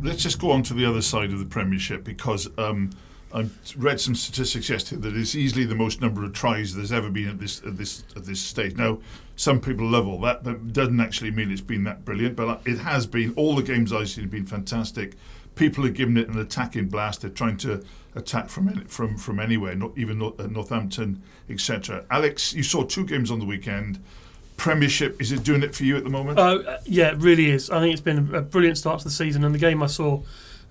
Let's 0.07 0.23
just 0.23 0.39
go 0.39 0.53
on 0.53 0.63
to 0.63 0.75
the 0.75 0.85
other 0.85 1.03
side 1.03 1.33
of 1.33 1.41
the 1.41 1.45
Premiership 1.45 2.05
because 2.05 2.49
um, 2.59 2.91
I 3.35 3.47
read 3.77 4.01
some 4.01 4.15
statistics 4.15 4.69
yesterday 4.71 5.01
that 5.01 5.17
it's 5.17 5.35
easily 5.35 5.65
the 5.65 5.75
most 5.75 6.01
number 6.01 6.25
of 6.25 6.33
tries 6.33 6.77
there's 6.77 6.93
ever 6.93 7.11
been 7.11 7.29
at 7.29 7.41
this 7.41 7.61
at 7.65 7.77
this 7.77 8.05
at 8.15 8.25
this 8.25 8.41
stage. 8.41 8.77
Now, 8.77 9.01
some 9.35 9.61
people 9.61 9.85
love 9.85 10.07
all 10.07 10.21
that, 10.21 10.45
but 10.45 10.73
doesn't 10.73 11.01
actually 11.01 11.33
mean 11.33 11.51
it's 11.51 11.61
been 11.61 11.83
that 11.85 12.05
brilliant. 12.05 12.37
But 12.37 12.61
it 12.65 12.79
has 12.79 13.05
been. 13.05 13.35
All 13.35 13.57
the 13.57 13.65
games 13.65 13.93
I've 13.93 14.09
seen 14.09 14.23
have 14.23 14.31
been 14.31 14.47
fantastic. 14.47 15.17
People 15.57 15.85
are 15.85 15.91
giving 15.91 16.17
it 16.17 16.29
an 16.29 16.39
attacking 16.39 16.87
blast. 16.87 17.23
They're 17.23 17.31
trying 17.31 17.57
to 17.59 17.85
attack 18.15 18.49
from 18.49 18.85
from 18.85 19.19
from 19.19 19.41
anywhere, 19.41 19.75
not 19.75 19.91
even 19.99 20.23
uh, 20.23 20.31
Northampton, 20.49 21.21
etc. 21.51 22.05
Alex, 22.13 22.55
you 22.55 22.63
saw 22.63 22.85
two 22.85 23.05
games 23.05 23.33
on 23.33 23.41
the 23.41 23.45
weekend. 23.45 24.01
Premiership 24.57 25.21
is 25.21 25.33
it 25.33 25.43
doing 25.43 25.63
it 25.63 25.75
for 25.75 25.85
you 25.85 25.97
at 25.97 26.05
the 26.05 26.11
moment? 26.11 26.39
Uh, 26.39 26.79
yeah, 26.85 27.09
it 27.13 27.19
really 27.19 27.51
is. 27.51 27.71
I 27.71 27.81
think 27.81 27.93
it's 27.93 28.03
been 28.03 28.35
a 28.35 28.41
brilliant 28.41 28.79
start 28.79 28.99
to 29.01 29.05
the 29.05 29.11
season, 29.11 29.45
and 29.45 29.55
the 29.55 29.59
game 29.59 29.83
I 29.83 29.87
saw 29.87 30.23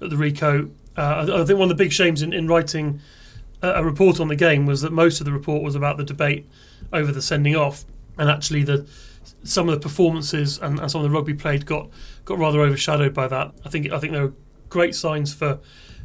at 0.01 0.09
the 0.09 0.15
Ricoh. 0.15 0.71
Uh, 0.97 1.41
I 1.41 1.45
think 1.45 1.59
one 1.59 1.69
of 1.69 1.77
the 1.77 1.83
big 1.83 1.91
shames 1.91 2.21
in, 2.21 2.33
in 2.33 2.47
writing 2.47 3.01
a, 3.61 3.69
a 3.73 3.83
report 3.83 4.19
on 4.19 4.27
the 4.27 4.35
game 4.35 4.65
was 4.65 4.81
that 4.81 4.91
most 4.91 5.19
of 5.21 5.25
the 5.25 5.31
report 5.31 5.61
was 5.61 5.75
about 5.75 5.97
the 5.97 6.03
debate 6.03 6.47
over 6.93 7.11
the 7.11 7.21
sending 7.21 7.55
off, 7.55 7.85
and 8.17 8.29
actually 8.29 8.63
the 8.63 8.87
some 9.43 9.67
of 9.69 9.75
the 9.75 9.81
performances 9.81 10.59
and, 10.59 10.79
and 10.79 10.89
some 10.91 11.03
of 11.03 11.09
the 11.09 11.15
rugby 11.15 11.33
played 11.33 11.65
got 11.65 11.89
got 12.25 12.37
rather 12.37 12.61
overshadowed 12.61 13.13
by 13.13 13.27
that. 13.27 13.51
I 13.65 13.69
think 13.69 13.91
I 13.91 13.99
think 13.99 14.13
there 14.13 14.23
were 14.23 14.33
great 14.69 14.95
signs 14.95 15.33
for 15.33 15.59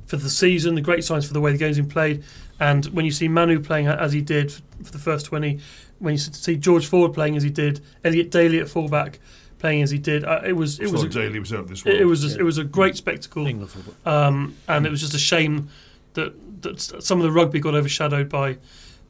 for 0.07 0.17
the 0.17 0.31
season, 0.31 0.75
the 0.75 0.81
great 0.81 1.05
signs 1.05 1.27
for 1.27 1.33
the 1.33 1.41
way 1.41 1.53
the 1.53 1.59
game's 1.59 1.77
been 1.77 1.89
played, 1.89 2.25
and 2.59 2.87
when 2.87 3.05
you 3.05 3.13
see 3.13 3.29
Manu 3.29 3.61
playing 3.61 3.87
as 3.87 4.13
he 4.13 4.21
did 4.21 4.53
for 4.53 4.91
the 4.91 4.99
first 4.99 5.27
twenty, 5.27 5.61
when 6.01 6.15
you 6.15 6.19
see 6.19 6.57
George 6.57 6.87
Ford 6.87 7.15
playing 7.15 7.37
as 7.37 7.43
he 7.43 7.51
did, 7.51 7.81
Elliot 8.05 8.31
Daly 8.31 8.59
at 8.59 8.69
fullback 8.69 9.21
playing 9.59 9.83
as 9.83 9.91
he 9.91 9.99
did, 9.99 10.25
uh, 10.25 10.41
it 10.45 10.55
was 10.55 10.81
it 10.81 10.91
was 10.91 11.05
a, 11.05 11.09
Daly 11.09 11.39
was 11.39 11.53
out 11.53 11.69
this. 11.69 11.85
It, 11.87 12.01
it 12.01 12.05
was 12.07 12.35
a, 12.35 12.39
it 12.39 12.43
was 12.43 12.59
a 12.59 12.65
great 12.65 12.97
spectacle, 12.97 13.47
um, 14.05 14.57
and 14.67 14.87
it 14.87 14.91
was 14.91 15.01
just 15.01 15.15
a 15.15 15.19
shame 15.19 15.69
that 16.15 16.35
that 16.63 16.81
some 16.81 17.19
of 17.19 17.25
the 17.25 17.31
rugby 17.31 17.61
got 17.61 17.75
overshadowed 17.75 18.29
by 18.29 18.59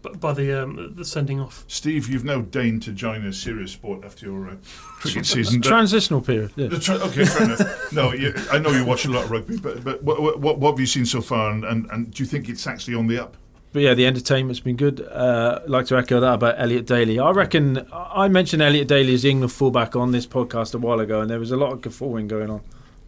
by 0.03 0.33
the 0.33 0.63
um, 0.63 0.95
the 0.95 1.05
sending 1.05 1.41
off. 1.41 1.65
Steve, 1.69 2.09
you've 2.09 2.25
now 2.25 2.41
deigned 2.41 2.83
to 2.83 2.93
join 2.93 3.25
a 3.25 3.33
serious 3.33 3.73
sport 3.73 4.05
after 4.05 4.27
your 4.27 4.49
uh, 4.49 4.57
cricket 4.99 5.27
season. 5.27 5.63
Transitional 5.63 6.21
period. 6.21 6.53
Yeah. 6.57 6.69
Tra- 6.79 6.97
okay, 6.97 7.25
fair 7.25 7.45
enough. 7.45 7.93
No, 7.93 8.13
you, 8.13 8.35
I 8.51 8.59
know 8.59 8.71
you 8.71 8.85
watch 8.85 9.05
a 9.05 9.11
lot 9.11 9.25
of 9.25 9.31
rugby, 9.31 9.59
but 9.59 9.85
but 9.85 10.03
what, 10.03 10.41
what, 10.41 10.59
what 10.59 10.71
have 10.73 10.81
you 10.81 10.87
seen 10.87 11.07
so 11.07 11.21
far, 11.21 11.51
and, 11.51 11.65
and, 11.65 11.91
and 11.91 12.13
do 12.13 12.23
you 12.23 12.27
think 12.27 12.49
it's 12.49 12.67
actually 12.67 12.95
on 12.95 13.07
the 13.07 13.23
up? 13.23 13.37
But 13.73 13.83
yeah, 13.83 13.95
the 13.95 14.07
entertainment's 14.07 14.61
been 14.61 14.77
good. 14.77 15.01
Uh, 15.01 15.61
I'd 15.63 15.71
like 15.71 15.87
to 15.87 15.97
echo 15.97 16.19
that 16.21 16.35
about 16.35 16.57
Elliot 16.59 16.87
Daly. 16.87 17.21
I 17.21 17.31
reckon 17.31 17.87
I 17.93 18.27
mentioned 18.29 18.63
Elliot 18.63 18.89
Daly 18.89 19.15
as 19.15 19.25
England 19.25 19.53
fullback 19.53 19.95
on 19.95 20.11
this 20.11 20.27
podcast 20.27 20.75
a 20.75 20.79
while 20.79 20.99
ago, 20.99 21.21
and 21.21 21.31
there 21.31 21.39
was 21.39 21.53
a 21.53 21.57
lot 21.57 21.73
of 21.73 21.81
guffawing 21.81 22.27
going 22.27 22.51
on 22.51 22.63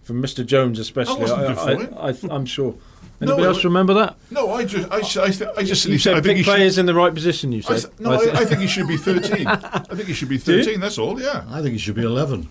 from 0.05 0.22
Mr. 0.22 0.46
Jones, 0.46 0.79
especially. 0.79 1.25
I 1.31 1.53
wasn't 1.53 2.33
I, 2.33 2.35
am 2.35 2.46
sure. 2.46 2.75
Anybody 3.20 3.42
no, 3.42 3.48
else 3.48 3.64
remember 3.64 3.94
that? 3.94 4.16
No, 4.31 4.53
I 4.53 4.64
just, 4.64 4.90
I, 4.90 5.22
I, 5.22 5.53
I 5.59 5.62
just 5.62 5.85
you 5.87 5.98
said 5.98 6.16
I 6.16 6.20
think 6.20 6.38
pick 6.38 6.44
players 6.44 6.75
should, 6.75 6.81
in 6.81 6.87
the 6.87 6.94
right 6.94 7.14
position. 7.14 7.53
You 7.53 7.62
said. 7.62 7.85
I, 8.01 8.03
no, 8.03 8.12
I, 8.12 8.40
I, 8.40 8.44
think 8.44 8.61
he 8.61 8.66
should 8.66 8.88
be 8.88 8.96
13. 8.96 9.46
I 9.46 9.79
think 9.81 10.09
he 10.09 10.12
should 10.12 10.29
be 10.29 10.38
13. 10.38 10.81
That's 10.81 10.98
all. 10.98 11.20
Yeah. 11.20 11.44
I 11.48 11.62
think 11.62 11.72
he 11.72 11.79
should 11.79 11.94
be 11.94 12.03
11. 12.03 12.48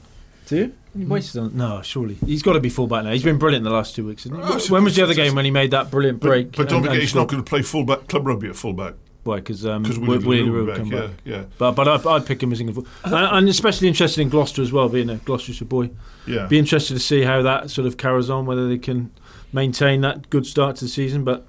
Do 0.51 0.57
you? 0.57 0.73
He 0.97 1.05
wasted 1.05 1.41
on. 1.41 1.55
No, 1.55 1.81
surely 1.81 2.15
he's 2.15 2.43
got 2.43 2.53
to 2.53 2.59
be 2.59 2.67
fullback 2.67 3.05
now. 3.05 3.11
He's 3.11 3.23
been 3.23 3.37
brilliant 3.37 3.63
the 3.63 3.69
last 3.69 3.95
two 3.95 4.05
weeks. 4.05 4.27
Oh, 4.29 4.59
when 4.67 4.83
was 4.83 4.97
the 4.97 5.01
other 5.01 5.13
game 5.13 5.33
when 5.33 5.45
he 5.45 5.51
made 5.51 5.71
that 5.71 5.89
brilliant 5.89 6.19
break? 6.19 6.47
But, 6.47 6.57
but 6.57 6.69
don't 6.69 6.83
forget, 6.83 6.99
he's 6.99 7.15
not 7.15 7.29
going 7.29 7.41
to 7.41 7.49
play 7.49 7.61
fullback 7.61 8.09
club 8.09 8.27
rugby 8.27 8.49
at 8.49 8.57
fullback. 8.57 8.95
Why? 9.23 9.37
Because 9.37 9.65
um, 9.65 9.83
Willie 9.83 10.43
le 10.43 10.51
Roux 10.51 10.75
come 10.75 10.89
back. 10.89 11.11
Yeah, 11.23 11.37
yeah. 11.37 11.43
But 11.57 11.71
but 11.71 11.87
I, 11.87 12.13
would 12.13 12.25
pick 12.25 12.43
him 12.43 12.51
as 12.51 12.59
England, 12.59 12.85
and, 13.05 13.13
and 13.13 13.47
especially 13.47 13.87
interested 13.87 14.19
in 14.19 14.27
Gloucester 14.27 14.61
as 14.61 14.73
well, 14.73 14.89
being 14.89 15.09
a 15.09 15.15
Gloucestershire 15.15 15.63
boy. 15.63 15.89
Yeah. 16.27 16.47
Be 16.47 16.59
interested 16.59 16.95
to 16.95 16.99
see 16.99 17.21
how 17.21 17.41
that 17.43 17.71
sort 17.71 17.87
of 17.87 17.95
carries 17.95 18.29
on, 18.29 18.45
whether 18.45 18.67
they 18.67 18.77
can 18.77 19.09
maintain 19.53 20.01
that 20.01 20.29
good 20.29 20.45
start 20.45 20.75
to 20.77 20.85
the 20.85 20.89
season. 20.89 21.23
But 21.23 21.47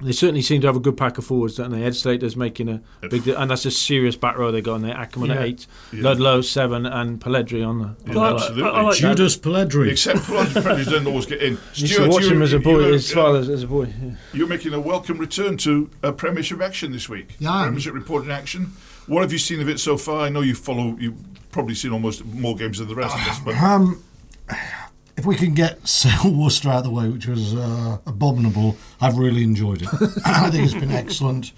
they 0.00 0.12
certainly 0.12 0.42
seem 0.42 0.60
to 0.60 0.66
have 0.66 0.76
a 0.76 0.80
good 0.80 0.96
pack 0.96 1.16
of 1.16 1.24
forwards, 1.24 1.56
don't 1.56 1.70
they? 1.70 1.82
Ed 1.82 1.96
Slater's 1.96 2.36
making 2.36 2.68
a 2.68 2.82
big 3.08 3.24
deal, 3.24 3.36
and 3.36 3.50
that's 3.50 3.64
a 3.64 3.70
serious 3.70 4.14
back 4.14 4.36
row 4.36 4.52
they 4.52 4.60
got 4.60 4.74
on 4.74 4.82
there. 4.82 4.94
Ackermann 4.94 5.28
yeah. 5.28 5.34
at 5.34 5.42
eight, 5.42 5.66
yeah. 5.92 6.02
Ludlow 6.02 6.42
seven, 6.42 6.84
and 6.84 7.18
Polledri 7.18 7.66
on 7.66 7.78
the. 7.78 8.12
Yeah, 8.12 8.34
absolutely, 8.34 8.62
I, 8.64 8.68
I 8.68 8.82
like 8.82 8.96
Judas 8.96 9.38
Polledri. 9.38 9.90
Except 9.90 10.18
Polledri 10.20 10.62
doesn't 10.84 11.06
always 11.06 11.24
get 11.24 11.42
in. 11.42 11.58
You 11.74 11.86
should 11.86 12.10
watch 12.10 12.24
him 12.24 12.42
as 12.42 12.52
a 12.52 12.58
boy, 12.58 12.92
his 12.92 13.10
father 13.10 13.38
as 13.38 13.62
a 13.62 13.66
boy. 13.66 13.92
You're 14.34 14.48
making 14.48 14.74
a 14.74 14.80
welcome 14.80 15.16
return 15.16 15.56
to 15.58 15.88
a 16.02 16.12
Premiership 16.12 16.60
action 16.60 16.92
this 16.92 17.08
week. 17.08 17.36
Yeah, 17.38 17.62
Premiership 17.62 17.94
reporting 17.94 18.30
action. 18.30 18.72
What 19.06 19.22
have 19.22 19.32
you 19.32 19.38
seen 19.38 19.60
of 19.60 19.68
it 19.68 19.80
so 19.80 19.96
far? 19.96 20.20
I 20.20 20.28
know 20.28 20.42
you 20.42 20.54
follow. 20.54 20.96
You've 20.98 21.16
probably 21.52 21.74
seen 21.74 21.92
almost 21.92 22.24
more 22.24 22.54
games 22.54 22.78
than 22.78 22.88
the 22.88 22.94
rest 22.94 23.14
of 23.14 23.26
us, 23.28 23.40
but. 23.40 23.56
Um, 23.56 24.02
if 25.16 25.24
we 25.24 25.36
can 25.36 25.54
get 25.54 25.86
Sale 25.88 26.32
Worcester 26.32 26.68
out 26.68 26.78
of 26.78 26.84
the 26.84 26.90
way, 26.90 27.08
which 27.08 27.26
was 27.26 27.54
uh, 27.54 27.98
abominable, 28.06 28.76
I've 29.00 29.18
really 29.18 29.42
enjoyed 29.42 29.82
it. 29.82 29.88
I 30.24 30.50
think 30.50 30.64
it's 30.64 30.74
been 30.74 30.92
excellent. 30.92 31.52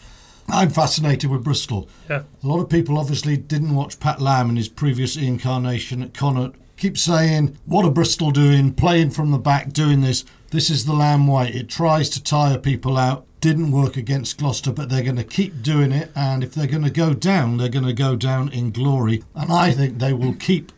I'm 0.50 0.70
fascinated 0.70 1.30
with 1.30 1.44
Bristol. 1.44 1.88
Yeah. 2.08 2.22
A 2.42 2.46
lot 2.46 2.60
of 2.60 2.70
people 2.70 2.98
obviously 2.98 3.36
didn't 3.36 3.74
watch 3.74 4.00
Pat 4.00 4.20
Lam 4.20 4.48
in 4.48 4.56
his 4.56 4.68
previous 4.68 5.16
incarnation 5.16 6.02
at 6.02 6.14
Connacht. 6.14 6.56
Keep 6.78 6.96
saying, 6.96 7.58
what 7.66 7.84
are 7.84 7.90
Bristol 7.90 8.30
doing? 8.30 8.72
Playing 8.72 9.10
from 9.10 9.30
the 9.30 9.38
back, 9.38 9.72
doing 9.72 10.00
this. 10.00 10.24
This 10.50 10.70
is 10.70 10.86
the 10.86 10.94
Lam 10.94 11.26
Way. 11.26 11.48
It 11.48 11.68
tries 11.68 12.08
to 12.10 12.22
tire 12.22 12.56
people 12.56 12.96
out. 12.96 13.26
Didn't 13.40 13.72
work 13.72 13.96
against 13.96 14.38
Gloucester, 14.38 14.72
but 14.72 14.88
they're 14.88 15.02
going 15.02 15.16
to 15.16 15.24
keep 15.24 15.62
doing 15.62 15.92
it. 15.92 16.10
And 16.14 16.42
if 16.42 16.54
they're 16.54 16.66
going 16.66 16.84
to 16.84 16.90
go 16.90 17.12
down, 17.12 17.58
they're 17.58 17.68
going 17.68 17.84
to 17.84 17.92
go 17.92 18.16
down 18.16 18.48
in 18.48 18.70
glory. 18.70 19.22
And 19.34 19.52
I 19.52 19.72
think 19.72 19.98
they 19.98 20.12
will 20.12 20.34
keep 20.34 20.72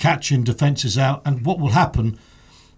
catching 0.00 0.42
defences 0.42 0.98
out. 0.98 1.22
And 1.24 1.46
what 1.46 1.60
will 1.60 1.68
happen, 1.68 2.18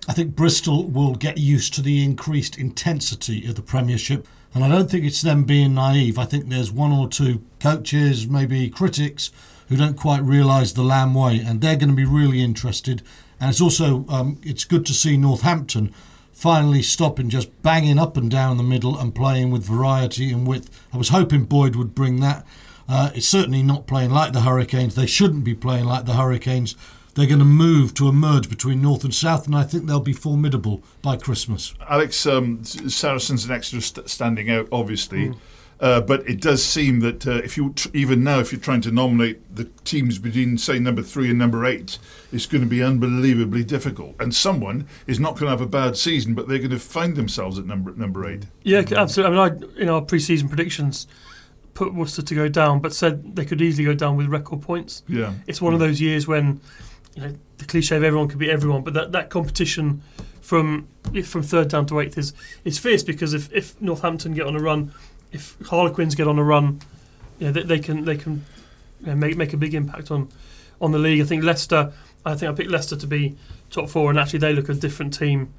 I 0.06 0.12
think 0.12 0.36
Bristol 0.36 0.86
will 0.86 1.14
get 1.14 1.38
used 1.38 1.72
to 1.74 1.82
the 1.82 2.04
increased 2.04 2.58
intensity 2.58 3.46
of 3.46 3.54
the 3.54 3.62
Premiership. 3.62 4.28
And 4.54 4.62
I 4.62 4.68
don't 4.68 4.90
think 4.90 5.06
it's 5.06 5.22
them 5.22 5.44
being 5.44 5.72
naive. 5.72 6.18
I 6.18 6.26
think 6.26 6.48
there's 6.48 6.70
one 6.70 6.92
or 6.92 7.08
two 7.08 7.42
coaches, 7.58 8.26
maybe 8.26 8.68
critics, 8.68 9.30
who 9.68 9.76
don't 9.76 9.96
quite 9.96 10.22
realise 10.22 10.72
the 10.72 10.82
Lam 10.82 11.14
way, 11.14 11.38
and 11.38 11.62
they're 11.62 11.76
going 11.76 11.88
to 11.88 11.94
be 11.94 12.04
really 12.04 12.42
interested. 12.42 13.02
And 13.40 13.48
it's 13.48 13.60
also 13.60 14.04
um, 14.08 14.38
it's 14.42 14.64
good 14.64 14.84
to 14.86 14.92
see 14.92 15.16
Northampton 15.16 15.94
finally 16.32 16.82
stopping 16.82 17.30
just 17.30 17.62
banging 17.62 17.98
up 17.98 18.16
and 18.16 18.30
down 18.30 18.56
the 18.56 18.62
middle 18.62 18.98
and 18.98 19.14
playing 19.14 19.50
with 19.50 19.64
variety 19.64 20.32
and 20.32 20.46
width. 20.46 20.68
I 20.92 20.98
was 20.98 21.10
hoping 21.10 21.44
Boyd 21.44 21.76
would 21.76 21.94
bring 21.94 22.20
that. 22.20 22.44
Uh, 22.88 23.10
it's 23.14 23.28
certainly 23.28 23.62
not 23.62 23.86
playing 23.86 24.10
like 24.10 24.32
the 24.32 24.40
Hurricanes. 24.40 24.96
They 24.96 25.06
shouldn't 25.06 25.44
be 25.44 25.54
playing 25.54 25.84
like 25.84 26.04
the 26.04 26.14
Hurricanes 26.14 26.74
they're 27.14 27.26
going 27.26 27.38
to 27.38 27.44
move 27.44 27.94
to 27.94 28.08
a 28.08 28.12
merge 28.12 28.48
between 28.48 28.80
North 28.80 29.04
and 29.04 29.14
South, 29.14 29.46
and 29.46 29.54
I 29.54 29.64
think 29.64 29.86
they'll 29.86 30.00
be 30.00 30.12
formidable 30.12 30.82
by 31.02 31.16
Christmas. 31.16 31.74
Alex, 31.88 32.26
um, 32.26 32.64
Saracens 32.64 33.44
and 33.44 33.52
Exeter 33.52 33.80
st- 33.80 34.08
standing 34.08 34.50
out, 34.50 34.68
obviously. 34.72 35.28
Mm. 35.28 35.36
Uh, 35.80 36.00
but 36.00 36.26
it 36.28 36.40
does 36.40 36.64
seem 36.64 37.00
that 37.00 37.26
uh, 37.26 37.32
if 37.38 37.56
you 37.56 37.72
tr- 37.72 37.88
even 37.92 38.22
now, 38.22 38.38
if 38.38 38.52
you're 38.52 38.60
trying 38.60 38.80
to 38.80 38.92
nominate 38.92 39.40
the 39.56 39.64
teams 39.82 40.16
between 40.16 40.56
say 40.56 40.78
number 40.78 41.02
three 41.02 41.28
and 41.28 41.38
number 41.40 41.66
eight, 41.66 41.98
it's 42.30 42.46
going 42.46 42.62
to 42.62 42.70
be 42.70 42.80
unbelievably 42.80 43.64
difficult. 43.64 44.14
And 44.20 44.32
someone 44.32 44.86
is 45.08 45.18
not 45.18 45.32
going 45.32 45.46
to 45.46 45.50
have 45.50 45.60
a 45.60 45.66
bad 45.66 45.96
season, 45.96 46.34
but 46.34 46.46
they're 46.46 46.58
going 46.58 46.70
to 46.70 46.78
find 46.78 47.16
themselves 47.16 47.58
at 47.58 47.66
number 47.66 47.92
number 47.94 48.30
eight. 48.30 48.46
Yeah, 48.62 48.84
absolutely. 48.96 49.36
I 49.36 49.50
mean, 49.50 49.64
I, 49.76 49.80
in 49.82 49.88
our 49.88 50.02
pre-season 50.02 50.46
predictions, 50.46 51.08
put 51.74 51.92
Worcester 51.92 52.22
to 52.22 52.34
go 52.34 52.48
down, 52.48 52.78
but 52.78 52.94
said 52.94 53.34
they 53.34 53.44
could 53.44 53.60
easily 53.60 53.84
go 53.84 53.94
down 53.94 54.16
with 54.16 54.28
record 54.28 54.62
points. 54.62 55.02
Yeah, 55.08 55.32
it's 55.48 55.60
one 55.60 55.72
yeah. 55.72 55.76
of 55.76 55.80
those 55.80 56.00
years 56.00 56.28
when 56.28 56.60
you 57.14 57.22
know 57.22 57.34
the 57.58 57.64
cliche 57.64 57.96
of 57.96 58.04
everyone 58.04 58.28
could 58.28 58.38
be 58.38 58.50
everyone, 58.50 58.82
but 58.82 58.94
that, 58.94 59.12
that 59.12 59.30
competition 59.30 60.02
from 60.40 60.88
from 61.24 61.42
third 61.42 61.68
down 61.68 61.86
to 61.86 62.00
eighth 62.00 62.18
is 62.18 62.32
is 62.64 62.78
fierce 62.78 63.02
because 63.02 63.34
if, 63.34 63.52
if 63.52 63.80
Northampton 63.80 64.34
get 64.34 64.46
on 64.46 64.56
a 64.56 64.60
run, 64.60 64.92
if 65.30 65.56
Harlequins 65.66 66.14
get 66.14 66.26
on 66.26 66.38
a 66.38 66.44
run, 66.44 66.80
you 67.38 67.46
know, 67.46 67.52
they, 67.52 67.62
they 67.62 67.78
can 67.78 68.04
they 68.04 68.16
can 68.16 68.44
you 69.00 69.06
know, 69.08 69.14
make 69.14 69.36
make 69.36 69.52
a 69.52 69.56
big 69.56 69.74
impact 69.74 70.10
on 70.10 70.28
on 70.80 70.92
the 70.92 70.98
league. 70.98 71.20
I 71.20 71.24
think 71.24 71.44
Leicester. 71.44 71.92
I 72.24 72.36
think 72.36 72.52
I 72.52 72.54
picked 72.54 72.70
Leicester 72.70 72.96
to 72.96 73.06
be 73.06 73.36
top 73.70 73.88
four, 73.88 74.10
and 74.10 74.18
actually 74.18 74.38
they 74.38 74.52
look 74.52 74.68
a 74.68 74.74
different 74.74 75.12
team. 75.12 75.52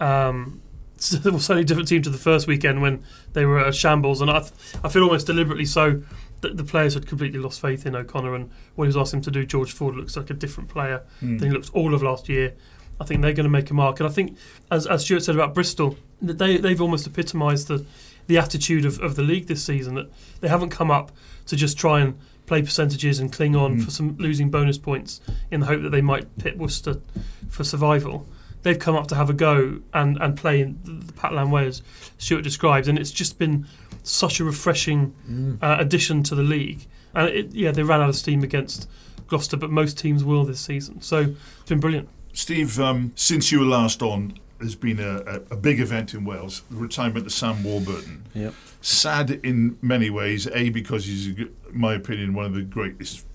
Um, 0.00 0.62
certainly 0.98 1.62
a 1.62 1.64
different 1.64 1.88
team 1.88 2.00
to 2.00 2.08
the 2.08 2.16
first 2.16 2.46
weekend 2.46 2.80
when 2.80 3.04
they 3.34 3.44
were 3.44 3.58
a 3.58 3.72
shambles, 3.72 4.22
and 4.22 4.30
I, 4.30 4.46
I 4.82 4.88
feel 4.88 5.02
almost 5.02 5.26
deliberately 5.26 5.66
so 5.66 6.02
the, 6.40 6.50
the, 6.50 6.64
players 6.64 6.94
had 6.94 7.06
completely 7.06 7.38
lost 7.38 7.60
faith 7.60 7.86
in 7.86 7.94
O'Connor, 7.94 8.34
and 8.34 8.50
when 8.74 8.86
he 8.86 8.88
was 8.88 8.96
asked 8.96 9.14
him 9.14 9.22
to 9.22 9.30
do, 9.30 9.44
George 9.44 9.72
Ford 9.72 9.96
looks 9.96 10.16
like 10.16 10.30
a 10.30 10.34
different 10.34 10.68
player 10.68 11.02
mm. 11.22 11.38
than 11.38 11.48
he 11.48 11.54
looked 11.54 11.70
all 11.74 11.94
of 11.94 12.02
last 12.02 12.28
year. 12.28 12.54
I 13.00 13.04
think 13.04 13.22
they're 13.22 13.32
going 13.32 13.44
to 13.44 13.50
make 13.50 13.70
a 13.70 13.74
mark, 13.74 14.00
and 14.00 14.08
I 14.08 14.12
think, 14.12 14.36
as, 14.70 14.86
as 14.86 15.04
Stuart 15.04 15.22
said 15.22 15.34
about 15.34 15.54
Bristol, 15.54 15.96
that 16.22 16.38
they 16.38 16.56
they've 16.56 16.80
almost 16.80 17.06
epitomised 17.06 17.68
the 17.68 17.84
the 18.26 18.38
attitude 18.38 18.84
of, 18.84 18.98
of 19.00 19.16
the 19.16 19.22
league 19.22 19.46
this 19.46 19.62
season. 19.62 19.94
That 19.94 20.10
they 20.40 20.48
haven't 20.48 20.70
come 20.70 20.90
up 20.90 21.12
to 21.46 21.56
just 21.56 21.78
try 21.78 22.00
and 22.00 22.18
play 22.46 22.62
percentages 22.62 23.18
and 23.18 23.32
cling 23.32 23.56
on 23.56 23.76
mm. 23.78 23.84
for 23.84 23.90
some 23.90 24.16
losing 24.18 24.50
bonus 24.50 24.78
points 24.78 25.20
in 25.50 25.60
the 25.60 25.66
hope 25.66 25.82
that 25.82 25.90
they 25.90 26.00
might 26.00 26.38
pit 26.38 26.56
Worcester 26.56 27.00
for 27.48 27.64
survival. 27.64 28.26
They've 28.62 28.78
come 28.78 28.96
up 28.96 29.06
to 29.08 29.14
have 29.14 29.30
a 29.30 29.32
go 29.32 29.80
and, 29.92 30.16
and 30.16 30.36
play 30.36 30.60
in 30.60 30.80
the 30.84 31.12
Pat 31.12 31.32
Lam 31.32 31.50
way 31.50 31.66
as 31.66 31.82
Stuart 32.18 32.42
described, 32.42 32.88
and 32.88 32.98
it's 32.98 33.12
just 33.12 33.38
been 33.38 33.66
such 34.08 34.40
a 34.40 34.44
refreshing 34.44 35.14
mm. 35.28 35.62
uh, 35.62 35.76
addition 35.78 36.22
to 36.24 36.34
the 36.34 36.42
league. 36.42 36.86
And 37.14 37.28
it, 37.28 37.52
yeah, 37.52 37.72
they 37.72 37.82
ran 37.82 38.00
out 38.00 38.08
of 38.08 38.16
steam 38.16 38.42
against 38.42 38.88
Gloucester, 39.26 39.56
but 39.56 39.70
most 39.70 39.98
teams 39.98 40.24
will 40.24 40.44
this 40.44 40.60
season. 40.60 41.00
So 41.02 41.34
it's 41.60 41.68
been 41.68 41.80
brilliant. 41.80 42.08
Steve, 42.32 42.78
um, 42.78 43.12
since 43.14 43.50
you 43.50 43.60
were 43.60 43.66
last 43.66 44.02
on, 44.02 44.38
there's 44.58 44.74
been 44.74 45.00
a, 45.00 45.18
a, 45.26 45.34
a, 45.52 45.56
big 45.56 45.80
event 45.80 46.14
in 46.14 46.24
Wales, 46.24 46.62
the 46.70 46.76
retirement 46.76 47.26
of 47.26 47.32
Sam 47.32 47.62
Warburton. 47.62 48.24
Yep. 48.34 48.54
Sad 48.80 49.30
in 49.42 49.78
many 49.82 50.10
ways, 50.10 50.46
A, 50.48 50.70
because 50.70 51.06
he's, 51.06 51.28
in 51.28 51.50
my 51.72 51.94
opinion, 51.94 52.34
one 52.34 52.46
of 52.46 52.54
the 52.54 52.62
greatest 52.62 53.26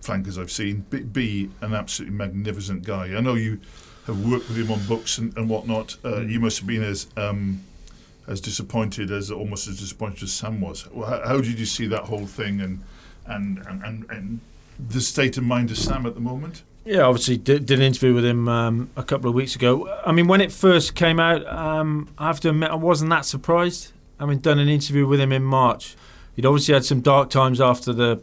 flankers 0.00 0.38
I've 0.38 0.50
seen, 0.50 0.86
B, 0.90 1.00
B 1.00 1.50
an 1.60 1.74
absolutely 1.74 2.16
magnificent 2.16 2.84
guy. 2.84 3.14
I 3.16 3.20
know 3.20 3.34
you 3.34 3.60
have 4.06 4.24
worked 4.26 4.48
with 4.48 4.58
him 4.58 4.70
on 4.70 4.84
books 4.86 5.18
and, 5.18 5.36
and 5.36 5.48
whatnot. 5.48 5.96
Uh, 6.04 6.08
mm. 6.08 6.30
you 6.30 6.40
must 6.40 6.58
have 6.58 6.66
been 6.66 6.82
as 6.82 7.06
um, 7.16 7.62
as 8.30 8.40
disappointed 8.40 9.10
as 9.10 9.30
almost 9.30 9.68
as 9.68 9.80
disappointed 9.80 10.22
as 10.22 10.32
Sam 10.32 10.60
was. 10.60 10.88
How, 10.94 11.20
how 11.26 11.40
did 11.40 11.58
you 11.58 11.66
see 11.66 11.86
that 11.88 12.04
whole 12.04 12.26
thing 12.26 12.60
and, 12.60 12.82
and 13.26 13.58
and, 13.66 14.06
and 14.08 14.40
the 14.88 15.00
state 15.00 15.36
of 15.36 15.44
mind 15.44 15.70
of 15.70 15.76
Sam 15.76 16.06
at 16.06 16.14
the 16.14 16.20
moment? 16.20 16.62
Yeah, 16.84 17.02
obviously 17.02 17.36
did, 17.36 17.66
did 17.66 17.78
an 17.78 17.84
interview 17.84 18.14
with 18.14 18.24
him 18.24 18.48
um, 18.48 18.90
a 18.96 19.02
couple 19.02 19.28
of 19.28 19.34
weeks 19.34 19.54
ago. 19.54 19.92
I 20.06 20.12
mean, 20.12 20.28
when 20.28 20.40
it 20.40 20.50
first 20.50 20.94
came 20.94 21.20
out, 21.20 21.46
um, 21.46 22.08
I 22.16 22.28
have 22.28 22.40
to 22.40 22.50
admit 22.50 22.70
I 22.70 22.76
wasn't 22.76 23.10
that 23.10 23.26
surprised. 23.26 23.92
I 24.18 24.26
mean, 24.26 24.38
done 24.38 24.58
an 24.58 24.68
interview 24.68 25.06
with 25.06 25.20
him 25.20 25.32
in 25.32 25.42
March, 25.42 25.96
he'd 26.36 26.46
obviously 26.46 26.74
had 26.74 26.84
some 26.84 27.00
dark 27.00 27.30
times 27.30 27.60
after 27.60 27.92
the 27.92 28.20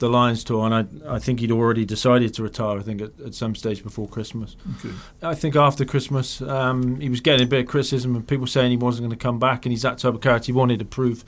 the 0.00 0.08
Lions 0.08 0.42
tour, 0.42 0.66
and 0.66 0.74
I 0.74 1.14
I 1.16 1.18
think 1.18 1.40
he'd 1.40 1.52
already 1.52 1.84
decided 1.84 2.34
to 2.34 2.42
retire. 2.42 2.78
I 2.78 2.82
think 2.82 3.00
at, 3.00 3.12
at 3.24 3.34
some 3.34 3.54
stage 3.54 3.84
before 3.84 4.08
Christmas. 4.08 4.56
Okay. 4.78 4.94
I 5.22 5.34
think 5.34 5.54
after 5.54 5.84
Christmas, 5.84 6.42
um, 6.42 6.98
he 7.00 7.08
was 7.08 7.20
getting 7.20 7.46
a 7.46 7.48
bit 7.48 7.60
of 7.60 7.66
criticism 7.66 8.16
and 8.16 8.26
people 8.26 8.46
saying 8.46 8.70
he 8.70 8.76
wasn't 8.76 9.06
going 9.06 9.16
to 9.16 9.22
come 9.22 9.38
back, 9.38 9.64
and 9.64 9.72
he's 9.72 9.82
that 9.82 9.98
type 9.98 10.14
of 10.14 10.20
character. 10.20 10.46
He 10.46 10.52
wanted 10.52 10.80
to 10.80 10.84
prove 10.84 11.24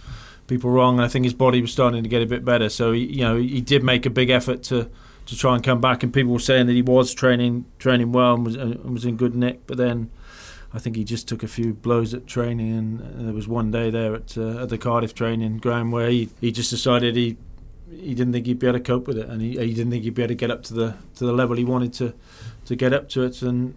people 0.48 0.70
wrong, 0.70 0.96
and 0.96 1.04
I 1.04 1.08
think 1.08 1.24
his 1.24 1.34
body 1.34 1.60
was 1.60 1.70
starting 1.70 2.02
to 2.02 2.08
get 2.08 2.22
a 2.22 2.26
bit 2.26 2.44
better. 2.44 2.68
So 2.68 2.92
he, 2.92 3.04
you 3.04 3.20
know, 3.20 3.36
he 3.36 3.60
did 3.60 3.84
make 3.84 4.04
a 4.06 4.10
big 4.10 4.30
effort 4.30 4.62
to 4.64 4.90
to 5.24 5.36
try 5.36 5.54
and 5.54 5.62
come 5.62 5.80
back, 5.80 6.02
and 6.02 6.12
people 6.12 6.32
were 6.32 6.40
saying 6.40 6.66
that 6.66 6.72
he 6.72 6.82
was 6.82 7.14
training 7.14 7.66
training 7.78 8.10
well 8.10 8.34
and 8.34 8.44
was 8.44 8.56
and 8.56 8.90
was 8.90 9.04
in 9.04 9.16
good 9.16 9.34
nick, 9.34 9.66
but 9.66 9.76
then. 9.76 10.10
I 10.74 10.78
think 10.78 10.96
he 10.96 11.04
just 11.04 11.28
took 11.28 11.42
a 11.42 11.48
few 11.48 11.74
blows 11.74 12.14
at 12.14 12.26
training, 12.26 12.72
and 12.72 13.26
there 13.26 13.34
was 13.34 13.46
one 13.46 13.70
day 13.70 13.90
there 13.90 14.14
at, 14.14 14.38
uh, 14.38 14.62
at 14.62 14.70
the 14.70 14.78
Cardiff 14.78 15.14
training 15.14 15.58
ground 15.58 15.92
where 15.92 16.08
he, 16.08 16.30
he 16.40 16.50
just 16.50 16.70
decided 16.70 17.14
he 17.14 17.36
he 17.94 18.14
didn't 18.14 18.32
think 18.32 18.46
he'd 18.46 18.58
be 18.58 18.66
able 18.66 18.78
to 18.78 18.84
cope 18.84 19.06
with 19.06 19.18
it, 19.18 19.28
and 19.28 19.40
he, 19.42 19.50
he 19.58 19.74
didn't 19.74 19.90
think 19.90 20.04
he'd 20.04 20.14
be 20.14 20.22
able 20.22 20.28
to 20.30 20.34
get 20.34 20.50
up 20.50 20.62
to 20.64 20.74
the 20.74 20.94
to 21.16 21.24
the 21.26 21.32
level 21.32 21.56
he 21.56 21.64
wanted 21.64 21.92
to 21.94 22.14
to 22.66 22.76
get 22.76 22.92
up 22.92 23.08
to 23.10 23.22
it, 23.22 23.42
and 23.42 23.74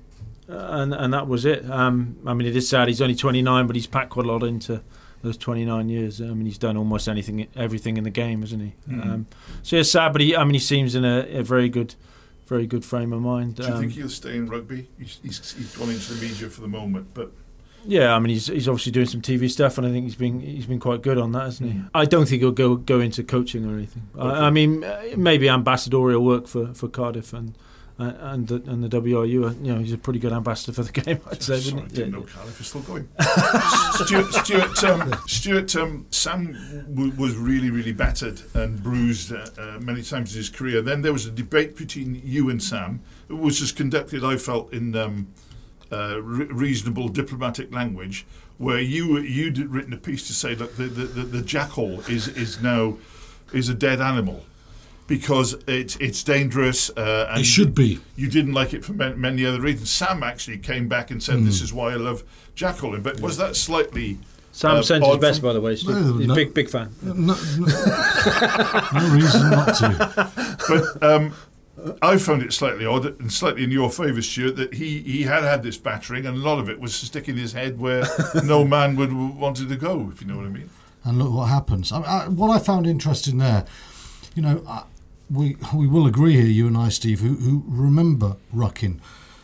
and 0.48 0.94
and 0.94 1.14
that 1.14 1.28
was 1.28 1.46
it. 1.46 1.70
Um, 1.70 2.18
I 2.26 2.34
mean, 2.34 2.48
it 2.48 2.56
is 2.56 2.68
sad. 2.70 2.88
He's 2.88 3.02
only 3.02 3.16
29, 3.16 3.68
but 3.68 3.76
he's 3.76 3.88
packed 3.88 4.12
quite 4.12 4.26
a 4.26 4.32
lot 4.32 4.44
into 4.44 4.82
those 5.22 5.38
29 5.38 5.90
years. 5.90 6.22
I 6.22 6.26
mean, 6.26 6.46
he's 6.46 6.60
done 6.60 6.78
almost 6.78 7.08
anything, 7.10 7.48
everything 7.56 7.98
in 7.98 8.04
the 8.04 8.12
game, 8.12 8.42
hasn't 8.42 8.62
he? 8.62 8.74
Mhm. 8.88 9.06
Um, 9.06 9.28
so 9.64 9.78
it's 9.78 9.90
sad, 9.92 10.12
but 10.14 10.22
he, 10.22 10.36
I 10.36 10.44
mean, 10.44 10.54
he 10.54 10.60
seems 10.60 10.94
in 10.94 11.04
a, 11.04 11.26
a 11.40 11.42
very 11.42 11.68
good, 11.68 11.96
very 12.46 12.68
good 12.68 12.86
frame 12.86 13.12
of 13.12 13.22
mind. 13.22 13.56
Do 13.56 13.64
you 13.64 13.70
Um, 13.74 13.80
think 13.80 13.94
he'll 13.94 14.08
stay 14.10 14.36
in 14.38 14.46
rugby? 14.48 14.88
He's, 15.00 15.20
he's, 15.24 15.54
he's 15.54 15.76
gone 15.76 15.90
into 15.90 16.14
the 16.14 16.22
media 16.22 16.48
for 16.50 16.62
the 16.62 16.68
moment, 16.68 17.08
but 17.16 17.32
Yeah, 17.88 18.16
I 18.16 18.20
mean 18.20 18.30
he's 18.32 18.48
he's 18.48 18.68
obviously 18.68 18.92
doing 18.92 19.06
some 19.08 19.22
TV 19.22 19.50
stuff, 19.50 19.78
and 19.78 19.86
I 19.86 19.92
think 19.92 20.06
he's 20.06 20.16
been 20.16 20.40
he's 20.40 20.66
been 20.66 20.80
quite 20.80 21.02
good 21.02 21.18
on 21.18 21.32
that, 21.34 21.44
hasn't 21.44 21.72
he? 21.74 21.82
I 21.94 22.06
don't 22.06 22.28
think 22.28 22.42
he'll 22.42 22.52
go 22.52 22.76
go 22.76 23.00
into 23.00 23.24
coaching 23.24 23.66
or 23.70 23.76
anything. 23.78 24.04
I, 24.18 24.48
I 24.48 24.50
mean, 24.50 24.84
uh, 24.84 25.04
maybe 25.16 25.50
ambassadorial 25.50 26.24
work 26.24 26.48
for, 26.48 26.74
for 26.74 26.88
Cardiff 26.88 27.32
and 27.34 27.54
uh, 27.98 28.12
and 28.20 28.48
the, 28.50 28.56
and 28.70 28.84
the 28.84 28.90
WRU. 28.90 29.16
uh, 29.46 29.54
You 29.62 29.74
know, 29.74 29.80
he's 29.80 29.94
a 29.94 29.98
pretty 29.98 30.20
good 30.20 30.34
ambassador 30.34 30.74
for 30.74 30.84
the 30.84 30.92
game. 31.02 31.20
I'd 31.32 31.42
say. 31.42 31.60
Sorry, 31.60 31.82
he? 31.84 31.88
didn't 31.88 32.14
Yeah. 32.14 32.20
know 32.20 32.26
Cardiff 32.26 32.60
is 32.60 32.68
still 32.68 32.82
going. 32.82 33.08
Stuart, 34.06 34.34
Stuart, 34.34 34.84
um, 34.84 35.16
Stuart 35.28 35.76
um, 35.78 36.06
Sam 36.10 36.54
w- 36.94 37.14
was 37.18 37.36
really, 37.38 37.70
really 37.70 37.94
battered 37.94 38.42
and 38.54 38.82
bruised 38.84 39.32
uh, 39.32 39.46
uh, 39.58 39.78
many 39.80 40.02
times 40.02 40.34
in 40.34 40.38
his 40.40 40.50
career. 40.50 40.82
Then 40.82 41.04
there 41.04 41.14
was 41.14 41.26
a 41.26 41.32
debate 41.32 41.78
between 41.78 42.22
you 42.24 42.50
and 42.50 42.62
Sam, 42.62 43.00
which 43.30 43.62
was 43.62 43.72
conducted, 43.72 44.24
I 44.26 44.36
felt, 44.38 44.74
in 44.74 44.96
um, 44.98 45.28
uh, 45.92 46.22
re- 46.22 46.46
reasonable 46.48 47.10
diplomatic 47.10 47.74
language, 47.74 48.26
where 48.58 48.80
you 48.80 49.18
you'd 49.20 49.58
written 49.58 49.94
a 49.94 49.98
piece 49.98 50.26
to 50.28 50.34
say 50.34 50.56
that 50.56 50.78
the, 50.78 50.84
the, 50.86 51.04
the, 51.06 51.22
the 51.24 51.42
jackal 51.42 52.02
is 52.10 52.28
is 52.30 52.62
now 52.62 52.98
is 53.54 53.70
a 53.70 53.74
dead 53.74 54.02
animal. 54.02 54.44
Because 55.08 55.54
it's 55.68 55.96
it's 55.98 56.24
dangerous, 56.24 56.90
uh, 56.98 57.28
and 57.30 57.42
It 57.42 57.46
should 57.46 57.76
be. 57.76 58.00
you 58.16 58.28
didn't 58.28 58.54
like 58.54 58.74
it 58.74 58.84
for 58.84 58.94
many, 58.94 59.16
many 59.16 59.46
other 59.46 59.62
reasons. 59.62 59.92
Sam 59.92 60.24
actually 60.24 60.58
came 60.58 60.88
back 60.88 61.12
and 61.12 61.22
said, 61.22 61.44
"This 61.46 61.62
is 61.62 61.72
why 61.72 61.92
I 61.92 61.96
love 61.98 62.24
Jackal." 62.56 62.98
But 63.00 63.20
was 63.22 63.38
that 63.38 63.56
slightly? 63.56 64.18
Sam 64.52 64.78
Uh, 64.78 64.82
sends 64.82 65.06
his 65.06 65.18
best, 65.18 65.42
from- 65.42 65.50
by 65.50 65.54
the 65.54 65.62
way. 65.62 65.76
Stu. 65.76 65.92
No, 65.92 66.14
he's 66.18 66.26
a 66.26 66.28
no. 66.30 66.34
big 66.34 66.56
big 66.56 66.70
fan. 66.72 66.90
No, 67.04 67.14
no, 67.14 67.36
no 68.94 69.10
reason 69.14 69.50
not 69.52 69.76
to. 69.76 70.56
But 70.68 71.04
um, 71.04 71.34
I 72.02 72.18
found 72.18 72.42
it 72.42 72.54
slightly 72.54 72.86
odd 72.86 73.06
and 73.06 73.32
slightly 73.32 73.64
in 73.64 73.72
your 73.72 73.90
favour, 73.92 74.22
Stuart, 74.22 74.56
that 74.56 74.74
he, 74.74 75.02
he 75.02 75.24
had 75.24 75.44
had 75.44 75.64
this 75.64 75.78
battering, 75.78 76.26
and 76.26 76.38
a 76.38 76.40
lot 76.40 76.60
of 76.60 76.70
it 76.70 76.80
was 76.80 76.96
sticking 76.96 77.38
his 77.38 77.54
head 77.54 77.80
where 77.80 78.06
no 78.44 78.66
man 78.66 78.96
would 78.96 79.14
wanted 79.14 79.70
to 79.70 79.76
go. 79.76 80.10
If 80.12 80.22
you 80.22 80.28
know 80.28 80.38
what 80.38 80.46
I 80.46 80.50
mean. 80.50 80.70
and 81.04 81.20
look 81.20 81.32
what 81.32 81.46
happens. 81.46 81.92
I, 81.92 82.02
I, 82.02 82.28
what 82.28 82.50
I 82.50 82.60
found 82.60 82.88
interesting 82.88 83.38
there, 83.38 83.66
you 84.36 84.42
know, 84.42 84.64
I, 84.68 84.84
we 85.30 85.58
we 85.74 85.88
will 85.88 86.08
agree 86.08 86.34
here, 86.34 86.46
you 86.46 86.68
and 86.68 86.78
I, 86.78 86.90
Steve, 86.90 87.20
who, 87.20 87.36
who 87.36 87.64
remember 87.68 88.38
rucking, 88.54 89.00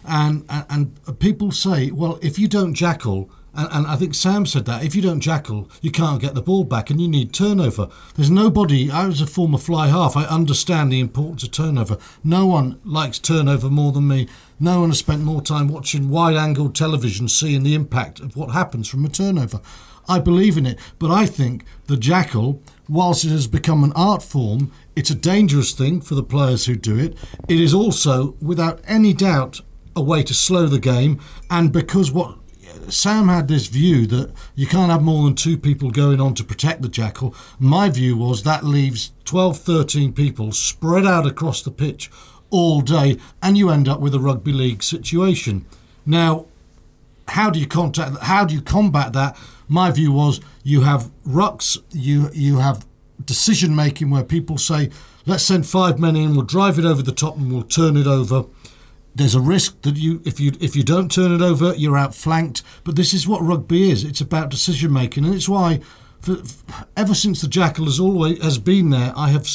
and, 0.08 0.46
and 0.50 1.00
and 1.08 1.20
people 1.20 1.52
say, 1.52 1.92
well, 1.92 2.20
if 2.22 2.40
you 2.40 2.48
don't 2.48 2.74
jackal, 2.74 3.30
and, 3.54 3.68
and 3.72 3.88
I 3.88 3.96
think 3.96 4.16
Sam 4.16 4.46
said 4.46 4.66
that 4.66 4.84
if 4.84 4.96
you 4.96 5.02
don't 5.02 5.20
jackal, 5.20 5.70
you 5.82 5.92
can't 5.92 6.22
get 6.22 6.36
the 6.36 6.42
ball 6.42 6.64
back, 6.64 6.90
and 6.90 7.02
you 7.02 7.08
need 7.08 7.34
turnover. 7.34 7.90
There's 8.16 8.30
nobody. 8.30 8.90
I 8.90 9.08
was 9.08 9.22
a 9.22 9.28
former 9.28 9.58
fly 9.58 9.88
half. 9.88 10.16
I 10.16 10.26
understand 10.26 10.92
the 10.92 11.00
importance 11.00 11.44
of 11.44 11.52
turnover. 11.52 11.98
No 12.24 12.46
one 12.46 12.80
likes 12.84 13.20
turnover 13.20 13.70
more 13.70 13.92
than 13.92 14.08
me. 14.08 14.28
No 14.60 14.82
one 14.82 14.90
has 14.90 15.00
spent 15.00 15.24
more 15.24 15.42
time 15.42 15.68
watching 15.68 16.10
wide-angle 16.10 16.70
television, 16.72 17.28
seeing 17.28 17.64
the 17.64 17.76
impact 17.76 18.20
of 18.20 18.36
what 18.36 18.52
happens 18.52 18.88
from 18.88 19.06
a 19.06 19.10
turnover. 19.10 19.60
I 20.08 20.20
believe 20.20 20.58
in 20.58 20.66
it, 20.66 20.80
but 20.98 21.12
I 21.12 21.26
think 21.26 21.64
the 21.88 21.98
jackal, 21.98 22.62
whilst 22.90 23.24
it 23.24 23.30
has 23.30 23.48
become 23.48 23.84
an 23.84 23.94
art 23.96 24.24
form, 24.24 24.72
it's 24.96 25.10
a 25.10 25.16
dangerous 25.16 25.74
thing 25.74 26.02
for 26.02 26.16
the 26.16 26.24
players 26.24 26.66
who 26.66 26.76
do 26.76 26.98
it. 26.98 27.18
It 27.48 27.60
is 27.60 27.74
also, 27.74 28.36
without 28.42 28.82
any 28.88 29.14
doubt, 29.14 29.62
a 29.96 30.02
way 30.02 30.24
to 30.24 30.34
slow 30.34 30.68
the 30.68 30.80
game, 30.80 31.20
and 31.50 31.72
because 31.72 32.12
what 32.12 32.41
Sam 32.90 33.28
had 33.28 33.48
this 33.48 33.68
view 33.68 34.06
that 34.08 34.32
you 34.56 34.68
can't 34.68 34.92
have 34.92 35.02
more 35.02 35.24
than 35.26 35.36
two 35.36 35.58
people 35.58 35.92
going 35.92 36.20
on 36.20 36.34
to 36.36 36.44
protect 36.44 36.82
the 36.82 36.90
jackal. 36.90 37.36
My 37.60 37.90
view 37.90 38.18
was 38.18 38.44
that 38.44 38.64
leaves 38.64 39.12
12, 39.26 39.58
13 39.60 40.14
people 40.14 40.52
spread 40.52 41.06
out 41.06 41.26
across 41.26 41.62
the 41.62 41.72
pitch 41.72 42.10
all 42.50 42.82
day, 42.82 43.18
and 43.42 43.58
you 43.58 43.70
end 43.70 43.88
up 43.88 44.00
with 44.00 44.14
a 44.14 44.20
rugby 44.20 44.52
league 44.52 44.84
situation. 44.84 45.66
Now, 46.06 46.48
how 47.32 47.50
do 47.50 47.60
you 47.60 47.68
contact 47.68 48.18
how 48.24 48.44
do 48.44 48.54
you 48.54 48.62
combat 48.62 49.14
that 49.14 49.38
my 49.70 49.90
view 49.90 50.12
was 50.12 50.42
you 50.64 50.82
have 50.82 51.10
rucks 51.26 51.78
you 51.92 52.30
you 52.34 52.58
have 52.58 52.86
decision 53.24 53.74
making 53.76 54.10
where 54.10 54.24
people 54.24 54.58
say 54.58 54.90
let's 55.26 55.44
send 55.44 55.66
five 55.66 55.98
men 55.98 56.16
in 56.16 56.36
we'll 56.36 56.44
drive 56.44 56.78
it 56.78 56.84
over 56.84 57.02
the 57.02 57.12
top 57.12 57.38
and 57.38 57.52
we'll 57.52 57.64
turn 57.64 57.96
it 57.96 58.08
over 58.08 58.44
there's 59.16 59.36
a 59.36 59.42
risk 59.42 59.82
that 59.82 59.98
you 59.98 60.22
if 60.26 60.40
you 60.40 60.52
if 60.60 60.76
you 60.76 60.84
don't 60.84 61.12
turn 61.12 61.32
it 61.34 61.42
over 61.42 61.74
you're 61.76 61.98
outflanked 61.98 62.64
but 62.84 62.96
this 62.96 63.14
is 63.14 63.28
what 63.28 63.42
rugby 63.42 63.92
is 63.92 64.04
it's 64.04 64.22
about 64.22 64.50
decision 64.50 64.92
making 64.94 65.26
and 65.26 65.36
it's 65.36 65.50
why 65.50 65.80
for, 66.22 66.38
ever 66.96 67.14
since 67.14 67.42
the 67.42 67.48
jackal 67.48 67.86
has 67.86 68.00
always 68.00 68.42
has 68.42 68.58
been 68.58 68.90
there 68.90 69.12
i 69.16 69.30
have 69.30 69.48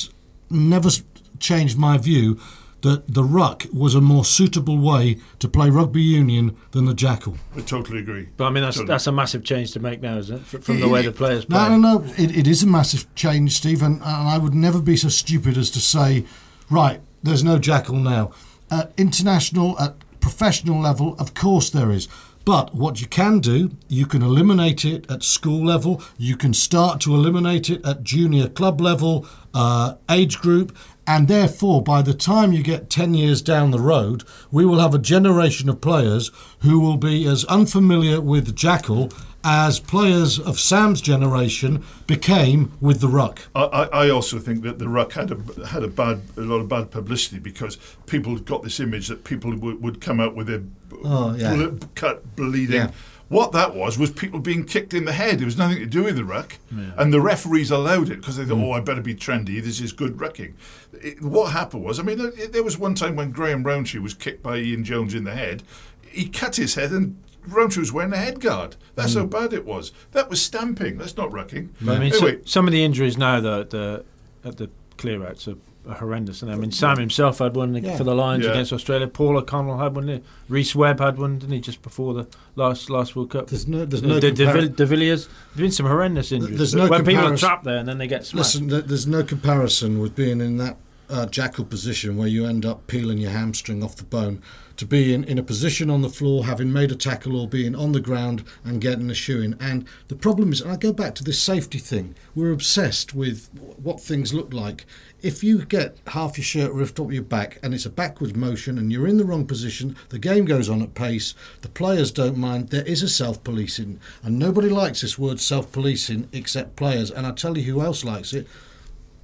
never 0.50 0.90
changed 1.38 1.78
my 1.78 1.96
view 1.96 2.38
that 2.82 3.12
the 3.12 3.24
ruck 3.24 3.64
was 3.72 3.94
a 3.94 4.00
more 4.00 4.24
suitable 4.24 4.78
way 4.78 5.16
to 5.38 5.48
play 5.48 5.70
rugby 5.70 6.02
union 6.02 6.54
than 6.72 6.84
the 6.84 6.94
jackal 6.94 7.36
I 7.56 7.60
totally 7.62 7.98
agree. 7.98 8.28
But 8.36 8.44
I 8.44 8.50
mean, 8.50 8.62
that's 8.62 8.76
Totally. 8.76 8.92
that's 8.92 9.06
a 9.06 9.12
massive 9.12 9.42
change 9.42 9.72
to 9.72 9.80
make 9.80 10.02
now, 10.02 10.18
isn't 10.18 10.36
it? 10.36 10.42
Fr- 10.42 10.58
From 10.58 10.80
the 10.80 10.88
way 10.88 11.02
the 11.02 11.10
players 11.10 11.46
play. 11.46 11.58
No, 11.58 11.76
no, 11.76 11.98
no. 11.98 12.04
It, 12.16 12.36
it 12.36 12.46
is 12.46 12.62
a 12.62 12.66
massive 12.66 13.12
change, 13.14 13.56
Steve, 13.56 13.82
and, 13.82 13.96
and 13.96 14.28
I 14.28 14.38
would 14.38 14.54
never 14.54 14.80
be 14.80 14.96
so 14.96 15.08
stupid 15.08 15.56
as 15.56 15.70
to 15.70 15.80
say, 15.80 16.26
right, 16.70 17.00
there's 17.22 17.42
no 17.42 17.58
jackal 17.58 17.96
now. 17.96 18.30
At 18.70 18.92
international, 18.96 19.78
at 19.78 19.94
professional 20.20 20.80
level, 20.80 21.14
of 21.18 21.34
course 21.34 21.70
there 21.70 21.90
is. 21.90 22.08
But 22.44 22.74
what 22.74 23.00
you 23.00 23.08
can 23.08 23.40
do, 23.40 23.72
you 23.88 24.06
can 24.06 24.22
eliminate 24.22 24.84
it 24.84 25.10
at 25.10 25.24
school 25.24 25.64
level. 25.64 26.00
You 26.16 26.36
can 26.36 26.54
start 26.54 27.00
to 27.00 27.14
eliminate 27.14 27.68
it 27.68 27.84
at 27.84 28.04
junior 28.04 28.48
club 28.48 28.80
level, 28.80 29.26
uh, 29.52 29.94
age 30.08 30.38
group, 30.38 30.76
and 31.08 31.28
therefore, 31.28 31.82
by 31.82 32.02
the 32.02 32.14
time 32.14 32.52
you 32.52 32.62
get 32.62 32.90
10 32.90 33.14
years 33.14 33.40
down 33.40 33.70
the 33.70 33.80
road, 33.80 34.24
we 34.50 34.64
will 34.64 34.80
have 34.80 34.94
a 34.94 34.98
generation 34.98 35.68
of 35.68 35.80
players 35.80 36.30
who 36.60 36.80
will 36.80 36.96
be 36.96 37.26
as 37.26 37.44
unfamiliar 37.44 38.20
with 38.20 38.54
Jackal 38.56 39.10
as 39.48 39.78
players 39.78 40.40
of 40.40 40.58
Sam's 40.58 41.00
generation 41.00 41.84
became 42.08 42.72
with 42.80 43.00
the 43.00 43.06
Ruck. 43.06 43.42
I, 43.54 43.88
I 43.92 44.10
also 44.10 44.40
think 44.40 44.62
that 44.64 44.80
the 44.80 44.88
ruck 44.88 45.12
had 45.12 45.30
a 45.30 45.66
had 45.68 45.84
a 45.84 45.88
bad 45.88 46.22
a 46.36 46.40
lot 46.40 46.56
of 46.60 46.68
bad 46.68 46.90
publicity 46.90 47.38
because 47.38 47.76
people 48.06 48.36
got 48.40 48.64
this 48.64 48.80
image 48.80 49.06
that 49.06 49.22
people 49.22 49.56
would, 49.56 49.80
would 49.80 50.00
come 50.00 50.18
out 50.20 50.34
with 50.34 50.48
their 50.48 50.62
Oh, 51.04 51.34
yeah. 51.36 51.54
bullet 51.54 51.94
cut 51.94 52.34
bleeding. 52.36 52.74
Yeah. 52.76 52.90
What 53.28 53.52
that 53.52 53.74
was 53.74 53.98
was 53.98 54.10
people 54.10 54.38
being 54.40 54.64
kicked 54.64 54.92
in 54.94 55.04
the 55.04 55.12
head. 55.12 55.40
It 55.40 55.44
was 55.44 55.56
nothing 55.58 55.78
to 55.78 55.86
do 55.86 56.04
with 56.04 56.16
the 56.16 56.24
ruck, 56.24 56.58
and 56.96 57.12
the 57.12 57.20
referees 57.20 57.70
allowed 57.70 58.08
it 58.10 58.20
because 58.20 58.36
they 58.36 58.44
thought, 58.44 58.58
mm. 58.58 58.64
"Oh, 58.68 58.72
I 58.72 58.80
better 58.80 59.00
be 59.02 59.14
trendy. 59.14 59.62
This 59.62 59.80
is 59.80 59.92
good 59.92 60.16
rucking." 60.16 60.54
It, 60.92 61.22
what 61.22 61.52
happened 61.52 61.84
was, 61.84 61.98
I 61.98 62.02
mean, 62.04 62.18
there- 62.18 62.46
there 62.48 62.62
was 62.64 62.78
one 62.78 62.94
time 62.94 63.14
when 63.16 63.30
Graham 63.32 63.62
Rowntree 63.64 64.00
was 64.00 64.14
kicked 64.14 64.42
by 64.44 64.58
Ian 64.58 64.84
Jones 64.84 65.12
in 65.14 65.24
the 65.24 65.34
head. 65.34 65.62
He 66.08 66.28
cut 66.28 66.54
his 66.56 66.76
head, 66.76 66.92
and 66.92 67.16
Rowntree 67.46 67.80
was 67.80 67.92
wearing 67.92 68.12
a 68.12 68.16
head 68.16 68.40
guard. 68.40 68.76
That's 68.94 69.14
how 69.14 69.24
bad 69.26 69.52
it 69.52 69.64
was. 69.64 69.92
That 70.12 70.28
was 70.30 70.40
stamping. 70.42 70.98
That's 70.98 71.16
not 71.16 71.30
rucking. 71.30 71.70
But 71.82 71.96
I 71.96 71.98
mean, 72.00 72.12
so- 72.12 72.38
some 72.44 72.66
of 72.66 72.72
the 72.72 72.84
injuries 72.84 73.16
now 73.18 73.40
though, 73.40 73.60
at 73.60 73.70
the 73.70 74.04
at 74.44 74.56
the 74.58 74.70
clear 74.96 75.26
outs 75.26 75.46
are, 75.48 75.56
are 75.88 75.94
horrendous. 75.94 76.40
And 76.42 76.50
I 76.50 76.54
mean, 76.54 76.70
Sam 76.72 76.98
himself 76.98 77.38
had 77.38 77.54
one 77.56 77.74
Yeah. 77.74 77.96
for 77.96 78.04
the 78.04 78.14
Lions 78.14 78.44
Yeah. 78.44 78.52
against 78.52 78.72
Australia. 78.72 79.06
Paul 79.08 79.36
O'Connell 79.36 79.78
had 79.78 79.94
one. 79.94 80.22
Rhys 80.48 80.74
Webb 80.74 81.00
had 81.00 81.18
one, 81.18 81.38
didn't 81.38 81.52
he, 81.54 81.60
just 81.60 81.82
before 81.82 82.14
the 82.14 82.26
last 82.54 82.88
last 82.90 83.14
World 83.16 83.30
Cup? 83.30 83.48
There's 83.48 83.66
no, 83.68 83.84
there's 83.84 84.02
Uh, 84.02 84.06
no 84.06 84.20
De, 84.20 84.30
De, 84.32 84.46
compar- 84.46 84.74
De 84.76 84.86
Villiers. 84.86 85.26
There's 85.54 85.60
been 85.66 85.72
some 85.72 85.86
horrendous 85.86 86.32
injuries. 86.32 86.56
There's 86.58 86.74
no 86.74 86.88
when 86.88 87.04
people 87.04 87.26
are 87.26 87.36
trapped 87.36 87.64
there 87.64 87.78
and 87.78 87.88
then 87.88 87.98
they 87.98 88.06
get 88.06 88.24
smashed. 88.24 88.60
Listen, 88.60 88.86
there's 88.86 89.06
no 89.06 89.22
comparison 89.22 89.98
with 90.00 90.14
being 90.16 90.40
in 90.40 90.56
that 90.58 90.76
uh, 91.08 91.26
jackal 91.26 91.64
position 91.64 92.16
where 92.16 92.28
you 92.28 92.46
end 92.46 92.64
up 92.64 92.86
peeling 92.86 93.18
your 93.18 93.30
hamstring 93.30 93.82
off 93.82 93.96
the 93.96 94.04
bone 94.04 94.42
to 94.76 94.86
be 94.86 95.14
in, 95.14 95.24
in 95.24 95.38
a 95.38 95.42
position 95.42 95.88
on 95.88 96.02
the 96.02 96.08
floor, 96.08 96.44
having 96.44 96.72
made 96.72 96.92
a 96.92 96.96
tackle 96.96 97.40
or 97.40 97.48
being 97.48 97.74
on 97.74 97.92
the 97.92 98.00
ground 98.00 98.44
and 98.64 98.80
getting 98.80 99.10
a 99.10 99.14
shoe 99.14 99.40
in. 99.40 99.56
And 99.58 99.86
the 100.08 100.14
problem 100.16 100.52
is, 100.52 100.60
and 100.60 100.70
I 100.70 100.76
go 100.76 100.92
back 100.92 101.14
to 101.16 101.24
this 101.24 101.40
safety 101.40 101.78
thing, 101.78 102.14
we're 102.34 102.52
obsessed 102.52 103.14
with 103.14 103.48
what 103.54 104.00
things 104.00 104.34
look 104.34 104.52
like. 104.52 104.84
If 105.22 105.42
you 105.42 105.64
get 105.64 105.96
half 106.08 106.36
your 106.36 106.44
shirt 106.44 106.72
ripped 106.72 107.00
off 107.00 107.10
your 107.10 107.22
back 107.22 107.58
and 107.62 107.72
it's 107.72 107.86
a 107.86 107.90
backwards 107.90 108.34
motion 108.34 108.78
and 108.78 108.92
you're 108.92 109.08
in 109.08 109.16
the 109.16 109.24
wrong 109.24 109.46
position, 109.46 109.96
the 110.10 110.18
game 110.18 110.44
goes 110.44 110.68
on 110.68 110.82
at 110.82 110.94
pace, 110.94 111.34
the 111.62 111.68
players 111.68 112.10
don't 112.10 112.36
mind, 112.36 112.68
there 112.68 112.86
is 112.86 113.02
a 113.02 113.08
self 113.08 113.42
policing. 113.42 113.98
And 114.22 114.38
nobody 114.38 114.68
likes 114.68 115.00
this 115.00 115.18
word 115.18 115.40
self 115.40 115.72
policing 115.72 116.28
except 116.32 116.76
players. 116.76 117.10
And 117.10 117.26
I 117.26 117.32
tell 117.32 117.56
you 117.56 117.64
who 117.64 117.80
else 117.80 118.04
likes 118.04 118.34
it 118.34 118.46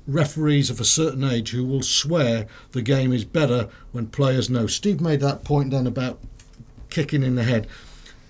referees 0.07 0.71
of 0.71 0.81
a 0.81 0.85
certain 0.85 1.25
age 1.25 1.51
who 1.51 1.65
will 1.65 1.83
swear 1.83 2.47
the 2.73 2.83
game 2.83 3.13
is 3.13 3.25
better 3.25 3.69
when 3.93 4.07
players 4.07 4.51
know. 4.51 4.67
Steve 4.67 5.01
made 5.01 5.21
that 5.21 5.45
point 5.45 5.71
then 5.71 5.87
about 5.87 6.19
kicking 6.91 7.23
in 7.23 7.35
the 7.35 7.45
head. 7.45 7.67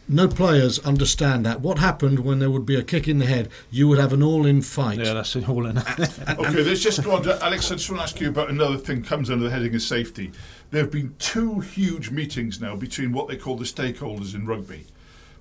No 0.09 0.29
players 0.29 0.79
understand 0.81 1.47
that. 1.47 1.61
What 1.61 1.79
happened 1.79 2.21
when 2.21 2.39
there 2.39 2.51
would 2.51 2.67
be 2.67 2.75
a 2.75 2.83
kick 2.83 3.07
in 3.07 3.19
the 3.19 3.27
head? 3.27 3.49
You 3.71 3.89
would 3.89 3.99
have 3.99 4.13
an 4.13 4.23
all-in 4.23 4.61
fight. 4.61 4.99
Yeah, 4.99 5.15
that's 5.15 5.37
an 5.37 5.47
all 5.47 5.65
in. 5.65 5.79
Okay, 5.79 6.63
let's 6.63 6.81
just 6.81 7.03
go 7.03 7.13
on 7.13 7.23
to 7.23 7.43
Alex. 7.43 7.71
I 7.71 7.77
just 7.77 7.89
want 7.89 8.01
to 8.01 8.05
ask 8.05 8.21
you 8.21 8.29
about 8.29 8.51
another 8.51 8.77
thing 8.77 9.03
comes 9.03 9.31
under 9.31 9.45
the 9.45 9.51
heading 9.51 9.75
of 9.75 9.83
safety. 9.83 10.33
There 10.71 10.83
have 10.83 10.91
been 10.91 11.15
two 11.19 11.61
huge 11.61 12.11
meetings 12.11 12.61
now 12.61 12.75
between 12.77 13.13
what 13.13 13.29
they 13.29 13.37
call 13.37 13.57
the 13.57 13.65
stakeholders 13.65 14.35
in 14.35 14.45
rugby. 14.45 14.87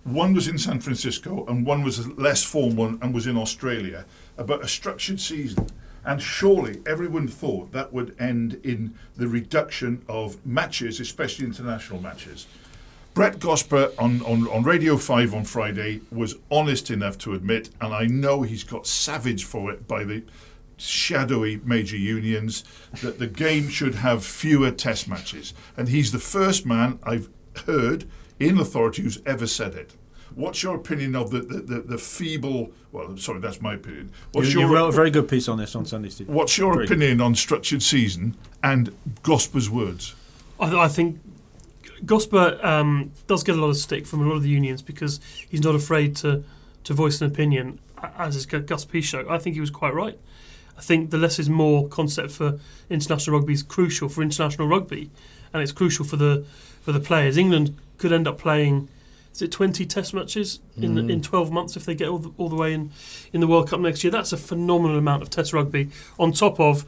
One 0.04 0.34
was 0.34 0.48
in 0.48 0.58
San 0.58 0.80
Francisco, 0.80 1.46
and 1.48 1.66
one 1.66 1.84
was 1.84 2.00
a 2.00 2.10
less 2.14 2.44
formal 2.44 2.86
one, 2.86 3.00
and 3.02 3.14
was 3.14 3.28
in 3.28 3.38
Australia 3.38 4.06
about 4.38 4.64
a 4.64 4.68
structured 4.68 5.20
season. 5.20 5.68
And 6.06 6.22
surely 6.22 6.82
everyone 6.86 7.28
thought 7.28 7.72
that 7.74 7.94
would 7.94 8.16
end 8.20 8.60
in 8.64 8.96
the 9.16 9.28
reduction 9.28 10.04
of 10.08 10.44
matches, 10.46 11.00
especially 11.00 11.46
international 11.46 12.02
matches. 12.02 12.48
Brett 13.14 13.40
Gosper 13.40 13.94
on, 14.00 14.22
on, 14.22 14.48
on 14.48 14.64
Radio 14.64 14.98
5 14.98 15.34
on 15.34 15.44
Friday 15.44 16.02
was 16.12 16.36
honest 16.50 16.90
enough 16.90 17.18
to 17.20 17.34
admit, 17.34 17.70
and 17.82 17.94
I 17.94 18.06
know 18.06 18.42
he's 18.42 18.64
got 18.64 18.88
savage 18.88 19.44
for 19.44 19.72
it 19.72 19.86
by 19.88 20.06
the 20.06 20.24
shadowy 20.78 21.62
major 21.64 21.98
unions, 21.98 22.64
that 23.02 23.20
the 23.20 23.28
game 23.28 23.70
should 23.70 23.96
have 23.96 24.26
fewer 24.26 24.72
test 24.72 25.08
matches. 25.08 25.54
And 25.78 25.90
he's 25.90 26.12
the 26.12 26.20
first 26.20 26.66
man 26.66 27.00
I've 27.04 27.30
heard 27.66 28.06
in 28.40 28.58
authority 28.58 29.04
who's 29.04 29.22
ever 29.26 29.46
said 29.46 29.76
it. 29.76 29.94
What's 30.36 30.64
your 30.64 30.76
opinion 30.76 31.16
of 31.16 31.30
the, 31.32 31.40
the, 31.40 31.60
the, 31.60 31.82
the 31.82 31.98
feeble? 31.98 32.72
Well, 32.92 33.18
sorry, 33.18 33.40
that's 33.40 33.62
my 33.62 33.76
opinion. 33.76 34.12
What's 34.32 34.54
you, 34.54 34.62
you 34.62 34.68
your 34.68 34.76
wrote 34.76 34.90
a 34.90 34.92
very 34.92 35.12
good 35.12 35.28
piece 35.28 35.48
on 35.48 35.58
this 35.58 35.76
on 35.76 35.86
Sunday, 35.86 36.10
Steve. 36.10 36.28
What's 36.30 36.58
your 36.58 36.74
Very 36.74 36.88
good. 36.88 36.98
opinion 36.98 37.22
on 37.22 37.36
structured 37.36 37.84
season 37.84 38.36
and 38.64 38.96
Gosper's 39.24 39.70
words? 39.70 40.16
I, 40.60 40.76
I 40.76 40.88
think 40.88 41.20
Gosper 42.06 42.64
um, 42.64 43.12
does 43.28 43.44
get 43.44 43.56
a 43.56 43.62
lot 43.62 43.70
of 43.70 43.78
stick 43.78 44.06
from 44.06 44.22
a 44.22 44.26
lot 44.28 44.36
of 44.36 44.44
the 44.44 44.50
unions 44.50 44.82
because 44.82 45.20
he's 45.50 45.62
not 45.64 45.76
afraid 45.76 46.16
to, 46.18 46.44
to 46.84 46.94
voice 46.94 47.22
an 47.22 47.28
opinion, 47.28 47.80
as 48.18 48.36
is 48.36 48.46
Gus 48.46 48.86
Pichot. 48.86 49.30
I 49.30 49.38
think 49.38 49.56
he 49.56 49.62
was 49.62 49.72
quite 49.72 49.94
right. 49.94 50.18
I 50.78 50.82
think 50.82 51.12
the 51.12 51.18
less 51.18 51.38
is 51.38 51.50
more 51.50 51.88
concept 51.88 52.32
for 52.32 52.60
international 52.90 53.38
rugby 53.38 53.54
is 53.54 53.64
crucial 53.64 54.10
for 54.10 54.22
international 54.24 54.68
rugby, 54.68 55.12
and 55.54 55.62
it's 55.62 55.72
crucial 55.72 56.06
for 56.06 56.16
the 56.16 56.44
for 56.82 56.92
the 56.92 57.00
players. 57.00 57.38
England 57.38 57.78
could 57.98 58.12
end 58.12 58.28
up 58.28 58.38
playing. 58.40 58.90
Is 59.34 59.42
it 59.42 59.52
20 59.52 59.86
test 59.86 60.14
matches 60.14 60.60
in 60.76 60.96
the, 60.96 61.02
in 61.02 61.22
mm. 61.22 61.24
12 61.24 61.52
months 61.52 61.78
if 61.78 61.86
they 61.86 61.96
get 61.96 62.10
all 62.10 62.18
the, 62.18 62.32
all 62.38 62.50
the 62.50 62.56
way 62.56 62.74
in, 62.74 62.92
in 63.32 63.40
the 63.40 63.48
World 63.48 63.70
Cup 63.70 63.80
next 63.80 64.04
year? 64.04 64.12
That's 64.12 64.34
a 64.34 64.38
phenomenal 64.38 64.98
amount 64.98 65.22
of 65.22 65.30
test 65.30 65.54
rugby 65.54 65.90
on 66.20 66.34
top 66.34 66.60
of 66.60 66.86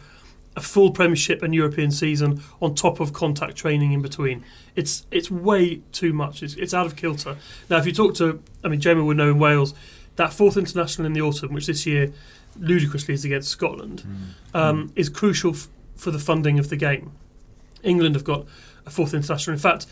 a 0.55 0.61
full 0.61 0.91
Premiership 0.91 1.41
and 1.41 1.53
European 1.53 1.91
season 1.91 2.41
on 2.61 2.75
top 2.75 2.99
of 2.99 3.13
contact 3.13 3.55
training 3.55 3.91
in 3.91 4.01
between. 4.01 4.43
It's 4.75 5.05
it's 5.09 5.31
way 5.31 5.81
too 5.91 6.13
much. 6.13 6.43
It's, 6.43 6.55
it's 6.55 6.73
out 6.73 6.85
of 6.85 6.95
kilter. 6.95 7.37
Now, 7.69 7.77
if 7.77 7.85
you 7.85 7.91
talk 7.91 8.15
to, 8.15 8.41
I 8.63 8.67
mean, 8.67 8.79
Jamie 8.79 9.01
would 9.01 9.17
know 9.17 9.31
in 9.31 9.39
Wales, 9.39 9.73
that 10.15 10.33
fourth 10.33 10.57
international 10.57 11.05
in 11.05 11.13
the 11.13 11.21
autumn, 11.21 11.53
which 11.53 11.67
this 11.67 11.85
year 11.85 12.11
ludicrously 12.59 13.13
is 13.13 13.25
against 13.25 13.49
Scotland, 13.49 14.03
mm. 14.05 14.59
um, 14.59 14.89
mm. 14.89 14.91
is 14.95 15.09
crucial 15.09 15.51
f- 15.51 15.67
for 15.95 16.11
the 16.11 16.19
funding 16.19 16.59
of 16.59 16.69
the 16.69 16.75
game. 16.75 17.11
England 17.81 18.15
have 18.15 18.23
got 18.23 18.45
a 18.85 18.89
fourth 18.89 19.13
international. 19.13 19.53
In 19.53 19.59
fact, 19.59 19.87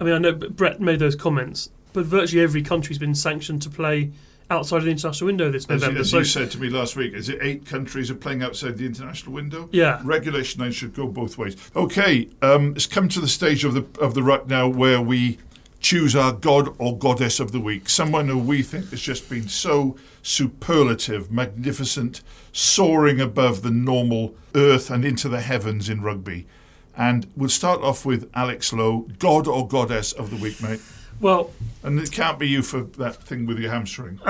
I 0.00 0.04
mean, 0.04 0.14
I 0.14 0.18
know 0.18 0.32
Brett 0.32 0.80
made 0.80 0.98
those 0.98 1.14
comments, 1.14 1.70
but 1.96 2.04
virtually 2.04 2.42
every 2.42 2.60
country's 2.60 2.98
been 2.98 3.14
sanctioned 3.14 3.62
to 3.62 3.70
play 3.70 4.10
outside 4.50 4.76
of 4.76 4.84
the 4.84 4.90
international 4.90 5.26
window 5.26 5.50
this 5.50 5.64
As, 5.64 5.80
you, 5.80 5.88
November. 5.88 6.00
as 6.02 6.10
So- 6.10 6.18
you 6.18 6.24
said 6.24 6.50
to 6.50 6.60
me 6.60 6.68
last 6.68 6.94
week, 6.94 7.14
is 7.14 7.30
it 7.30 7.38
eight 7.40 7.64
countries 7.64 8.10
are 8.10 8.14
playing 8.14 8.42
outside 8.42 8.76
the 8.76 8.84
international 8.84 9.32
window? 9.32 9.70
yeah, 9.72 9.98
Regulation 10.04 10.60
9 10.60 10.72
should 10.72 10.94
go 10.94 11.06
both 11.06 11.38
ways. 11.38 11.56
Okay, 11.74 12.28
um, 12.42 12.74
it's 12.76 12.84
come 12.84 13.08
to 13.08 13.18
the 13.20 13.28
stage 13.28 13.64
of 13.64 13.72
the 13.72 13.86
of 13.98 14.12
the 14.12 14.22
ruck 14.22 14.46
now 14.46 14.68
where 14.68 15.00
we 15.00 15.38
choose 15.80 16.14
our 16.14 16.32
god 16.32 16.68
or 16.78 16.98
goddess 16.98 17.40
of 17.40 17.52
the 17.52 17.60
week. 17.60 17.88
Someone 17.88 18.28
who 18.28 18.36
we 18.38 18.60
think 18.62 18.90
has 18.90 19.00
just 19.00 19.30
been 19.30 19.48
so 19.48 19.96
superlative, 20.22 21.30
magnificent, 21.32 22.20
soaring 22.52 23.20
above 23.22 23.62
the 23.62 23.70
normal 23.70 24.34
earth 24.54 24.90
and 24.90 25.02
into 25.02 25.30
the 25.30 25.40
heavens 25.40 25.88
in 25.88 26.02
rugby. 26.02 26.46
And 26.94 27.26
we'll 27.36 27.48
start 27.50 27.80
off 27.82 28.04
with 28.04 28.28
Alex 28.34 28.72
Lowe, 28.72 29.06
god 29.18 29.46
or 29.48 29.66
goddess 29.66 30.12
of 30.12 30.28
the 30.30 30.36
week, 30.36 30.62
mate. 30.62 30.80
Well, 31.20 31.50
And 31.82 31.98
it 31.98 32.12
can't 32.12 32.38
be 32.38 32.48
you 32.48 32.62
for 32.62 32.82
that 32.82 33.16
thing 33.22 33.46
with 33.46 33.58
your 33.58 33.70
hamstring. 33.70 34.20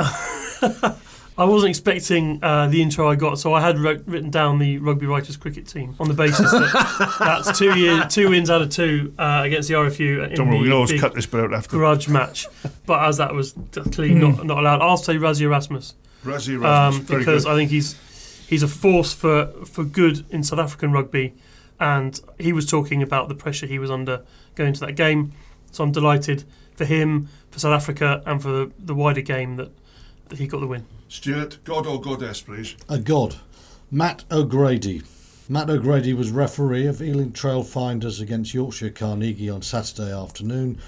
I 1.39 1.45
wasn't 1.45 1.69
expecting 1.69 2.43
uh, 2.43 2.69
the 2.69 2.81
intro 2.81 3.11
I 3.11 3.15
got, 3.15 3.39
so 3.39 3.53
I 3.53 3.61
had 3.61 3.79
wrote, 3.79 4.03
written 4.07 4.31
down 4.31 4.59
the 4.59 4.79
rugby 4.79 5.05
writers 5.05 5.37
cricket 5.37 5.67
team 5.67 5.95
on 6.01 6.09
the 6.09 6.15
basis 6.15 6.51
that 6.51 7.17
that's 7.19 7.59
two 7.59 7.79
year, 7.79 8.07
two 8.09 8.31
wins 8.31 8.49
out 8.49 8.63
of 8.63 8.71
two 8.71 9.13
uh, 9.19 9.43
against 9.45 9.69
the 9.69 9.75
RFU 9.75 10.31
in 10.31 10.35
Don't 10.35 10.49
worry, 10.49 10.61
we'll 10.63 10.73
always 10.73 10.99
cut 10.99 11.15
this 11.15 11.27
bit 11.27 11.41
out 11.41 11.53
after. 11.53 11.77
grudge 11.77 12.09
match. 12.09 12.47
But 12.87 13.07
as 13.07 13.19
that 13.19 13.35
was 13.35 13.55
clearly 13.93 14.15
not, 14.15 14.47
not 14.47 14.59
allowed, 14.59 14.81
I'll 14.81 14.97
say 14.97 15.17
Rassie 15.17 15.43
Erasmus 15.43 15.95
Rassie 16.25 16.55
Erasmus, 16.55 17.11
um, 17.11 17.19
because 17.19 17.45
good. 17.45 17.53
I 17.53 17.55
think 17.55 17.71
he's 17.71 17.97
he's 18.49 18.63
a 18.63 18.69
force 18.69 19.13
for 19.13 19.49
for 19.67 19.85
good 19.85 20.25
in 20.31 20.43
South 20.43 20.59
African 20.59 20.91
rugby, 20.91 21.35
and 21.79 22.19
he 22.39 22.55
was 22.55 22.65
talking 22.65 23.03
about 23.03 23.29
the 23.29 23.35
pressure 23.35 23.67
he 23.67 23.79
was 23.79 23.91
under 23.91 24.23
going 24.55 24.73
to 24.73 24.81
that 24.81 24.93
game. 24.93 25.33
So 25.71 25.85
I'm 25.85 25.93
delighted 25.93 26.45
for 26.77 26.85
him, 26.85 27.29
for 27.51 27.59
South 27.59 27.73
Africa, 27.73 28.23
and 28.27 28.41
for 28.41 28.49
the, 28.49 28.73
the 28.79 28.95
wider 28.95 29.21
game 29.21 29.57
that, 29.57 29.71
that 30.29 30.39
he 30.39 30.47
got 30.47 30.61
the 30.61 30.67
win. 30.67 30.87
Stuart, 31.09 31.59
god 31.65 31.87
or 31.87 32.01
goddess, 32.01 32.43
please. 32.43 32.77
A 32.89 32.99
god. 32.99 33.37
Matt 33.91 34.25
O'Grady. 34.31 35.03
Matt 35.49 35.71
O'Grady 35.71 36.13
was 36.13 36.31
referee 36.31 36.87
of 36.87 37.01
Ealing 37.01 37.33
Trailfinders 37.33 38.21
against 38.21 38.53
Yorkshire 38.53 38.91
Carnegie 38.91 39.49
on 39.49 39.63
Saturday 39.63 40.13
afternoon. 40.13 40.79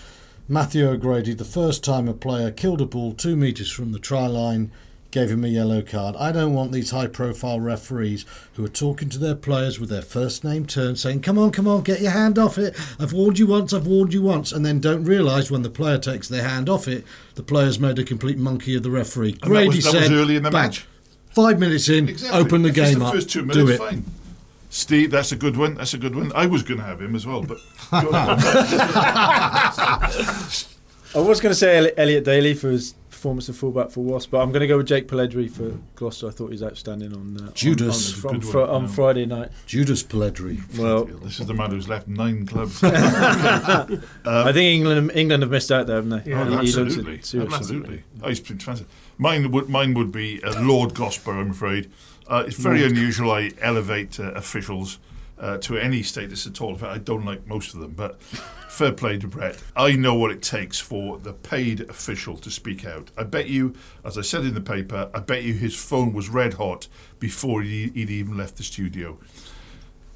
Matthew 0.49 0.89
O'Grady, 0.89 1.35
the 1.35 1.45
first 1.45 1.85
time 1.85 2.09
a 2.09 2.15
player 2.15 2.51
killed 2.51 2.81
a 2.81 2.87
ball 2.87 3.13
two 3.13 3.37
metres 3.37 3.71
from 3.71 3.93
the 3.93 3.99
try 3.99 4.27
line, 4.27 4.73
gave 5.19 5.31
him 5.33 5.43
a 5.45 5.49
yellow 5.49 5.83
card. 5.83 6.15
I 6.17 6.31
don't 6.31 6.55
want 6.55 6.71
these 6.71 6.93
high 6.93 7.09
profile 7.09 7.59
referees 7.59 8.25
who 8.53 8.65
are 8.65 8.69
talking 8.69 9.09
to 9.09 9.19
their 9.19 9.35
players 9.35 9.81
with 9.81 9.91
their 9.91 10.01
first 10.03 10.45
name 10.45 10.65
turn 10.65 10.95
saying, 10.95 11.23
Come 11.23 11.37
on, 11.41 11.51
come 11.51 11.67
on, 11.67 11.83
get 11.83 12.01
your 12.01 12.13
hand 12.13 12.39
off 12.39 12.57
it. 12.57 12.77
I've 13.01 13.13
warned 13.13 13.37
you 13.37 13.49
once, 13.49 13.73
I've 13.73 13.89
warned 13.89 14.15
you 14.15 14.23
once, 14.23 14.53
and 14.53 14.65
then 14.65 14.79
don't 14.79 15.03
realise 15.03 15.51
when 15.51 15.63
the 15.63 15.71
player 15.71 15.99
takes 15.99 16.29
their 16.29 16.45
hand 16.45 16.69
off 16.69 16.87
it, 16.87 17.05
the 17.35 17.43
player's 17.43 17.81
made 17.81 17.99
a 17.99 18.05
complete 18.05 18.39
monkey 18.39 18.77
of 18.77 18.85
the 18.85 18.93
referee. 18.93 19.31
And 19.33 19.41
that 19.41 19.47
Grady 19.47 19.69
was, 19.77 19.85
that 19.87 19.91
said, 19.91 20.01
was 20.03 20.13
early 20.13 20.37
in 20.37 20.45
the 20.45 20.53
"Bang." 20.53 20.67
match. 20.69 20.87
Five 21.31 21.59
minutes 21.59 21.89
in, 21.89 22.09
Exactly. 22.11 22.41
open 22.41 22.63
the 22.63 22.69
If 22.69 22.79
it's 22.79 22.91
game 22.91 22.99
the 23.01 23.07
up. 23.07 23.15
First 23.15 23.31
two 23.31 23.45
do 23.45 23.67
it. 23.69 23.79
fine. 23.79 24.05
Steve, 24.71 25.11
that's 25.11 25.33
a 25.33 25.37
good 25.37 25.57
one. 25.57 25.75
That's 25.75 25.95
a 25.95 25.99
good 25.99 26.15
one. 26.15 26.31
I 26.35 26.47
was 26.47 26.63
going 26.63 26.79
to 26.79 26.87
have 26.87 27.01
him 27.03 27.17
as 27.17 27.27
well, 27.27 27.43
but. 27.43 27.59
I 31.15 31.21
was 31.21 31.41
going 31.41 31.51
to 31.53 31.57
say 31.59 31.93
Elliot 31.97 32.25
Daly 32.25 32.55
for 32.55 32.71
his 32.71 32.95
performance 33.19 33.49
of 33.49 33.57
fullback 33.57 33.91
for 33.91 34.01
Wasp, 34.05 34.31
but 34.31 34.39
I'm 34.41 34.51
going 34.53 34.61
to 34.61 34.67
go 34.69 34.77
with 34.77 34.87
Jake 34.87 35.09
Polledri 35.09 35.51
for 35.51 35.77
Gloucester. 35.97 36.29
I 36.29 36.31
thought 36.31 36.47
he 36.47 36.53
was 36.53 36.63
outstanding 36.63 37.13
on 37.13 37.37
uh, 37.41 37.51
Judas. 37.53 38.25
on, 38.25 38.31
on, 38.37 38.41
Good 38.41 38.49
on, 38.55 38.55
one, 38.55 38.67
Fri- 38.69 38.75
on 38.77 38.83
yeah. 38.83 38.89
Friday 38.89 39.27
night. 39.27 39.49
Judas 39.67 40.03
Polledri. 40.05 40.79
Well, 40.79 41.05
this 41.05 41.41
is 41.41 41.47
the 41.47 41.55
man 41.55 41.71
who's 41.73 41.89
left 41.89 42.07
nine 42.07 42.47
clubs. 42.47 42.81
I 42.85 43.87
think 44.53 44.57
England 44.57 45.11
England 45.15 45.43
have 45.43 45.51
missed 45.51 45.73
out 45.73 45.87
there, 45.89 45.97
haven't 45.97 46.11
they? 46.25 46.31
Yeah. 46.31 46.43
Oh, 46.43 46.45
He- 46.45 46.51
he 46.51 46.57
looks 46.57 46.77
it 46.77 46.81
absolutely, 46.87 47.23
seriously. 47.23 47.57
absolutely. 47.57 48.03
I 48.23 48.29
used 48.29 48.43
to 48.47 48.49
fantastic. 48.53 48.87
Mine 49.19 49.51
would 49.51 49.69
mine 49.69 49.95
would 49.95 50.13
be 50.13 50.41
uh, 50.45 50.63
Lord 50.63 50.95
Gosper. 50.95 51.41
I'm 51.41 51.51
afraid 51.51 51.91
uh, 52.29 52.45
it's 52.47 52.57
very 52.57 52.85
unusual. 52.85 53.33
I 53.33 53.51
elevate 53.61 54.21
uh, 54.21 54.31
officials 54.33 54.99
uh, 55.41 55.59
to 55.59 55.77
any 55.77 56.03
status 56.03 56.47
at 56.47 56.61
all. 56.61 56.71
In 56.71 56.77
fact, 56.79 56.93
I 56.93 56.99
don't 56.99 57.25
like 57.25 57.47
most 57.47 57.75
of 57.75 57.81
them, 57.81 57.93
but 57.93 58.21
fair 58.23 58.93
play 58.93 59.19
to 59.19 59.27
Brett. 59.27 59.63
I 59.77 59.93
know 59.93 60.15
what 60.15 60.31
it 60.31 60.43
takes 60.43 60.79
for 60.79 61.19
the 61.19 61.33
paid 61.33 61.81
official 61.89 62.37
to 62.39 62.51
speak 62.51 62.85
out. 62.85 63.11
I 63.17 63.25
bet 63.25 63.49
you, 63.49 63.75
as 64.05 64.17
I 64.19 64.23
said 64.23 64.43
in 64.45 64.55
the 64.55 64.61
paper, 64.61 65.11
I 65.15 65.21
bet 65.21 65.43
you 65.43 65.55
his 65.55 65.75
phone 65.75 66.13
was 66.13 66.29
red 66.29 66.55
hot 66.55 66.89
before 67.19 67.63
he, 67.63 67.89
he'd 67.89 68.11
even 68.11 68.37
left 68.37 68.57
the 68.57 68.63
studio. 68.63 69.19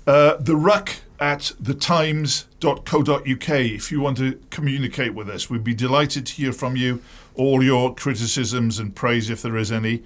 Uh, 0.06 0.36
the 0.38 0.56
ruck 0.56 0.90
at 1.20 1.52
thetimes.co.uk. 1.62 3.48
If 3.48 3.92
you 3.92 4.00
want 4.00 4.18
to 4.18 4.40
communicate 4.50 5.14
with 5.14 5.28
us, 5.28 5.48
we'd 5.48 5.62
be 5.62 5.74
delighted 5.74 6.26
to 6.26 6.32
hear 6.34 6.52
from 6.52 6.76
you. 6.76 7.00
All 7.34 7.62
your 7.62 7.94
criticisms 7.94 8.78
and 8.78 8.94
praise, 8.94 9.30
if 9.30 9.40
there 9.42 9.56
is 9.56 9.70
any. 9.72 10.02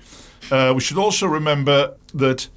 Uh, 0.50 0.72
we 0.74 0.80
should 0.80 0.98
also 0.98 1.26
remember 1.26 1.96
that 2.14 2.48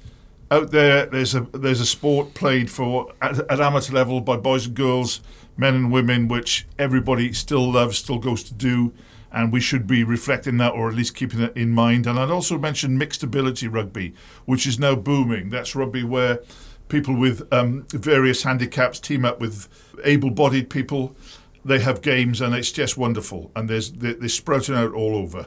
out 0.50 0.70
there, 0.70 1.06
there's 1.06 1.34
a 1.34 1.40
there's 1.52 1.80
a 1.80 1.86
sport 1.86 2.34
played 2.34 2.70
for 2.70 3.12
at, 3.22 3.38
at 3.50 3.60
amateur 3.60 3.94
level 3.94 4.20
by 4.20 4.36
boys 4.36 4.66
and 4.66 4.74
girls, 4.74 5.20
men 5.56 5.74
and 5.74 5.92
women, 5.92 6.28
which 6.28 6.66
everybody 6.78 7.32
still 7.32 7.70
loves, 7.70 7.98
still 7.98 8.18
goes 8.18 8.42
to 8.44 8.54
do, 8.54 8.92
and 9.30 9.52
we 9.52 9.60
should 9.60 9.86
be 9.86 10.02
reflecting 10.02 10.56
that 10.56 10.72
or 10.72 10.88
at 10.88 10.94
least 10.94 11.14
keeping 11.14 11.40
it 11.40 11.56
in 11.56 11.70
mind. 11.70 12.06
And 12.06 12.18
I'd 12.18 12.30
also 12.30 12.58
mention 12.58 12.98
mixed 12.98 13.22
ability 13.22 13.68
rugby, 13.68 14.12
which 14.44 14.66
is 14.66 14.78
now 14.78 14.96
booming. 14.96 15.50
That's 15.50 15.76
rugby 15.76 16.02
where 16.02 16.40
people 16.88 17.14
with 17.14 17.46
um, 17.52 17.86
various 17.90 18.42
handicaps 18.42 18.98
team 18.98 19.24
up 19.24 19.40
with 19.40 19.68
able-bodied 20.04 20.68
people. 20.68 21.14
They 21.64 21.78
have 21.80 22.02
games, 22.02 22.40
and 22.40 22.54
it's 22.54 22.72
just 22.72 22.96
wonderful. 22.96 23.52
And 23.54 23.68
there's 23.68 23.92
they're 23.92 24.28
sprouting 24.28 24.74
out 24.74 24.94
all 24.94 25.14
over. 25.14 25.46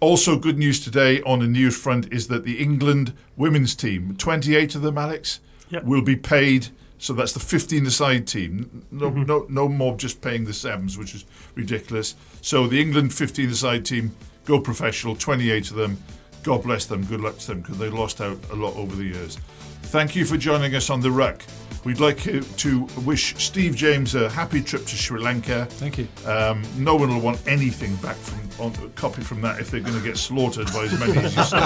Also, 0.00 0.38
good 0.38 0.58
news 0.58 0.82
today 0.82 1.20
on 1.22 1.40
the 1.40 1.46
news 1.46 1.76
front 1.76 2.10
is 2.12 2.28
that 2.28 2.44
the 2.44 2.58
England 2.58 3.12
women's 3.36 3.74
team, 3.74 4.14
28 4.16 4.74
of 4.74 4.82
them, 4.82 4.96
Alex, 4.98 5.40
Yep. 5.68 5.84
will 5.84 6.02
be 6.02 6.16
paid. 6.16 6.68
So 6.98 7.12
that's 7.12 7.32
the 7.32 7.40
15 7.40 7.86
aside 7.86 8.26
team. 8.26 8.84
Mm-hmm. 8.92 8.98
No, 8.98 9.10
no, 9.10 9.46
no 9.48 9.68
more 9.68 9.96
just 9.96 10.20
paying 10.20 10.44
the 10.44 10.52
sevens, 10.52 10.98
which 10.98 11.14
is 11.14 11.24
ridiculous. 11.54 12.14
So 12.42 12.66
the 12.66 12.80
England 12.80 13.14
15 13.14 13.50
aside 13.50 13.84
team 13.84 14.14
go 14.44 14.58
professional, 14.60 15.14
28 15.16 15.70
of 15.70 15.76
them. 15.76 15.98
God 16.42 16.62
bless 16.62 16.86
them. 16.86 17.04
Good 17.04 17.20
luck 17.20 17.38
to 17.38 17.46
them 17.48 17.60
because 17.60 17.78
they 17.78 17.88
lost 17.90 18.20
out 18.20 18.38
a 18.50 18.54
lot 18.56 18.74
over 18.76 18.96
the 18.96 19.04
years. 19.04 19.38
Thank 19.90 20.14
you 20.14 20.24
for 20.24 20.36
joining 20.36 20.76
us 20.76 20.88
on 20.88 21.00
the 21.00 21.10
Ruck. 21.10 21.42
We'd 21.82 21.98
like 21.98 22.18
to 22.18 22.88
wish 23.04 23.34
Steve 23.44 23.74
James 23.74 24.14
a 24.14 24.30
happy 24.30 24.62
trip 24.62 24.82
to 24.86 24.96
Sri 24.96 25.20
Lanka. 25.20 25.66
Thank 25.66 25.98
you. 25.98 26.06
Um, 26.24 26.62
no 26.76 26.94
one 26.94 27.08
will 27.08 27.20
want 27.20 27.42
anything 27.44 27.96
back 27.96 28.14
from 28.14 28.38
on, 28.64 28.92
copy 28.92 29.22
from 29.22 29.40
that 29.40 29.58
if 29.58 29.68
they're 29.72 29.80
going 29.80 30.00
to 30.00 30.00
get 30.00 30.16
slaughtered 30.16 30.68
by 30.72 30.84
as 30.84 30.96
many 31.00 31.18
as 31.18 31.36
you 31.36 31.42
say. 31.42 31.58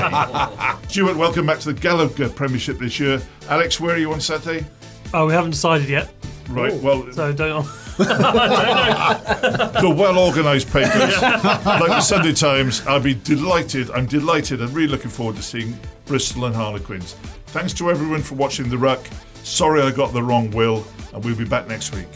Stuart, 0.89 1.19
welcome 1.19 1.45
back 1.45 1.59
to 1.61 1.73
the 1.75 1.79
Gallagher 1.79 2.31
Premiership 2.31 2.79
this 2.79 2.99
year. 2.99 3.21
Alex, 3.51 3.79
where 3.79 3.95
are 3.95 3.99
you 3.99 4.11
on 4.11 4.23
Saturday? 4.23 4.65
Oh, 5.13 5.27
we 5.27 5.35
haven't 5.35 5.51
decided 5.51 5.91
yet, 5.91 6.11
Right, 6.49 6.75
well, 6.81 7.13
so 7.13 7.31
don't. 7.31 7.67
the 7.99 9.95
well 9.97 10.19
organised 10.19 10.71
papers 10.73 11.21
like 11.23 11.91
the 11.91 12.01
Sunday 12.01 12.33
Times. 12.33 12.85
I'll 12.87 13.01
be 13.01 13.15
delighted. 13.15 13.91
I'm 13.91 14.07
delighted 14.07 14.63
and 14.63 14.75
really 14.75 14.89
looking 14.89 15.11
forward 15.11 15.37
to 15.37 15.43
seeing 15.43 15.79
Bristol 16.07 16.47
and 16.47 16.55
Harlequins. 16.55 17.17
Thanks 17.55 17.73
to 17.75 17.89
everyone 17.89 18.21
for 18.21 18.35
watching 18.35 18.69
The 18.69 18.77
Ruck. 18.77 19.07
Sorry 19.45 19.81
I 19.81 19.93
got 19.93 20.13
the 20.13 20.21
wrong 20.21 20.51
will, 20.51 20.85
and 21.13 21.25
we'll 21.25 21.37
be 21.37 21.45
back 21.45 21.69
next 21.69 21.95
week. 21.95 22.09